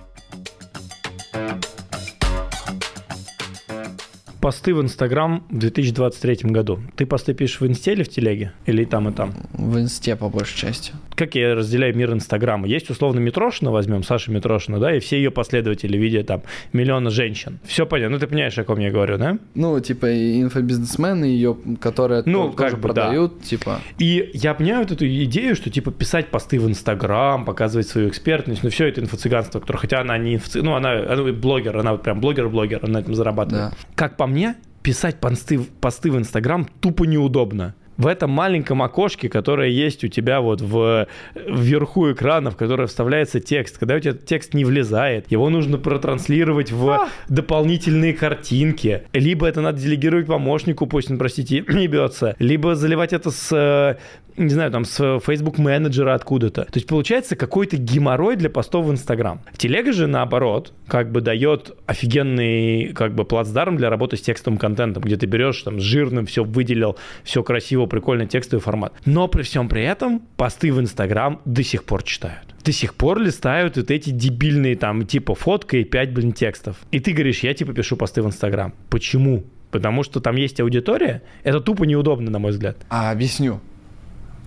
Посты 4.44 4.76
в 4.76 4.82
Инстаграм 4.82 5.46
в 5.50 5.58
2023 5.58 6.52
году. 6.52 6.78
Ты 6.98 7.06
посты 7.06 7.34
пишешь 7.34 7.62
в 7.62 7.66
Инсте 7.66 7.94
или 7.94 8.04
в 8.04 8.10
Телеге? 8.10 8.52
Или 8.66 8.84
там, 8.84 9.08
и 9.08 9.14
там? 9.14 9.34
В 9.54 9.80
Инсте, 9.80 10.18
по 10.18 10.28
большей 10.28 10.58
части. 10.58 10.92
Как 11.16 11.36
я 11.36 11.56
разделяю 11.56 11.96
мир 11.96 12.12
Инстаграма? 12.12 12.68
Есть 12.68 12.90
условно 12.90 13.20
Митрошина, 13.20 13.72
возьмем, 13.72 14.04
Саша 14.04 14.32
Митрошина, 14.32 14.80
да, 14.80 14.94
и 14.94 15.00
все 15.00 15.16
ее 15.16 15.32
последователи 15.32 15.98
в 15.98 16.02
виде 16.02 16.24
там 16.24 16.42
миллиона 16.74 17.10
женщин. 17.10 17.60
Все 17.64 17.86
понятно. 17.86 18.16
Ну, 18.16 18.20
ты 18.20 18.28
понимаешь, 18.28 18.58
о 18.58 18.66
ком 18.66 18.80
я 18.80 18.92
говорю, 18.92 19.18
да? 19.18 19.38
Ну, 19.56 19.80
типа 19.80 20.08
инфобизнесмены 20.14 21.24
ее, 21.24 21.56
которые 21.80 22.24
ну, 22.26 22.52
тоже 22.52 22.58
как 22.58 22.76
бы, 22.76 22.82
продают, 22.90 23.38
да. 23.38 23.46
типа. 23.46 23.80
И 23.98 24.30
я 24.34 24.56
понимаю 24.56 24.84
вот 24.84 24.92
эту 24.92 25.08
идею, 25.08 25.56
что 25.56 25.70
типа 25.70 25.92
писать 25.92 26.32
посты 26.32 26.60
в 26.60 26.68
Инстаграм, 26.68 27.46
показывать 27.46 27.88
свою 27.88 28.10
экспертность, 28.10 28.62
ну, 28.62 28.70
все 28.72 28.88
это 28.88 29.00
инфо-цыганство, 29.00 29.62
которое, 29.62 29.80
хотя 29.80 30.02
она 30.02 30.18
не 30.18 30.36
инфо 30.36 30.60
ну, 30.62 30.76
она, 30.76 30.92
она 30.92 31.32
блогер, 31.32 31.78
она 31.78 31.94
вот 31.94 32.04
прям 32.04 32.20
блогер-блогер, 32.20 32.80
она 32.84 32.94
на 32.96 32.98
этом 32.98 33.16
зарабатывает. 33.16 33.72
Да. 33.72 33.78
Как 33.96 34.18
по 34.18 34.33
мне, 34.34 34.56
писать 34.82 35.20
посты, 35.20 35.60
посты 35.60 36.12
в 36.12 36.18
Инстаграм 36.18 36.66
тупо 36.66 37.06
неудобно 37.06 37.76
в 37.98 38.08
этом 38.08 38.32
маленьком 38.32 38.82
окошке, 38.82 39.30
которое 39.30 39.70
есть 39.70 40.04
у 40.04 40.08
тебя 40.08 40.42
вот 40.42 40.62
в, 40.62 41.08
вверху 41.36 42.12
экрана, 42.12 42.52
в 42.52 42.58
которое 42.58 42.88
вставляется 42.88 43.40
текст, 43.40 43.78
когда 43.78 43.96
у 43.96 44.00
тебя 44.00 44.14
текст 44.14 44.54
не 44.54 44.66
влезает, 44.66 45.32
его 45.32 45.50
нужно 45.50 45.78
протранслировать 45.78 46.72
в 46.72 46.90
а! 46.90 47.10
дополнительные 47.30 48.14
картинки. 48.14 49.04
Либо 49.14 49.48
это 49.48 49.62
надо 49.62 49.80
делегировать 49.80 50.28
помощнику, 50.28 50.88
пусть 50.88 51.12
он, 51.12 51.18
простите, 51.18 51.64
не 51.70 51.88
бьется, 51.88 52.36
либо 52.40 52.76
заливать 52.76 53.14
это 53.14 53.32
с 53.32 53.98
не 54.38 54.50
знаю, 54.50 54.72
там, 54.72 54.86
с 54.86 55.20
Facebook 55.20 55.58
менеджера 55.58 56.14
откуда-то. 56.16 56.64
То 56.64 56.74
есть 56.76 56.88
получается 56.88 57.36
какой-то 57.36 57.78
геморрой 57.78 58.36
для 58.36 58.50
постов 58.50 58.86
в 58.86 58.92
Инстаграм. 58.92 59.42
Телега 59.58 59.94
же, 59.94 60.08
наоборот, 60.08 60.74
как 60.88 61.12
бы 61.12 61.22
дает 61.22 61.76
офигенный, 61.86 62.94
как 62.94 63.14
бы, 63.14 63.26
плацдарм 63.26 63.78
для 63.78 63.90
работы 63.90 64.18
с 64.18 64.22
текстовым 64.22 64.58
контентом, 64.58 65.04
где 65.04 65.18
ты 65.18 65.26
берешь, 65.26 65.62
там, 65.62 65.80
жирным 65.80 66.26
все 66.26 66.44
выделил, 66.44 66.98
все 67.24 67.44
красиво, 67.44 67.83
прикольный 67.88 68.28
текстовый 68.28 68.62
формат. 68.62 68.94
Но 69.06 69.28
при 69.28 69.44
всем 69.44 69.70
при 69.70 69.84
этом 69.84 70.22
посты 70.38 70.72
в 70.74 70.80
Инстаграм 70.80 71.42
до 71.46 71.64
сих 71.64 71.84
пор 71.84 72.04
читают 72.04 72.54
до 72.64 72.72
сих 72.72 72.96
пор 72.96 73.20
листают 73.20 73.78
вот 73.78 73.92
эти 73.92 74.10
дебильные 74.10 74.76
там 74.76 75.06
типа 75.06 75.36
фотка 75.36 75.78
и 75.78 75.84
5, 75.84 76.14
блин, 76.14 76.32
текстов. 76.32 76.78
И 76.92 77.00
ты 77.00 77.12
говоришь, 77.12 77.40
я 77.40 77.54
типа 77.54 77.74
пишу 77.74 77.98
посты 77.98 78.22
в 78.22 78.28
Инстаграм. 78.28 78.74
Почему? 78.90 79.44
Потому 79.72 80.04
что 80.04 80.20
там 80.20 80.36
есть 80.36 80.60
аудитория. 80.60 81.24
Это 81.44 81.60
тупо 81.60 81.84
неудобно, 81.84 82.32
на 82.32 82.40
мой 82.40 82.52
взгляд. 82.52 82.78
А, 82.90 83.12
объясню. 83.12 83.60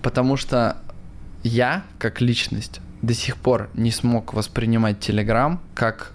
Потому 0.01 0.37
что 0.37 0.77
я, 1.43 1.83
как 1.99 2.21
личность, 2.21 2.81
до 3.01 3.13
сих 3.13 3.37
пор 3.37 3.69
не 3.73 3.91
смог 3.91 4.33
воспринимать 4.33 4.97
Telegram 4.97 5.59
как 5.75 6.13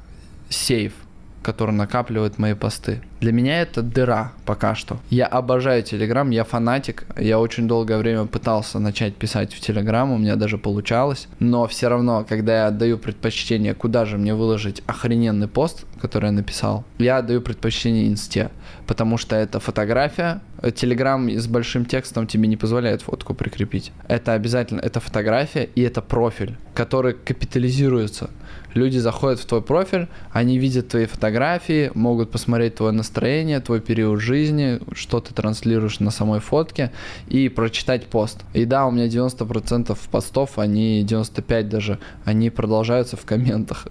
сейф, 0.48 0.94
который 1.43 1.72
накапливает 1.72 2.38
мои 2.38 2.55
посты. 2.55 3.03
Для 3.20 3.32
меня 3.32 3.61
это 3.61 3.82
дыра 3.82 4.32
пока 4.45 4.74
что. 4.74 4.99
Я 5.11 5.26
обожаю 5.26 5.82
Телеграм, 5.82 6.30
я 6.30 6.45
фанатик. 6.45 7.05
Я 7.16 7.38
очень 7.38 7.68
долгое 7.68 7.99
время 7.99 8.26
пытался 8.26 8.78
начать 8.78 9.14
писать 9.14 9.53
в 9.53 9.61
Телеграм, 9.61 10.11
у 10.11 10.18
меня 10.18 10.36
даже 10.36 10.59
получалось. 10.59 11.28
Но 11.38 11.66
все 11.66 11.88
равно, 11.88 12.24
когда 12.28 12.62
я 12.62 12.66
отдаю 12.66 12.99
предпочтение, 12.99 13.74
куда 13.74 14.05
же 14.05 14.18
мне 14.18 14.34
выложить 14.34 14.82
охрененный 14.86 15.49
пост, 15.49 15.84
который 16.01 16.26
я 16.26 16.32
написал, 16.32 16.84
я 16.99 17.18
отдаю 17.18 17.40
предпочтение 17.40 18.09
Инсте. 18.09 18.51
Потому 18.86 19.18
что 19.18 19.36
это 19.36 19.61
фотография. 19.61 20.40
Телеграм 20.74 21.30
с 21.30 21.47
большим 21.47 21.84
текстом 21.84 22.26
тебе 22.26 22.49
не 22.49 22.57
позволяет 22.57 23.03
фотку 23.03 23.34
прикрепить. 23.34 23.93
Это 24.09 24.32
обязательно, 24.32 24.80
это 24.80 25.01
фотография 25.01 25.68
и 25.74 25.82
это 25.82 26.03
профиль, 26.03 26.57
который 26.74 27.14
капитализируется. 27.14 28.30
Люди 28.74 28.98
заходят 28.98 29.38
в 29.40 29.46
твой 29.46 29.62
профиль, 29.62 30.08
они 30.30 30.58
видят 30.58 30.88
твои 30.88 31.06
фотографии, 31.06 31.90
могут 31.94 32.30
посмотреть 32.30 32.76
твое 32.76 32.92
настроение, 32.92 33.60
твой 33.60 33.80
период 33.80 34.20
жизни, 34.20 34.80
что 34.94 35.20
ты 35.20 35.34
транслируешь 35.34 36.00
на 36.00 36.10
самой 36.10 36.40
фотке 36.40 36.90
и 37.28 37.48
прочитать 37.48 38.06
пост. 38.06 38.42
И 38.54 38.64
да, 38.64 38.86
у 38.86 38.90
меня 38.90 39.06
90% 39.06 39.96
постов, 40.10 40.58
они 40.58 41.02
95 41.02 41.68
даже, 41.68 41.98
они 42.24 42.50
продолжаются 42.50 43.16
в 43.16 43.24
комментах. 43.24 43.88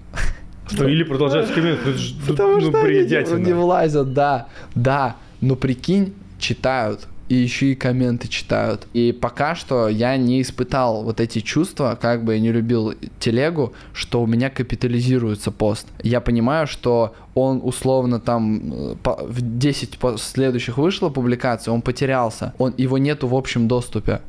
Что, 0.67 0.87
или 0.87 1.03
продолжаются 1.03 1.51
в 1.51 1.55
комментах, 1.55 1.95
Потому 2.27 2.53
ну, 2.53 2.61
что 2.61 2.81
они 2.81 2.99
не, 2.99 3.45
не 3.45 3.53
влазят, 3.53 4.13
да, 4.13 4.47
да, 4.73 5.17
но 5.41 5.55
прикинь, 5.55 6.13
читают 6.39 7.07
и 7.31 7.35
еще 7.35 7.67
и 7.67 7.75
комменты 7.75 8.27
читают. 8.27 8.87
И 8.91 9.13
пока 9.13 9.55
что 9.55 9.87
я 9.87 10.17
не 10.17 10.41
испытал 10.41 11.03
вот 11.03 11.21
эти 11.21 11.39
чувства, 11.39 11.97
как 11.99 12.25
бы 12.25 12.33
я 12.33 12.41
не 12.41 12.51
любил 12.51 12.93
телегу, 13.19 13.71
что 13.93 14.21
у 14.21 14.27
меня 14.27 14.49
капитализируется 14.49 15.49
пост. 15.49 15.87
Я 16.03 16.19
понимаю, 16.19 16.67
что 16.67 17.15
он 17.33 17.61
условно 17.63 18.19
там 18.19 18.73
э, 18.73 18.95
в 19.05 19.57
10 19.57 19.97
следующих 20.17 20.77
вышла 20.77 21.07
публикация, 21.07 21.71
он 21.73 21.81
потерялся, 21.81 22.53
он, 22.57 22.73
его 22.75 22.97
нету 22.97 23.29
в 23.29 23.35
общем 23.35 23.69
доступе. 23.69 24.19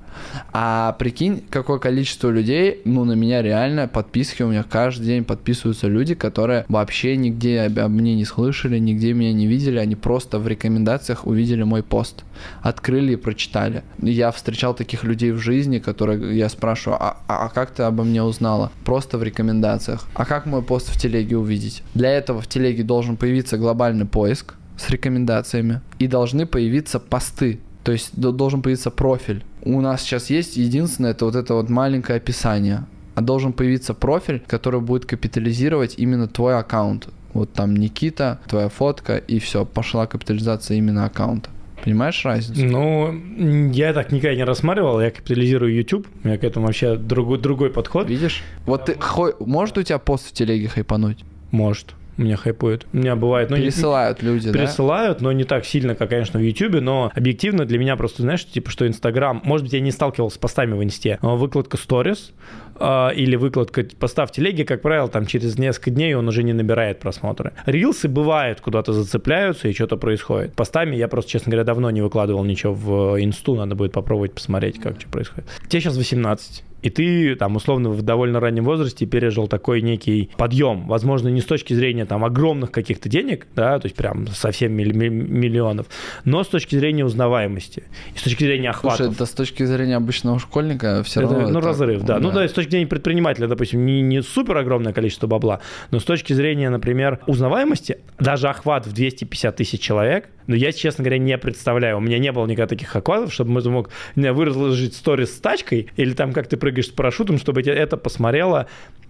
А 0.52 0.92
прикинь, 0.98 1.44
какое 1.50 1.78
количество 1.78 2.30
людей, 2.30 2.80
ну, 2.84 3.04
на 3.04 3.12
меня 3.12 3.42
реально 3.42 3.88
подписки, 3.88 4.42
у 4.42 4.48
меня 4.48 4.62
каждый 4.62 5.06
день 5.06 5.24
подписываются 5.24 5.88
люди, 5.88 6.14
которые 6.14 6.64
вообще 6.68 7.16
нигде 7.16 7.62
об, 7.62 7.78
мне 7.90 8.14
не 8.14 8.24
слышали, 8.24 8.78
нигде 8.78 9.12
меня 9.12 9.32
не 9.32 9.46
видели, 9.46 9.78
они 9.78 9.96
просто 9.96 10.38
в 10.38 10.46
рекомендациях 10.46 11.26
увидели 11.26 11.62
мой 11.62 11.82
пост, 11.82 12.24
открыли 12.62 13.12
и 13.12 13.16
прочитали. 13.16 13.82
Я 14.00 14.30
встречал 14.30 14.74
таких 14.74 15.04
людей 15.04 15.32
в 15.32 15.38
жизни, 15.38 15.78
которые 15.78 16.36
я 16.36 16.48
спрашиваю, 16.48 16.98
а, 17.00 17.18
а, 17.28 17.46
а 17.46 17.48
как 17.48 17.70
ты 17.70 17.82
обо 17.82 18.04
мне 18.04 18.22
узнала? 18.22 18.70
Просто 18.84 19.18
в 19.18 19.22
рекомендациях. 19.22 20.08
А 20.14 20.24
как 20.24 20.46
мой 20.46 20.62
пост 20.62 20.88
в 20.88 21.00
телеге 21.00 21.36
увидеть? 21.36 21.82
Для 21.94 22.10
этого 22.10 22.40
в 22.40 22.46
телеге 22.46 22.82
должен 22.82 23.16
появиться 23.16 23.58
глобальный 23.58 24.06
поиск 24.06 24.54
с 24.76 24.90
рекомендациями 24.90 25.80
и 25.98 26.06
должны 26.06 26.46
появиться 26.46 26.98
посты, 26.98 27.60
то 27.84 27.92
есть 27.92 28.18
должен 28.18 28.62
появиться 28.62 28.90
профиль. 28.90 29.44
У 29.62 29.80
нас 29.80 30.02
сейчас 30.02 30.30
есть 30.30 30.56
единственное, 30.56 31.12
это 31.12 31.24
вот 31.24 31.36
это 31.36 31.54
вот 31.54 31.68
маленькое 31.68 32.16
описание. 32.16 32.84
А 33.14 33.20
должен 33.20 33.52
появиться 33.52 33.92
профиль, 33.92 34.42
который 34.46 34.80
будет 34.80 35.04
капитализировать 35.04 35.94
именно 35.98 36.28
твой 36.28 36.56
аккаунт. 36.56 37.08
Вот 37.34 37.52
там 37.52 37.74
Никита, 37.76 38.40
твоя 38.46 38.68
фотка, 38.68 39.16
и 39.16 39.38
все, 39.38 39.64
пошла 39.64 40.06
капитализация 40.06 40.76
именно 40.76 41.04
аккаунта. 41.04 41.50
Понимаешь 41.84 42.24
разницу? 42.24 42.64
Ну, 42.64 43.70
я 43.72 43.92
так 43.92 44.12
никогда 44.12 44.36
не 44.36 44.44
рассматривал, 44.44 45.00
я 45.00 45.10
капитализирую 45.10 45.74
YouTube, 45.74 46.06
у 46.22 46.28
меня 46.28 46.38
к 46.38 46.44
этому 46.44 46.66
вообще 46.66 46.96
другой, 46.96 47.38
другой 47.38 47.70
подход. 47.70 48.08
Видишь? 48.08 48.42
Вот 48.66 48.86
ты, 48.86 48.96
хо... 48.98 49.32
может 49.40 49.76
у 49.78 49.82
тебя 49.82 49.98
пост 49.98 50.28
в 50.28 50.32
телеге 50.32 50.68
хайпануть? 50.68 51.24
Может 51.50 51.94
меня 52.16 52.36
хайпует. 52.36 52.86
У 52.92 52.98
меня 52.98 53.16
бывает... 53.16 53.50
Ну, 53.50 53.56
пересылают 53.56 54.22
не, 54.22 54.28
люди, 54.28 54.52
Пересылают, 54.52 55.18
да? 55.18 55.24
но 55.24 55.32
не 55.32 55.44
так 55.44 55.64
сильно, 55.64 55.94
как, 55.94 56.10
конечно, 56.10 56.38
в 56.38 56.42
Ютубе, 56.42 56.80
но 56.80 57.10
объективно 57.14 57.64
для 57.64 57.78
меня 57.78 57.96
просто, 57.96 58.22
знаешь, 58.22 58.44
типа, 58.44 58.70
что 58.70 58.86
Инстаграм... 58.86 59.40
Может 59.44 59.64
быть, 59.64 59.72
я 59.72 59.80
не 59.80 59.90
сталкивался 59.90 60.36
с 60.36 60.38
постами 60.38 60.74
в 60.74 60.82
Инсте, 60.82 61.18
выкладка 61.22 61.76
сторис 61.76 62.32
или 62.80 63.36
выкладка 63.36 63.84
поста 63.98 64.26
в 64.26 64.32
телеге, 64.32 64.64
как 64.64 64.82
правило, 64.82 65.08
там 65.08 65.26
через 65.26 65.58
несколько 65.58 65.90
дней 65.90 66.14
он 66.14 66.28
уже 66.28 66.42
не 66.42 66.52
набирает 66.52 67.00
просмотры. 67.00 67.52
Рилсы 67.66 68.08
бывают, 68.08 68.60
куда-то 68.60 68.92
зацепляются 68.92 69.68
и 69.68 69.72
что-то 69.72 69.96
происходит. 69.96 70.54
Постами 70.54 70.96
я 70.96 71.08
просто, 71.08 71.30
честно 71.30 71.50
говоря, 71.50 71.64
давно 71.64 71.90
не 71.90 72.00
выкладывал 72.00 72.44
ничего 72.44 72.74
в 72.74 73.22
Инсту, 73.22 73.54
надо 73.54 73.74
будет 73.74 73.92
попробовать 73.92 74.32
посмотреть, 74.32 74.80
как 74.80 75.00
что 75.00 75.08
происходит. 75.08 75.48
Тебе 75.68 75.80
сейчас 75.80 75.96
18 75.96 76.64
и 76.82 76.90
ты 76.90 77.36
там 77.36 77.56
условно 77.56 77.90
в 77.90 78.02
довольно 78.02 78.40
раннем 78.40 78.64
возрасте 78.64 79.06
пережил 79.06 79.46
такой 79.46 79.80
некий 79.80 80.30
подъем, 80.36 80.86
возможно, 80.88 81.28
не 81.28 81.40
с 81.40 81.44
точки 81.44 81.74
зрения 81.74 82.04
там 82.04 82.24
огромных 82.24 82.72
каких-то 82.72 83.08
денег, 83.08 83.46
да, 83.54 83.78
то 83.78 83.86
есть 83.86 83.96
прям 83.96 84.26
совсем 84.28 84.72
миллионов, 84.72 85.86
но 86.24 86.42
с 86.42 86.48
точки 86.48 86.76
зрения 86.76 87.04
узнаваемости 87.04 87.84
и 88.14 88.18
с 88.18 88.22
точки 88.22 88.44
зрения 88.44 88.70
охвата. 88.70 89.04
Слушай, 89.04 89.14
это 89.14 89.26
с 89.26 89.30
точки 89.30 89.62
зрения 89.64 89.96
обычного 89.96 90.38
школьника 90.38 91.02
все 91.04 91.20
равно... 91.20 91.48
Ну, 91.48 91.58
это... 91.58 91.68
разрыв, 91.68 92.02
да. 92.02 92.14
да. 92.14 92.20
Ну, 92.20 92.32
да, 92.32 92.46
с 92.46 92.52
точки 92.52 92.61
зрения 92.70 92.86
предпринимателя, 92.86 93.46
допустим, 93.46 93.84
не, 93.84 94.00
не 94.00 94.22
супер 94.22 94.56
огромное 94.56 94.92
количество 94.92 95.26
бабла, 95.26 95.60
но 95.90 96.00
с 96.00 96.04
точки 96.04 96.32
зрения, 96.32 96.70
например, 96.70 97.20
узнаваемости, 97.26 97.98
даже 98.18 98.48
охват 98.48 98.86
в 98.86 98.92
250 98.92 99.56
тысяч 99.56 99.80
человек– 99.80 100.28
но 100.46 100.56
я, 100.56 100.72
честно 100.72 101.04
говоря, 101.04 101.18
не 101.18 101.36
представляю. 101.38 101.98
У 101.98 102.00
меня 102.00 102.18
не 102.18 102.32
было 102.32 102.46
никогда 102.46 102.68
таких 102.68 102.94
охватов, 102.94 103.32
чтобы 103.32 103.50
мы 103.52 103.62
мог 103.70 103.90
выложить 104.16 104.94
сторис 104.94 105.36
с 105.36 105.40
тачкой 105.40 105.88
или 105.96 106.14
там 106.14 106.32
как 106.32 106.48
ты 106.48 106.56
прыгаешь 106.56 106.86
с 106.86 106.90
парашютом, 106.90 107.38
чтобы 107.38 107.62
это 107.62 107.96
посмотрело 107.96 108.66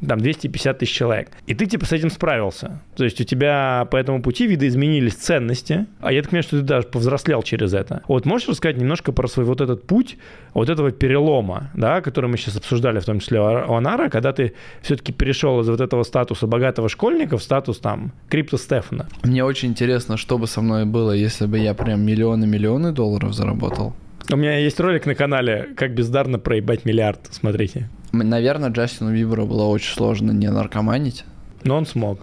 там 0.06 0.18
250 0.18 0.78
тысяч 0.78 0.94
человек. 0.94 1.30
И 1.46 1.54
ты 1.54 1.66
типа 1.66 1.86
с 1.86 1.92
этим 1.92 2.10
справился. 2.10 2.82
То 2.96 3.04
есть 3.04 3.20
у 3.20 3.24
тебя 3.24 3.86
по 3.90 3.96
этому 3.96 4.22
пути 4.22 4.46
видоизменились 4.46 5.14
ценности, 5.14 5.86
а 6.00 6.12
я 6.12 6.22
так 6.22 6.30
понимаю, 6.30 6.42
что 6.42 6.58
ты 6.58 6.62
даже 6.62 6.86
повзрослел 6.88 7.42
через 7.42 7.72
это. 7.72 8.02
Вот 8.08 8.26
можешь 8.26 8.48
рассказать 8.48 8.76
немножко 8.76 9.12
про 9.12 9.28
свой 9.28 9.46
вот 9.46 9.60
этот 9.60 9.86
путь, 9.86 10.16
вот 10.54 10.68
этого 10.68 10.90
перелома, 10.90 11.70
да, 11.74 12.00
который 12.00 12.28
мы 12.28 12.36
сейчас 12.36 12.56
обсуждали, 12.56 12.98
в 12.98 13.04
том 13.04 13.20
числе 13.20 13.40
у 13.42 13.74
Анара, 13.74 14.08
когда 14.08 14.32
ты 14.32 14.54
все-таки 14.82 15.12
перешел 15.12 15.60
из 15.60 15.68
вот 15.68 15.80
этого 15.80 16.02
статуса 16.02 16.46
богатого 16.46 16.88
школьника 16.88 17.38
в 17.38 17.42
статус 17.42 17.78
там 17.78 18.12
крипто 18.28 18.56
Стефана. 18.56 19.08
Мне 19.22 19.44
очень 19.44 19.70
интересно, 19.70 20.16
что 20.16 20.38
бы 20.38 20.46
со 20.46 20.60
мной 20.60 20.84
было, 20.84 21.12
если 21.12 21.46
бы 21.46 21.58
я 21.58 21.74
прям 21.74 22.00
миллионы-миллионы 22.02 22.92
долларов 22.92 23.34
заработал. 23.34 23.94
У 24.30 24.36
меня 24.36 24.58
есть 24.58 24.78
ролик 24.78 25.06
на 25.06 25.14
канале 25.14 25.70
«Как 25.76 25.94
бездарно 25.94 26.38
проебать 26.38 26.84
миллиард». 26.84 27.20
Смотрите. 27.30 27.88
Наверное, 28.12 28.70
Джастину 28.70 29.12
Биберу 29.12 29.46
было 29.46 29.64
очень 29.64 29.94
сложно 29.94 30.30
не 30.30 30.50
наркоманить. 30.50 31.24
Но 31.64 31.76
он 31.76 31.86
смог. 31.86 32.20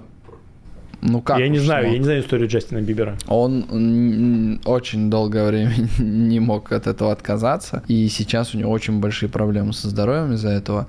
Ну 1.01 1.21
как? 1.21 1.39
Я 1.39 1.47
не 1.47 1.59
знаю, 1.59 1.83
смог? 1.83 1.93
я 1.93 1.99
не 1.99 2.03
знаю 2.03 2.21
историю 2.21 2.47
Джастина 2.47 2.81
Бибера. 2.81 3.17
Он 3.27 4.59
очень 4.65 5.09
долгое 5.09 5.47
время 5.47 5.73
не 5.99 6.39
мог 6.39 6.71
от 6.71 6.87
этого 6.87 7.11
отказаться, 7.11 7.83
и 7.87 8.07
сейчас 8.09 8.53
у 8.53 8.57
него 8.57 8.71
очень 8.71 8.99
большие 8.99 9.29
проблемы 9.29 9.73
со 9.73 9.89
здоровьем 9.89 10.33
из-за 10.33 10.49
этого. 10.49 10.87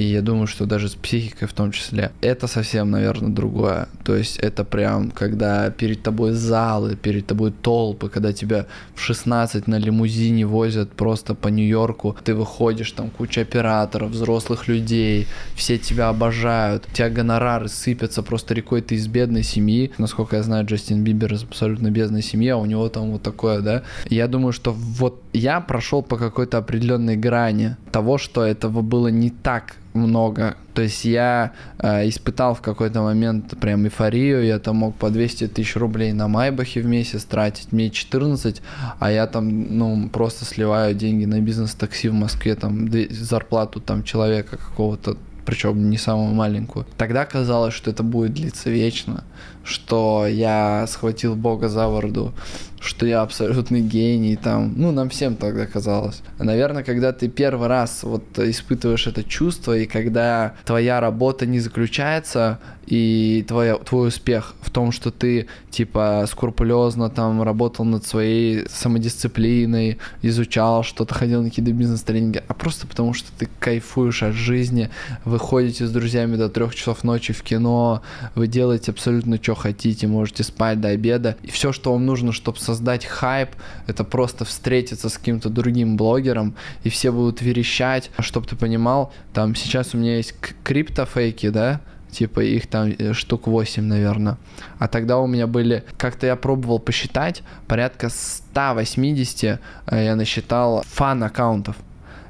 И 0.00 0.02
я 0.02 0.22
думаю, 0.22 0.46
что 0.46 0.64
даже 0.64 0.88
с 0.88 0.94
психикой 0.94 1.46
в 1.46 1.52
том 1.52 1.72
числе. 1.72 2.10
Это 2.22 2.46
совсем, 2.46 2.90
наверное, 2.90 3.28
другое. 3.28 3.86
То 4.02 4.16
есть 4.16 4.38
это 4.38 4.64
прям, 4.64 5.10
когда 5.10 5.70
перед 5.70 6.02
тобой 6.02 6.32
залы, 6.32 6.96
перед 6.96 7.26
тобой 7.26 7.52
толпы, 7.52 8.08
когда 8.08 8.32
тебя 8.32 8.64
в 8.94 9.00
16 9.00 9.66
на 9.66 9.78
лимузине 9.78 10.46
возят 10.46 10.90
просто 10.92 11.34
по 11.34 11.48
Нью-Йорку, 11.48 12.16
ты 12.24 12.34
выходишь, 12.34 12.92
там 12.92 13.10
куча 13.10 13.42
операторов, 13.42 14.12
взрослых 14.12 14.68
людей, 14.68 15.26
все 15.54 15.76
тебя 15.76 16.08
обожают, 16.08 16.88
у 16.90 16.94
тебя 16.94 17.10
гонорары 17.10 17.68
сыпятся 17.68 18.22
просто 18.22 18.54
рекой, 18.54 18.80
ты 18.80 18.94
из 18.94 19.06
бедной 19.06 19.42
семьи. 19.42 19.92
Насколько 19.98 20.36
я 20.36 20.42
знаю, 20.42 20.64
Джастин 20.64 21.04
Бибер 21.04 21.34
из 21.34 21.42
абсолютно 21.42 21.90
бедной 21.90 22.22
семьи, 22.22 22.48
а 22.48 22.56
у 22.56 22.64
него 22.64 22.88
там 22.88 23.10
вот 23.10 23.22
такое, 23.22 23.60
да. 23.60 23.82
Я 24.08 24.28
думаю, 24.28 24.52
что 24.52 24.72
вот 24.72 25.22
я 25.34 25.60
прошел 25.60 26.02
по 26.02 26.16
какой-то 26.16 26.56
определенной 26.56 27.16
грани 27.16 27.76
того, 27.92 28.16
что 28.16 28.42
этого 28.42 28.80
было 28.80 29.08
не 29.08 29.28
так 29.28 29.76
много. 29.94 30.56
То 30.74 30.82
есть 30.82 31.04
я 31.04 31.52
э, 31.78 32.08
испытал 32.08 32.54
в 32.54 32.60
какой-то 32.60 33.02
момент 33.02 33.58
прям 33.60 33.84
эйфорию, 33.84 34.44
я 34.44 34.58
там 34.58 34.76
мог 34.76 34.94
по 34.96 35.10
200 35.10 35.48
тысяч 35.48 35.76
рублей 35.76 36.12
на 36.12 36.28
Майбахе 36.28 36.80
в 36.80 36.86
месяц 36.86 37.24
тратить, 37.24 37.72
мне 37.72 37.90
14, 37.90 38.62
а 38.98 39.10
я 39.10 39.26
там, 39.26 39.76
ну, 39.76 40.08
просто 40.08 40.44
сливаю 40.44 40.94
деньги 40.94 41.24
на 41.24 41.40
бизнес-такси 41.40 42.08
в 42.08 42.14
Москве, 42.14 42.54
там, 42.54 42.88
зарплату 43.10 43.80
там 43.80 44.04
человека 44.04 44.56
какого-то 44.56 45.16
причем 45.44 45.90
не 45.90 45.98
самую 45.98 46.32
маленькую. 46.32 46.86
Тогда 46.96 47.24
казалось, 47.24 47.74
что 47.74 47.90
это 47.90 48.04
будет 48.04 48.34
длиться 48.34 48.70
вечно, 48.70 49.24
что 49.70 50.26
я 50.26 50.86
схватил 50.88 51.36
Бога 51.36 51.68
за 51.68 51.86
бороду, 51.88 52.32
что 52.80 53.06
я 53.06 53.22
абсолютный 53.22 53.80
гений 53.80 54.36
там. 54.36 54.72
Ну, 54.76 54.90
нам 54.90 55.10
всем 55.10 55.36
тогда 55.36 55.66
казалось. 55.66 56.22
Наверное, 56.38 56.82
когда 56.82 57.12
ты 57.12 57.28
первый 57.28 57.68
раз 57.68 58.02
вот 58.02 58.38
испытываешь 58.38 59.06
это 59.06 59.22
чувство, 59.22 59.76
и 59.76 59.86
когда 59.86 60.54
твоя 60.64 61.00
работа 61.00 61.46
не 61.46 61.60
заключается, 61.60 62.58
и 62.90 63.44
твоя, 63.46 63.76
твой 63.76 64.08
успех 64.08 64.54
в 64.62 64.70
том, 64.70 64.90
что 64.90 65.12
ты, 65.12 65.46
типа, 65.70 66.24
скрупулезно 66.28 67.08
там 67.08 67.40
работал 67.42 67.84
над 67.84 68.04
своей 68.04 68.66
самодисциплиной, 68.68 69.98
изучал 70.22 70.82
что-то, 70.82 71.14
ходил 71.14 71.42
на 71.42 71.50
какие-то 71.50 71.72
бизнес-тренинги, 71.72 72.42
а 72.48 72.52
просто 72.52 72.88
потому, 72.88 73.14
что 73.14 73.28
ты 73.38 73.48
кайфуешь 73.60 74.24
от 74.24 74.34
жизни, 74.34 74.90
вы 75.24 75.38
ходите 75.38 75.86
с 75.86 75.90
друзьями 75.92 76.34
до 76.36 76.48
трех 76.48 76.74
часов 76.74 77.04
ночи 77.04 77.32
в 77.32 77.42
кино, 77.42 78.02
вы 78.34 78.48
делаете 78.48 78.90
абсолютно 78.90 79.40
что 79.40 79.54
хотите, 79.60 80.06
можете 80.06 80.42
спать 80.42 80.80
до 80.80 80.88
обеда, 80.88 81.36
и 81.42 81.50
все, 81.50 81.72
что 81.72 81.92
вам 81.92 82.06
нужно, 82.06 82.32
чтобы 82.32 82.58
создать 82.58 83.04
хайп, 83.04 83.50
это 83.86 84.04
просто 84.04 84.44
встретиться 84.44 85.08
с 85.08 85.18
каким-то 85.18 85.48
другим 85.48 85.96
блогером, 85.96 86.54
и 86.82 86.88
все 86.88 87.12
будут 87.12 87.42
верещать. 87.42 88.10
Чтобы 88.18 88.46
ты 88.46 88.56
понимал, 88.56 89.12
там 89.32 89.54
сейчас 89.54 89.94
у 89.94 89.98
меня 89.98 90.16
есть 90.16 90.34
криптофейки, 90.64 91.50
да, 91.50 91.80
типа 92.10 92.40
их 92.40 92.66
там 92.66 92.94
э, 92.98 93.12
штук 93.12 93.46
8, 93.46 93.82
наверное. 93.82 94.36
А 94.78 94.88
тогда 94.88 95.18
у 95.18 95.26
меня 95.26 95.46
были, 95.46 95.84
как-то 95.96 96.26
я 96.26 96.36
пробовал 96.36 96.78
посчитать, 96.78 97.42
порядка 97.66 98.08
180 98.08 99.44
э, 99.44 100.04
я 100.04 100.16
насчитал 100.16 100.82
фан-аккаунтов. 100.86 101.76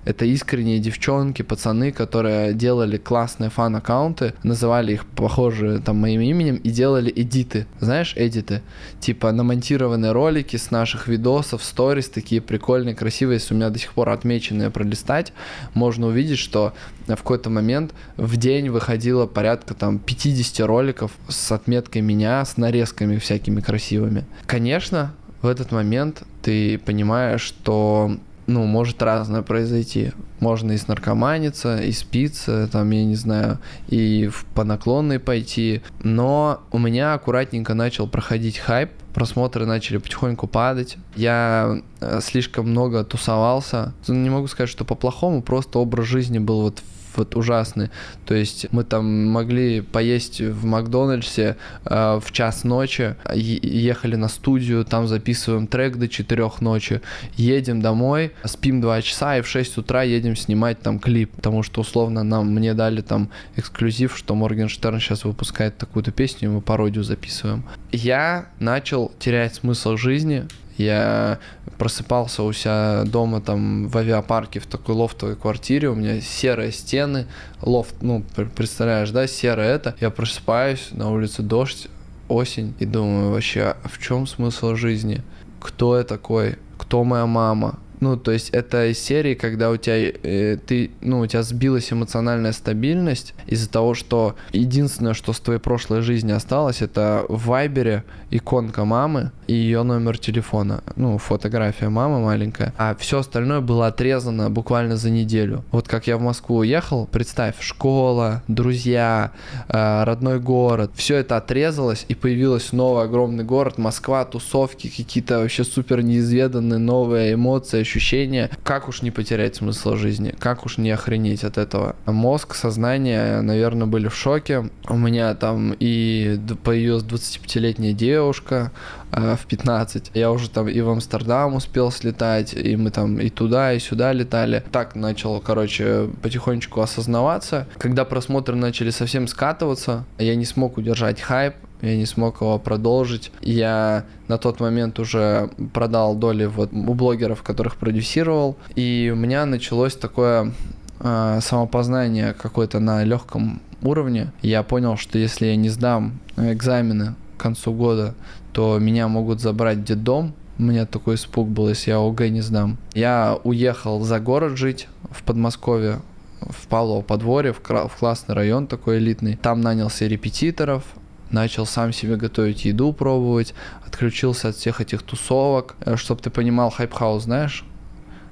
Это 0.05 0.25
искренние 0.25 0.79
девчонки, 0.79 1.43
пацаны, 1.43 1.93
которые 1.93 2.55
делали 2.55 2.97
классные 2.97 3.51
фан-аккаунты, 3.51 4.35
называли 4.43 4.95
их 4.95 5.05
похожие 5.05 5.79
там 5.79 5.99
моим 5.99 6.21
именем 6.21 6.57
и 6.57 6.71
делали 6.71 7.13
эдиты. 7.15 7.67
Знаешь, 7.81 8.15
эдиты? 8.17 8.63
Типа 9.01 9.31
намонтированные 9.33 10.13
ролики 10.13 10.57
с 10.57 10.71
наших 10.71 11.07
видосов, 11.07 11.63
сторис, 11.63 12.09
такие 12.09 12.41
прикольные, 12.41 12.95
красивые. 12.95 13.37
Если 13.37 13.55
у 13.55 13.57
меня 13.57 13.71
до 13.71 13.79
сих 13.79 13.93
пор 13.93 14.09
отмеченные 14.09 14.71
пролистать, 14.71 15.33
можно 15.75 16.07
увидеть, 16.07 16.39
что 16.39 16.73
в 17.07 17.17
какой-то 17.17 17.51
момент 17.51 17.93
в 18.17 18.37
день 18.37 18.71
выходило 18.71 19.27
порядка 19.27 19.75
там 19.75 19.99
50 19.99 20.67
роликов 20.67 21.13
с 21.29 21.53
отметкой 21.53 22.03
меня, 22.03 22.45
с 22.45 22.57
нарезками 22.57 23.19
всякими 23.19 23.61
красивыми. 23.61 24.25
Конечно, 24.47 25.13
в 25.43 25.47
этот 25.47 25.73
момент 25.73 26.23
ты 26.43 26.79
понимаешь, 26.79 27.43
что 27.43 28.17
ну, 28.51 28.67
может 28.67 29.01
разное 29.01 29.43
произойти. 29.43 30.13
Можно 30.41 30.73
и 30.73 30.77
снаркоманиться, 30.77 31.79
и 31.79 31.93
спиться, 31.93 32.69
там, 32.71 32.91
я 32.91 33.05
не 33.05 33.15
знаю, 33.15 33.59
и 33.89 34.27
в, 34.27 34.45
по 34.55 34.65
наклонной 34.65 35.21
пойти. 35.21 35.83
Но 36.03 36.61
у 36.73 36.79
меня 36.79 37.15
аккуратненько 37.15 37.75
начал 37.75 38.09
проходить 38.09 38.59
хайп, 38.59 38.91
просмотры 39.15 39.67
начали 39.67 39.99
потихоньку 39.99 40.49
падать. 40.49 40.97
Я 41.15 41.81
э, 42.01 42.21
слишком 42.23 42.71
много 42.71 43.05
тусовался. 43.05 43.95
Не 44.09 44.31
могу 44.31 44.49
сказать, 44.49 44.71
что 44.71 44.85
по-плохому, 44.85 45.43
просто 45.43 45.79
образ 45.79 46.07
жизни 46.07 46.39
был 46.39 46.63
вот 46.63 46.83
вот 47.21 47.37
ужасный. 47.37 47.91
То 48.27 48.35
есть 48.35 48.66
мы 48.73 48.85
там 48.85 49.27
могли 49.27 49.81
поесть 49.81 50.41
в 50.41 50.64
Макдональдсе 50.64 51.57
э, 51.85 52.21
в 52.23 52.33
час 52.33 52.64
ночи, 52.64 53.16
ехали 53.35 54.16
на 54.16 54.29
студию, 54.29 54.85
там 54.85 55.07
записываем 55.07 55.66
трек 55.66 55.97
до 55.97 56.09
4 56.09 56.51
ночи, 56.61 57.01
едем 57.37 57.81
домой, 57.81 58.33
спим 58.45 58.81
2 58.81 59.03
часа 59.03 59.39
и 59.39 59.43
в 59.43 59.49
6 59.49 59.79
утра 59.79 60.03
едем 60.03 60.37
снимать 60.37 60.81
там 60.81 60.99
клип, 60.99 61.31
потому 61.37 61.62
что 61.62 61.81
условно 61.81 62.23
нам 62.23 62.53
мне 62.55 62.75
дали 62.75 63.01
там 63.01 63.31
эксклюзив, 63.57 64.16
что 64.16 64.35
Моргенштерн 64.35 65.01
сейчас 65.01 65.25
выпускает 65.25 65.77
такую-то 65.79 66.11
песню, 66.11 66.49
и 66.49 66.53
мы 66.53 66.61
пародию 66.61 67.05
записываем. 67.05 67.64
Я 67.93 68.47
начал 68.59 69.12
терять 69.18 69.55
смысл 69.55 69.97
жизни, 69.97 70.47
я 70.81 71.39
просыпался 71.78 72.43
у 72.43 72.53
себя 72.53 73.05
дома 73.07 73.41
там 73.41 73.89
в 73.89 73.97
авиапарке 73.97 74.61
в 74.61 74.66
такой 74.66 74.95
лофтовой 74.95 75.37
квартире, 75.37 75.89
у 75.89 75.95
меня 75.95 76.20
серые 76.20 76.72
стены, 76.72 77.26
лофт, 77.62 77.95
ну, 78.01 78.24
представляешь, 78.55 79.11
да, 79.11 79.26
серое 79.26 79.74
это. 79.74 79.95
Я 80.01 80.11
просыпаюсь, 80.11 80.89
на 80.93 81.11
улице 81.11 81.43
дождь, 81.43 81.89
осень, 82.28 82.74
и 82.78 82.87
думаю 82.87 83.31
вообще, 83.31 83.74
а 83.83 83.89
в 83.89 83.99
чем 83.99 84.26
смысл 84.26 84.74
жизни? 84.74 85.22
Кто 85.61 85.99
я 85.99 86.05
такой? 86.05 86.57
Кто 86.78 87.05
моя 87.05 87.26
мама? 87.26 87.78
Ну, 88.01 88.17
то 88.17 88.33
есть 88.33 88.51
это 88.51 88.91
из 88.91 88.99
серии, 88.99 89.35
когда 89.35 89.71
у 89.71 89.77
тебя, 89.77 89.97
э, 89.97 90.57
ты, 90.67 90.91
ну, 91.01 91.21
у 91.21 91.27
тебя 91.27 91.43
сбилась 91.43 91.93
эмоциональная 91.93 92.53
стабильность 92.53 93.35
из-за 93.47 93.71
того, 93.71 93.95
что 93.95 94.37
единственное, 94.53 95.15
что 95.15 95.33
с 95.33 95.41
твоей 95.41 95.61
прошлой 95.61 96.01
жизни 96.01 96.33
осталось, 96.33 96.83
это 96.83 97.25
в 97.29 97.47
Вайбере 97.47 98.05
иконка 98.31 98.85
мамы 98.85 99.33
и 99.47 99.55
ее 99.55 99.83
номер 99.83 100.17
телефона. 100.17 100.83
Ну, 100.97 101.19
фотография 101.19 101.89
мамы 101.89 102.21
маленькая. 102.21 102.73
А 102.79 102.95
все 102.95 103.19
остальное 103.19 103.61
было 103.61 103.89
отрезано 103.89 104.49
буквально 104.49 104.97
за 104.97 105.11
неделю. 105.11 105.65
Вот 105.71 105.89
как 105.89 106.07
я 106.07 106.17
в 106.17 106.21
Москву 106.23 106.59
уехал, 106.59 107.07
представь, 107.07 107.57
школа, 107.61 108.43
друзья, 108.49 109.33
э, 109.69 110.05
родной 110.05 110.41
город, 110.41 110.93
все 110.95 111.17
это 111.17 111.37
отрезалось 111.37 112.07
и 112.09 112.15
появилось 112.15 112.73
новый 112.73 113.05
огромный 113.05 113.45
город, 113.45 113.77
Москва, 113.79 114.25
тусовки, 114.25 114.89
какие-то 114.89 115.41
вообще 115.41 115.65
супер 115.65 116.03
неизведанные 116.03 116.79
новые 116.79 117.35
эмоции, 117.35 117.83
ощущения. 117.91 118.51
Как 118.62 118.88
уж 118.88 119.03
не 119.03 119.11
потерять 119.11 119.57
смысл 119.57 119.97
жизни? 119.97 120.34
Как 120.38 120.64
уж 120.64 120.78
не 120.78 120.91
охренеть 120.91 121.45
от 121.45 121.59
этого? 121.59 121.97
Мозг, 122.07 122.55
сознание, 122.55 123.41
наверное, 123.41 123.86
были 123.86 124.09
в 124.09 124.14
шоке. 124.14 124.70
У 124.88 124.97
меня 124.97 125.34
там 125.34 125.74
и 125.78 126.38
появилась 126.62 127.03
25-летняя 127.03 127.93
девушка 127.93 128.70
э, 129.13 129.37
в 129.37 129.47
15. 129.47 130.13
Я 130.15 130.31
уже 130.31 130.51
там 130.51 130.69
и 130.69 130.81
в 130.81 130.89
Амстердам 130.89 131.55
успел 131.55 131.91
слетать, 131.91 132.55
и 132.55 132.77
мы 132.77 132.91
там 132.91 133.19
и 133.19 133.31
туда, 133.31 133.73
и 133.73 133.79
сюда 133.79 134.13
летали. 134.13 134.63
Так 134.73 134.95
начал, 134.95 135.41
короче, 135.41 136.09
потихонечку 136.23 136.81
осознаваться. 136.81 137.67
Когда 137.79 138.05
просмотры 138.05 138.57
начали 138.57 138.91
совсем 138.91 139.29
скатываться, 139.29 140.05
я 140.19 140.35
не 140.35 140.45
смог 140.45 140.79
удержать 140.79 141.21
хайп, 141.21 141.55
я 141.83 141.97
не 141.97 142.07
смог 142.07 142.41
его 142.41 142.59
продолжить. 142.59 143.33
Я 143.41 144.05
на 144.29 144.39
тот 144.39 144.61
момент 144.61 144.99
уже 144.99 145.51
продал 145.73 146.15
доли 146.15 146.45
вот 146.45 146.73
у 146.73 146.95
блогеров, 146.95 147.43
которых 147.43 147.77
продюсировал, 147.77 148.57
и 148.75 149.11
у 149.13 149.17
меня 149.17 149.47
началось 149.47 149.97
такое 149.97 150.53
э, 151.01 151.39
самопознание 151.43 152.35
какое-то 152.35 152.81
на 152.81 153.05
легком 153.05 153.61
уровне. 153.83 154.33
Я 154.43 154.63
понял, 154.63 154.97
что 154.97 155.19
если 155.19 155.47
я 155.47 155.57
не 155.57 155.69
сдам 155.69 156.19
экзамены 156.37 157.15
к 157.37 157.43
концу 157.43 157.73
года, 157.73 158.15
то 158.53 158.79
меня 158.79 159.09
могут 159.09 159.41
забрать 159.41 159.79
в 159.79 159.85
детдом. 159.85 160.35
У 160.59 160.63
меня 160.63 160.85
такой 160.87 161.15
испуг 161.15 161.49
был, 161.49 161.69
если 161.69 161.91
я 161.91 161.99
ОГЭ 161.99 162.29
не 162.29 162.43
сдам. 162.43 162.77
Я 162.95 163.39
уехал 163.45 164.03
за 164.03 164.21
город 164.21 164.57
жить 164.59 164.89
в 165.11 165.23
Подмосковье, 165.23 166.01
в 166.41 166.67
Павлово 166.69 167.03
подворье, 167.03 167.53
в, 167.53 167.61
в 167.61 167.97
классный 167.99 168.35
район 168.35 168.67
такой 168.67 168.99
элитный. 168.99 169.37
Там 169.37 169.61
нанялся 169.61 170.07
репетиторов, 170.07 170.85
начал 171.31 171.67
сам 171.67 171.93
себе 171.93 172.17
готовить 172.17 172.65
еду, 172.65 172.93
пробовать, 172.93 173.55
отключился 173.87 174.49
от 174.49 174.57
всех 174.57 174.81
этих 174.81 175.03
тусовок. 175.03 175.77
Э, 175.81 175.97
Чтобы 175.97 176.21
ты 176.21 176.31
понимал, 176.31 176.71
Hype 176.71 176.92
House, 176.92 177.25
знаешь? 177.25 177.65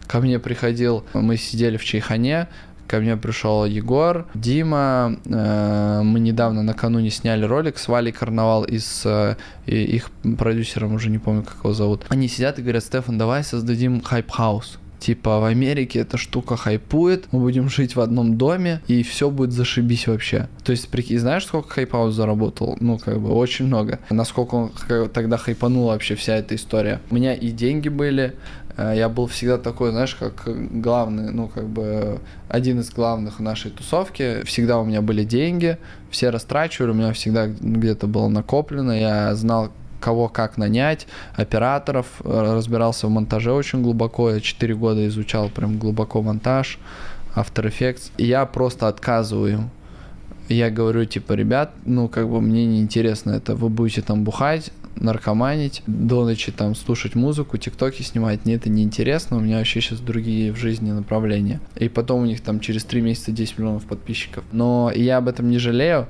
Ко 0.06 0.20
мне 0.20 0.38
приходил, 0.38 1.04
мы 1.12 1.36
сидели 1.36 1.76
в 1.76 1.84
чайхане, 1.84 2.48
ко 2.88 2.98
мне 2.98 3.16
пришел 3.16 3.64
Егор, 3.64 4.26
Дима, 4.34 5.16
э, 5.24 6.00
мы 6.02 6.18
недавно 6.18 6.62
накануне 6.62 7.10
сняли 7.10 7.44
ролик 7.44 7.78
с 7.78 7.86
Валей 7.86 8.12
Карнавал 8.12 8.64
и 8.64 8.78
с 8.78 9.02
э, 9.04 9.36
их 9.70 10.10
продюсером, 10.38 10.94
уже 10.94 11.10
не 11.10 11.18
помню, 11.18 11.42
как 11.42 11.58
его 11.62 11.74
зовут. 11.74 12.06
Они 12.08 12.28
сидят 12.28 12.58
и 12.58 12.62
говорят, 12.62 12.82
Стефан, 12.82 13.18
давай 13.18 13.44
создадим 13.44 14.00
hype 14.00 14.32
house. 14.32 14.78
Типа 14.98 15.38
в 15.38 15.44
Америке 15.44 16.00
эта 16.00 16.16
штука 16.16 16.56
хайпует, 16.56 17.28
мы 17.30 17.38
будем 17.40 17.68
жить 17.68 17.94
в 17.94 18.00
одном 18.00 18.36
доме, 18.36 18.80
и 18.88 19.04
все 19.04 19.30
будет 19.30 19.52
зашибись 19.52 20.08
вообще. 20.08 20.48
То 20.64 20.72
есть, 20.72 20.88
прикинь, 20.88 21.20
знаешь, 21.20 21.46
сколько 21.46 21.68
Hype 21.68 21.89
House 21.89 22.14
заработал? 22.14 22.76
Ну, 22.80 22.98
как 22.98 23.20
бы, 23.20 23.30
очень 23.30 23.66
много. 23.66 24.00
Насколько 24.10 24.54
он 24.56 24.72
тогда 25.12 25.36
хайпанул 25.36 25.86
вообще 25.86 26.16
вся 26.16 26.34
эта 26.34 26.56
история. 26.56 27.00
У 27.10 27.14
меня 27.14 27.32
и 27.34 27.50
деньги 27.50 27.88
были, 27.88 28.34
я 28.78 29.08
был 29.08 29.26
всегда 29.26 29.58
такой, 29.58 29.90
знаешь, 29.90 30.14
как 30.14 30.44
главный, 30.80 31.32
ну, 31.32 31.48
как 31.48 31.66
бы 31.66 32.20
один 32.48 32.80
из 32.80 32.90
главных 32.90 33.38
в 33.38 33.42
нашей 33.42 33.70
тусовке. 33.72 34.44
Всегда 34.44 34.78
у 34.78 34.84
меня 34.84 35.02
были 35.02 35.24
деньги, 35.24 35.78
все 36.10 36.30
растрачивали, 36.30 36.92
у 36.92 36.94
меня 36.94 37.12
всегда 37.12 37.48
где-то 37.48 38.06
было 38.06 38.28
накоплено, 38.28 38.92
я 38.92 39.34
знал, 39.34 39.70
кого 40.00 40.28
как 40.28 40.58
нанять, 40.58 41.08
операторов, 41.34 42.06
э, 42.22 42.54
разбирался 42.54 43.08
в 43.08 43.10
монтаже 43.10 43.52
очень 43.52 43.82
глубоко, 43.82 44.30
я 44.30 44.40
4 44.40 44.74
года 44.76 45.06
изучал 45.08 45.48
прям 45.48 45.78
глубоко 45.78 46.22
монтаж, 46.22 46.78
After 47.34 47.68
Effects. 47.68 48.12
И 48.16 48.26
я 48.26 48.46
просто 48.46 48.86
отказываю 48.86 49.70
я 50.48 50.70
говорю, 50.70 51.04
типа, 51.04 51.34
ребят, 51.34 51.72
ну, 51.84 52.08
как 52.08 52.28
бы 52.28 52.40
мне 52.40 52.64
не 52.66 52.80
интересно 52.80 53.32
это, 53.32 53.54
вы 53.54 53.68
будете 53.68 54.02
там 54.02 54.24
бухать, 54.24 54.70
наркоманить, 55.00 55.82
до 55.86 56.24
ночи 56.24 56.52
там 56.52 56.74
слушать 56.74 57.14
музыку, 57.14 57.56
тиктоки 57.56 58.02
снимать, 58.02 58.44
мне 58.44 58.54
это 58.54 58.68
не 58.68 58.82
интересно, 58.82 59.36
у 59.36 59.40
меня 59.40 59.58
вообще 59.58 59.80
сейчас 59.80 60.00
другие 60.00 60.52
в 60.52 60.56
жизни 60.56 60.90
направления. 60.90 61.60
И 61.76 61.88
потом 61.88 62.22
у 62.22 62.26
них 62.26 62.40
там 62.40 62.60
через 62.60 62.84
три 62.84 63.00
месяца 63.00 63.32
10 63.32 63.58
миллионов 63.58 63.84
подписчиков. 63.84 64.44
Но 64.52 64.90
я 64.94 65.18
об 65.18 65.28
этом 65.28 65.50
не 65.50 65.58
жалею, 65.58 66.08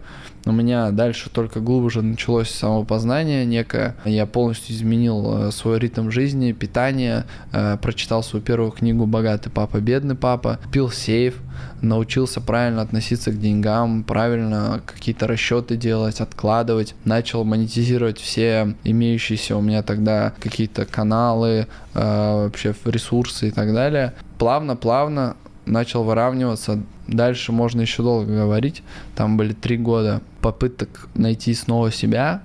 у 0.49 0.53
меня 0.53 0.91
дальше 0.91 1.31
только 1.31 1.61
глубже 1.61 2.03
началось 2.03 2.51
самопознание 2.51 3.45
некое. 3.45 3.97
Я 4.05 4.27
полностью 4.27 4.75
изменил 4.75 5.49
э, 5.49 5.51
свой 5.53 5.79
ритм 5.79 6.11
жизни, 6.11 6.53
питание, 6.53 7.25
э, 7.53 7.77
прочитал 7.81 8.23
свою 8.23 8.45
первую 8.45 8.71
книгу 8.71 9.07
«Богатый 9.07 9.51
папа, 9.51 9.79
бедный 9.81 10.15
папа», 10.15 10.59
пил 10.73 10.91
сейф, 10.91 11.41
научился 11.83 12.41
правильно 12.41 12.83
относиться 12.83 13.31
к 13.31 13.39
деньгам, 13.39 14.05
правильно 14.05 14.81
какие-то 14.87 15.27
расчеты 15.27 15.77
делать, 15.77 16.21
откладывать, 16.21 16.95
начал 17.05 17.45
монетизировать 17.45 18.19
все 18.19 18.75
имеющиеся 18.85 19.57
у 19.57 19.61
меня 19.61 19.83
тогда 19.83 20.33
какие-то 20.41 20.85
каналы, 20.87 21.67
э, 21.95 22.45
вообще 22.45 22.75
ресурсы 22.85 23.49
и 23.49 23.51
так 23.51 23.73
далее. 23.73 24.15
Плавно-плавно 24.39 25.37
начал 25.69 26.05
выравниваться. 26.05 26.81
Дальше 27.07 27.53
можно 27.53 27.81
еще 27.81 28.03
долго 28.03 28.35
говорить. 28.35 28.83
Там 29.15 29.37
были 29.37 29.53
три 29.53 29.77
года 29.77 30.21
попыток 30.41 31.09
найти 31.15 31.55
снова 31.55 31.91
себя, 31.91 32.43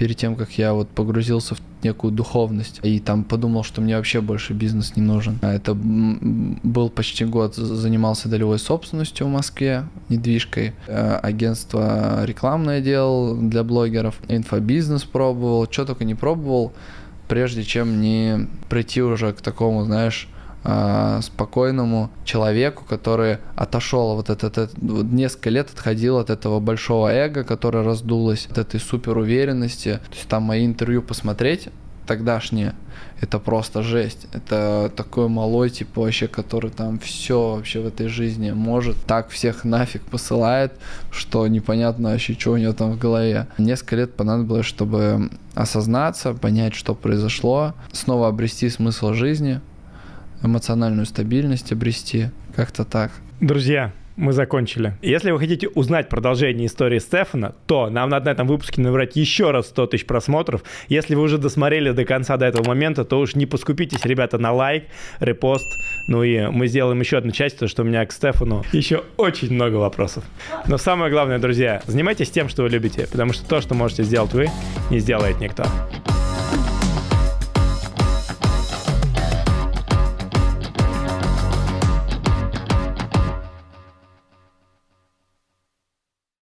перед 0.00 0.16
тем, 0.16 0.34
как 0.34 0.52
я 0.52 0.72
вот 0.72 0.88
погрузился 0.88 1.54
в 1.54 1.60
некую 1.82 2.10
духовность 2.10 2.80
и 2.82 3.00
там 3.00 3.22
подумал, 3.22 3.64
что 3.64 3.82
мне 3.82 3.96
вообще 3.96 4.22
больше 4.22 4.54
бизнес 4.54 4.96
не 4.96 5.02
нужен. 5.02 5.38
А 5.42 5.52
это 5.52 5.74
был 5.74 6.88
почти 6.88 7.26
год, 7.26 7.54
занимался 7.54 8.30
долевой 8.30 8.58
собственностью 8.58 9.26
в 9.26 9.30
Москве, 9.30 9.84
недвижкой, 10.08 10.72
э, 10.86 11.18
агентство 11.22 12.24
рекламное 12.24 12.80
делал 12.80 13.36
для 13.36 13.62
блогеров, 13.62 14.14
инфобизнес 14.28 15.04
пробовал, 15.04 15.68
что 15.70 15.84
только 15.84 16.04
не 16.04 16.14
пробовал, 16.14 16.72
прежде 17.28 17.62
чем 17.62 18.00
не 18.00 18.48
прийти 18.70 19.02
уже 19.02 19.34
к 19.34 19.42
такому, 19.42 19.84
знаешь, 19.84 20.28
э, 20.64 21.20
спокойному 21.22 22.10
человеку, 22.24 22.84
который 22.88 23.38
отошел 23.56 24.14
вот 24.16 24.30
этот, 24.30 24.58
этот 24.58 24.78
вот 24.78 25.06
несколько 25.06 25.50
лет 25.50 25.70
отходил 25.70 26.18
от 26.18 26.30
этого 26.30 26.60
большого 26.60 27.08
эго, 27.08 27.44
которое 27.44 27.84
раздулось, 27.84 28.46
от 28.50 28.58
этой 28.58 28.80
супер 28.80 29.18
уверенности. 29.18 30.00
То 30.10 30.16
есть 30.16 30.28
там 30.28 30.44
мои 30.44 30.66
интервью 30.66 31.02
посмотреть, 31.02 31.68
тогдашние, 32.10 32.74
это 33.20 33.38
просто 33.38 33.82
жесть. 33.82 34.26
Это 34.32 34.90
такой 34.96 35.28
малой, 35.28 35.70
типа, 35.70 36.00
вообще, 36.00 36.26
который 36.26 36.70
там 36.70 36.98
все 36.98 37.54
вообще 37.54 37.80
в 37.80 37.86
этой 37.86 38.08
жизни 38.08 38.50
может. 38.50 38.96
Так 39.06 39.28
всех 39.28 39.64
нафиг 39.64 40.02
посылает, 40.02 40.72
что 41.12 41.46
непонятно 41.46 42.10
вообще, 42.10 42.32
что 42.32 42.52
у 42.52 42.56
него 42.56 42.72
там 42.72 42.92
в 42.92 42.98
голове. 42.98 43.46
Несколько 43.58 43.96
лет 43.96 44.14
понадобилось, 44.14 44.66
чтобы 44.66 45.30
осознаться, 45.54 46.34
понять, 46.34 46.74
что 46.74 46.94
произошло, 46.94 47.74
снова 47.92 48.26
обрести 48.28 48.68
смысл 48.70 49.12
жизни, 49.12 49.60
эмоциональную 50.42 51.06
стабильность 51.06 51.72
обрести, 51.72 52.30
как-то 52.54 52.84
так. 52.84 53.12
Друзья, 53.40 53.92
мы 54.20 54.32
закончили. 54.32 54.94
Если 55.00 55.30
вы 55.30 55.38
хотите 55.38 55.68
узнать 55.68 56.08
продолжение 56.08 56.66
истории 56.66 56.98
Стефана, 56.98 57.54
то 57.66 57.88
нам 57.88 58.10
надо 58.10 58.26
на 58.26 58.30
этом 58.30 58.46
выпуске 58.46 58.82
набрать 58.82 59.16
еще 59.16 59.50
раз 59.50 59.68
100 59.68 59.86
тысяч 59.88 60.06
просмотров. 60.06 60.62
Если 60.88 61.14
вы 61.14 61.22
уже 61.22 61.38
досмотрели 61.38 61.90
до 61.92 62.04
конца 62.04 62.36
до 62.36 62.46
этого 62.46 62.66
момента, 62.66 63.04
то 63.04 63.18
уж 63.18 63.34
не 63.34 63.46
поскупитесь, 63.46 64.04
ребята, 64.04 64.36
на 64.38 64.52
лайк, 64.52 64.84
репост. 65.20 65.64
Ну 66.06 66.22
и 66.22 66.48
мы 66.48 66.66
сделаем 66.66 67.00
еще 67.00 67.16
одну 67.16 67.30
часть, 67.30 67.56
потому 67.56 67.70
что 67.70 67.82
у 67.82 67.86
меня 67.86 68.04
к 68.04 68.12
Стефану 68.12 68.64
еще 68.72 69.04
очень 69.16 69.52
много 69.52 69.76
вопросов. 69.76 70.24
Но 70.66 70.76
самое 70.76 71.10
главное, 71.10 71.38
друзья, 71.38 71.82
занимайтесь 71.86 72.30
тем, 72.30 72.48
что 72.50 72.62
вы 72.62 72.68
любите, 72.68 73.06
потому 73.10 73.32
что 73.32 73.48
то, 73.48 73.60
что 73.60 73.74
можете 73.74 74.02
сделать 74.02 74.34
вы, 74.34 74.48
не 74.90 74.98
сделает 74.98 75.40
никто. 75.40 75.64